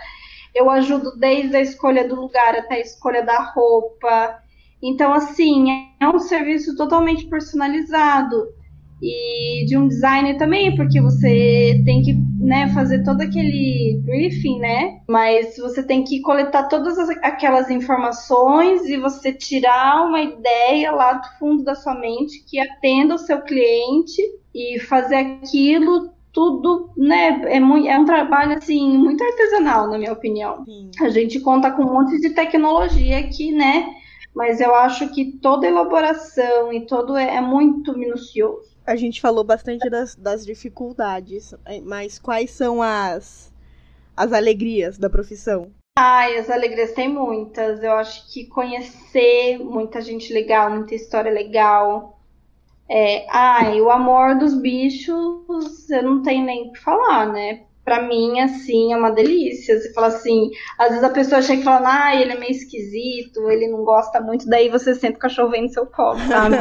Eu 0.55 0.71
ajudo 0.71 1.19
desde 1.19 1.55
a 1.55 1.61
escolha 1.61 2.09
do 2.09 2.19
lugar 2.19 2.57
até 2.57 2.77
a 2.77 2.81
escolha 2.81 3.23
da 3.23 3.39
roupa. 3.53 4.39
Então, 4.83 5.13
assim, 5.13 5.67
é 6.01 6.09
um 6.09 6.19
serviço 6.19 6.75
totalmente 6.77 7.27
personalizado 7.27 8.55
e 9.03 9.67
de 9.67 9.77
um 9.77 9.87
designer 9.87 10.39
também, 10.39 10.75
porque 10.75 11.03
você 11.03 11.83
tem 11.85 12.01
que 12.01 12.15
né, 12.49 12.73
fazer 12.73 13.05
todo 13.05 13.21
aquele 13.21 14.01
briefing, 14.03 14.59
né? 14.59 15.01
Mas 15.07 15.59
você 15.59 15.83
tem 15.83 16.03
que 16.03 16.23
coletar 16.23 16.67
todas 16.67 16.99
as, 16.99 17.11
aquelas 17.23 17.71
informações 17.71 18.87
e 18.87 18.97
você 18.97 19.33
tirar 19.33 20.07
uma 20.07 20.23
ideia 20.23 20.91
lá 20.91 21.13
do 21.13 21.29
fundo 21.39 21.63
da 21.63 21.75
sua 21.75 21.95
mente 21.95 22.43
que 22.47 22.59
atenda 22.59 23.15
o 23.15 23.19
seu 23.19 23.43
cliente 23.43 24.23
e 24.55 24.81
fazer 24.81 25.17
aquilo 25.17 26.11
tudo, 26.33 26.91
né? 26.97 27.43
É, 27.55 27.61
muito, 27.61 27.87
é 27.87 27.99
um 27.99 28.07
trabalho 28.07 28.57
assim 28.57 28.97
muito 28.97 29.23
artesanal, 29.23 29.87
na 29.87 29.99
minha 29.99 30.13
opinião. 30.13 30.65
Sim. 30.65 30.91
A 31.01 31.11
gente 31.11 31.41
conta 31.41 31.71
com 31.71 31.83
um 31.83 31.93
monte 31.93 32.19
de 32.19 32.31
tecnologia 32.31 33.19
aqui, 33.19 33.53
né? 33.53 33.87
Mas 34.35 34.59
eu 34.61 34.75
acho 34.75 35.13
que 35.13 35.33
toda 35.43 35.67
elaboração 35.67 36.73
e 36.73 36.87
todo 36.87 37.15
é, 37.15 37.37
é 37.37 37.41
muito 37.43 37.97
minucioso 37.97 38.68
a 38.89 38.97
gente 38.97 39.21
falou 39.21 39.45
bastante 39.45 39.89
das, 39.91 40.15
das 40.15 40.47
dificuldades, 40.47 41.55
mas 41.85 42.19
quais 42.19 42.51
são 42.51 42.83
as, 42.83 43.53
as 44.17 44.33
alegrias 44.33 44.97
da 44.97 45.11
profissão? 45.11 45.71
Ai, 45.99 46.39
as 46.39 46.49
alegrias 46.49 46.93
tem 46.93 47.07
muitas. 47.07 47.83
Eu 47.83 47.93
acho 47.93 48.33
que 48.33 48.47
conhecer 48.47 49.59
muita 49.59 50.01
gente 50.01 50.33
legal, 50.33 50.71
muita 50.71 50.95
história 50.95 51.31
legal. 51.31 52.19
É, 52.89 53.27
ai, 53.29 53.79
o 53.83 53.91
amor 53.91 54.39
dos 54.39 54.55
bichos, 54.55 55.91
eu 55.91 56.03
não 56.03 56.23
tenho 56.23 56.47
nem 56.47 56.69
o 56.69 56.73
que 56.73 56.79
falar, 56.79 57.31
né? 57.31 57.65
Pra 57.85 58.01
mim, 58.03 58.41
assim, 58.41 58.95
é 58.95 58.97
uma 58.97 59.11
delícia. 59.11 59.79
Você 59.79 59.93
fala 59.93 60.07
assim, 60.07 60.51
às 60.79 60.89
vezes 60.89 61.05
a 61.05 61.11
pessoa 61.11 61.43
chega 61.43 61.61
e 61.61 61.65
fala, 61.65 62.05
ah, 62.07 62.17
ele 62.17 62.33
é 62.33 62.39
meio 62.39 62.53
esquisito, 62.53 63.51
ele 63.51 63.69
não 63.69 63.85
gosta 63.85 64.19
muito, 64.19 64.49
daí 64.49 64.71
você 64.71 64.95
sente 64.95 65.17
o 65.17 65.21
cachorro 65.21 65.51
vem 65.51 65.65
no 65.65 65.69
seu 65.69 65.87
colo, 65.87 66.19
sabe? 66.21 66.57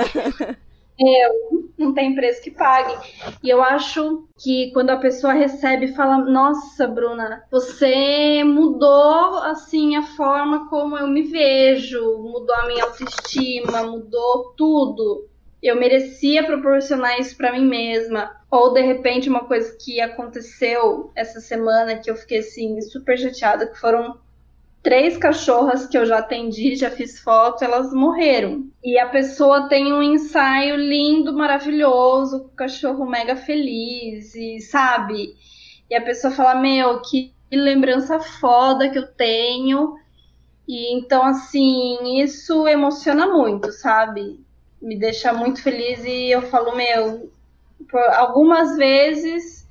É, 1.00 1.30
não 1.78 1.94
tem 1.94 2.16
preço 2.16 2.42
que 2.42 2.52
pague. 2.52 2.96
E 3.44 3.50
eu 3.50 3.62
acho 3.62 4.28
que 4.38 4.72
quando 4.74 4.90
a 4.90 4.98
pessoa 4.98 5.34
recebe 5.34 5.94
fala, 5.94 6.18
nossa, 6.18 6.88
Bruna, 6.88 7.44
você 7.52 8.44
mudou 8.44 9.38
assim 9.40 9.96
a 9.96 10.02
forma 10.02 10.68
como 10.70 10.98
eu 10.98 11.08
me 11.08 11.24
vejo, 11.24 12.18
mudou 12.18 12.56
a 12.56 12.68
minha 12.68 12.84
autoestima, 12.84 13.84
mudou 13.84 14.54
tudo. 14.58 15.28
Eu 15.62 15.76
merecia 15.76 16.46
proporcionar 16.46 17.20
isso 17.20 17.36
para 17.36 17.52
mim 17.52 17.66
mesma. 17.66 18.36
Ou 18.50 18.74
de 18.74 18.82
repente 18.82 19.30
uma 19.30 19.46
coisa 19.46 19.76
que 19.80 20.00
aconteceu 20.00 21.12
essa 21.16 21.40
semana 21.40 21.98
que 21.98 22.10
eu 22.10 22.16
fiquei 22.16 22.40
assim 22.40 22.80
super 22.82 23.18
chateada, 23.18 23.68
que 23.68 23.80
foram 23.80 24.18
três 24.82 25.18
cachorras 25.18 25.86
que 25.88 25.98
eu 25.98 26.06
já 26.06 26.20
atendi, 26.20 26.76
já 26.76 26.90
fiz 26.90 27.20
foto, 27.20 27.64
elas 27.64 27.94
morreram. 27.94 28.68
E 28.84 28.98
a 28.98 29.08
pessoa 29.10 29.68
tem 29.68 29.92
um 29.92 30.02
ensaio 30.02 30.76
lindo, 30.76 31.34
maravilhoso, 31.34 32.38
o 32.38 32.50
cachorro 32.50 33.06
mega 33.06 33.36
feliz, 33.36 34.34
e 34.36 34.60
sabe? 34.60 35.36
E 35.90 35.96
a 35.96 36.02
pessoa 36.02 36.32
fala: 36.34 36.56
Meu, 36.56 37.02
que 37.02 37.34
lembrança 37.52 38.20
foda 38.20 38.90
que 38.90 38.98
eu 38.98 39.08
tenho. 39.08 39.96
E 40.68 40.94
então, 40.94 41.24
assim, 41.24 42.22
isso 42.22 42.68
emociona 42.68 43.28
muito, 43.28 43.72
sabe? 43.72 44.40
Me 44.82 44.98
deixa 44.98 45.34
muito 45.34 45.62
feliz 45.62 46.04
e 46.04 46.30
eu 46.30 46.42
falo: 46.44 46.76
Meu, 46.76 47.32
algumas 48.16 48.76
vezes 48.76 49.68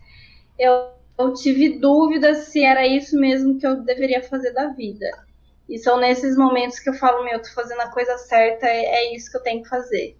eu 0.59 0.96
eu 1.19 1.33
tive 1.35 1.79
dúvidas 1.79 2.49
se 2.49 2.62
era 2.62 2.87
isso 2.87 3.19
mesmo 3.19 3.59
que 3.59 3.67
eu 3.67 3.83
deveria 3.83 4.23
fazer 4.23 4.53
da 4.53 4.69
vida. 4.69 5.07
E 5.69 5.79
são 5.79 5.99
nesses 5.99 6.37
momentos 6.37 6.79
que 6.79 6.89
eu 6.89 6.95
falo, 6.95 7.25
meu, 7.25 7.35
eu 7.35 7.43
tô 7.43 7.49
fazendo 7.51 7.81
a 7.81 7.91
coisa 7.91 8.17
certa, 8.19 8.67
é, 8.67 8.85
é 8.85 9.17
isso 9.17 9.31
que 9.31 9.37
eu 9.37 9.43
tenho 9.43 9.62
que 9.62 9.69
fazer. 9.69 10.17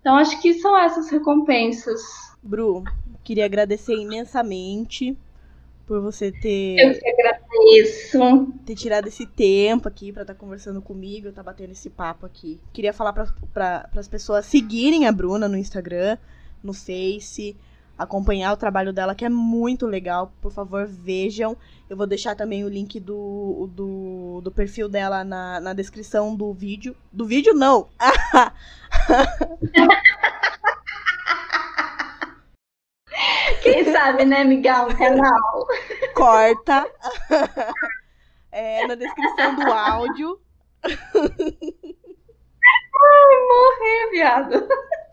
Então 0.00 0.16
acho 0.16 0.40
que 0.40 0.54
são 0.54 0.78
essas 0.78 1.10
recompensas. 1.10 2.00
Bru, 2.42 2.84
queria 3.22 3.44
agradecer 3.44 3.94
imensamente 3.94 5.16
por 5.86 6.00
você 6.00 6.30
ter. 6.30 6.78
Eu 6.78 6.98
que 6.98 7.08
agradeço. 7.08 8.52
Ter 8.64 8.76
tirado 8.76 9.08
esse 9.08 9.26
tempo 9.26 9.88
aqui 9.88 10.12
pra 10.12 10.22
estar 10.22 10.34
tá 10.34 10.40
conversando 10.40 10.80
comigo, 10.80 11.32
tá 11.32 11.42
batendo 11.42 11.72
esse 11.72 11.90
papo 11.90 12.24
aqui. 12.24 12.60
Queria 12.72 12.92
falar 12.92 13.12
para 13.12 13.90
as 13.96 14.08
pessoas 14.08 14.46
seguirem 14.46 15.06
a 15.06 15.12
Bruna 15.12 15.48
no 15.48 15.56
Instagram, 15.56 16.16
no 16.62 16.72
Face, 16.72 17.56
acompanhar 18.00 18.52
o 18.54 18.56
trabalho 18.56 18.94
dela, 18.94 19.14
que 19.14 19.26
é 19.26 19.28
muito 19.28 19.86
legal. 19.86 20.32
Por 20.40 20.50
favor, 20.50 20.86
vejam. 20.86 21.54
Eu 21.88 21.96
vou 21.98 22.06
deixar 22.06 22.34
também 22.34 22.64
o 22.64 22.68
link 22.68 22.98
do, 22.98 23.68
do, 23.74 24.40
do 24.42 24.50
perfil 24.50 24.88
dela 24.88 25.22
na, 25.22 25.60
na 25.60 25.74
descrição 25.74 26.34
do 26.34 26.54
vídeo. 26.54 26.96
Do 27.12 27.26
vídeo, 27.26 27.52
não! 27.52 27.88
Quem 33.62 33.92
sabe, 33.92 34.24
né, 34.24 34.44
Miguel? 34.44 34.96
Canal. 34.96 35.66
Corta. 36.16 36.86
É, 38.50 38.86
na 38.86 38.94
descrição 38.94 39.56
do 39.56 39.70
áudio. 39.70 40.40
Ai, 40.84 40.96
morrer, 43.48 44.10
viado. 44.10 44.66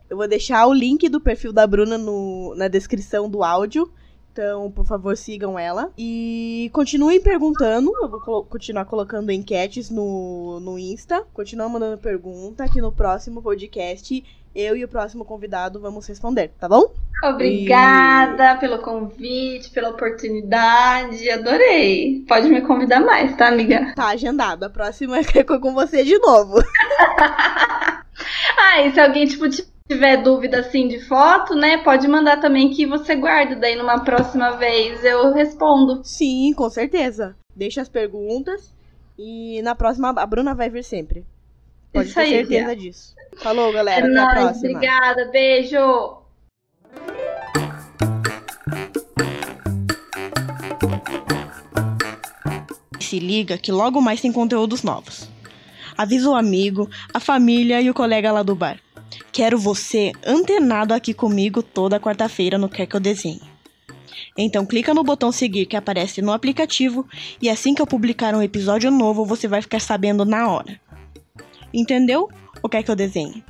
Eu 0.10 0.18
vou 0.18 0.28
deixar 0.28 0.66
o 0.68 0.74
link 0.74 1.10
do 1.10 1.20
perfil 1.20 1.52
da 1.52 1.68
Bruna 1.68 1.98
no, 1.98 2.56
na 2.56 2.68
descrição 2.68 3.30
do 3.30 3.44
áudio. 3.44 3.92
Então, 4.32 4.70
por 4.70 4.86
favor, 4.86 5.18
sigam 5.18 5.58
ela. 5.58 5.92
E 5.98 6.70
continuem 6.72 7.20
perguntando. 7.20 7.92
Eu 8.02 8.08
vou 8.08 8.22
colo 8.22 8.44
continuar 8.44 8.86
colocando 8.86 9.32
enquetes 9.32 9.90
no, 9.90 10.60
no 10.60 10.78
Insta. 10.78 11.26
Continuam 11.34 11.70
mandando 11.70 11.98
pergunta 11.98 12.70
que 12.70 12.80
no 12.80 12.92
próximo 12.92 13.42
podcast 13.42 14.24
eu 14.56 14.76
e 14.76 14.84
o 14.84 14.88
próximo 14.88 15.26
convidado 15.26 15.80
vamos 15.80 16.08
responder, 16.08 16.52
tá 16.60 16.68
bom? 16.68 16.92
Obrigada 17.24 18.54
e... 18.54 18.60
pelo 18.60 18.80
convite, 18.80 19.70
pela 19.72 19.90
oportunidade. 19.90 21.30
Adorei. 21.30 22.24
Pode 22.28 22.50
me 22.50 22.62
convidar 22.62 23.02
mais, 23.02 23.36
tá, 23.36 23.48
amiga? 23.48 23.94
Tá 23.96 24.10
agendado. 24.10 24.66
A 24.66 24.70
próxima 24.70 25.18
é 25.34 25.44
com 25.44 25.74
você 25.74 26.04
de 26.04 26.18
novo. 26.20 26.58
ah, 28.58 28.82
e 28.84 28.92
se 28.92 29.00
alguém, 29.00 29.26
tipo, 29.26 29.46
tiver 29.88 30.18
dúvida 30.18 30.60
assim 30.60 30.88
de 30.88 31.00
foto, 31.00 31.56
né, 31.56 31.78
pode 31.78 32.08
mandar 32.08 32.40
também 32.40 32.70
que 32.70 32.86
você 32.86 33.16
guarda, 33.16 33.56
daí 33.56 33.76
numa 33.76 34.04
próxima 34.04 34.52
vez 34.52 35.04
eu 35.04 35.34
respondo. 35.34 36.02
Sim, 36.04 36.54
com 36.54 36.70
certeza. 36.70 37.36
Deixa 37.56 37.82
as 37.82 37.90
perguntas 37.90 38.74
e 39.18 39.62
na 39.62 39.74
próxima 39.74 40.10
a 40.10 40.26
Bruna 40.26 40.54
vai 40.54 40.70
vir 40.70 40.84
sempre. 40.84 41.26
Pode 41.92 42.08
Isso 42.08 42.16
ter 42.16 42.22
aí, 42.22 42.30
certeza 42.32 42.76
disso. 42.76 43.16
Falou, 43.38 43.72
galera. 43.72 44.06
É 44.06 44.10
até 44.10 44.14
nóis, 44.14 44.28
a 44.28 44.32
próxima. 44.32 44.72
Obrigada, 44.72 45.26
beijo. 45.32 46.18
Se 53.00 53.20
liga 53.20 53.58
que 53.58 53.72
logo 53.72 54.02
mais 54.02 54.20
tem 54.20 54.34
conteúdos 54.34 54.84
novos. 54.84 55.30
Avisa 55.98 56.30
o 56.30 56.36
amigo, 56.36 56.90
a 57.14 57.20
família 57.20 57.82
e 57.82 57.90
o 57.90 57.94
colega 57.94 58.32
lá 58.32 58.44
do 58.44 58.54
bar. 58.54 58.80
Quero 59.32 59.58
você 59.58 60.12
antenado 60.26 60.94
aqui 60.94 61.14
comigo 61.14 61.62
toda 61.62 62.00
quarta-feira 62.00 62.58
no 62.58 62.70
Quer 62.70 62.86
Que 62.86 62.96
Eu 62.96 63.00
Desenhe. 63.00 63.42
Então 64.38 64.66
clica 64.66 64.94
no 64.94 65.04
botão 65.04 65.32
seguir 65.32 65.66
que 65.66 65.76
aparece 65.76 66.22
no 66.22 66.32
aplicativo 66.32 67.08
e 67.42 67.50
assim 67.50 67.74
que 67.74 67.82
eu 67.82 67.88
publicar 67.88 68.36
um 68.36 68.42
episódio 68.42 68.92
novo 68.92 69.26
você 69.26 69.48
vai 69.48 69.62
ficar 69.62 69.80
sabendo 69.80 70.24
na 70.26 70.50
hora. 70.50 70.80
Entendeu? 71.74 72.30
Ou 72.62 72.70
quer 72.70 72.84
que 72.84 72.92
eu 72.92 72.96
desenhe? 72.96 73.44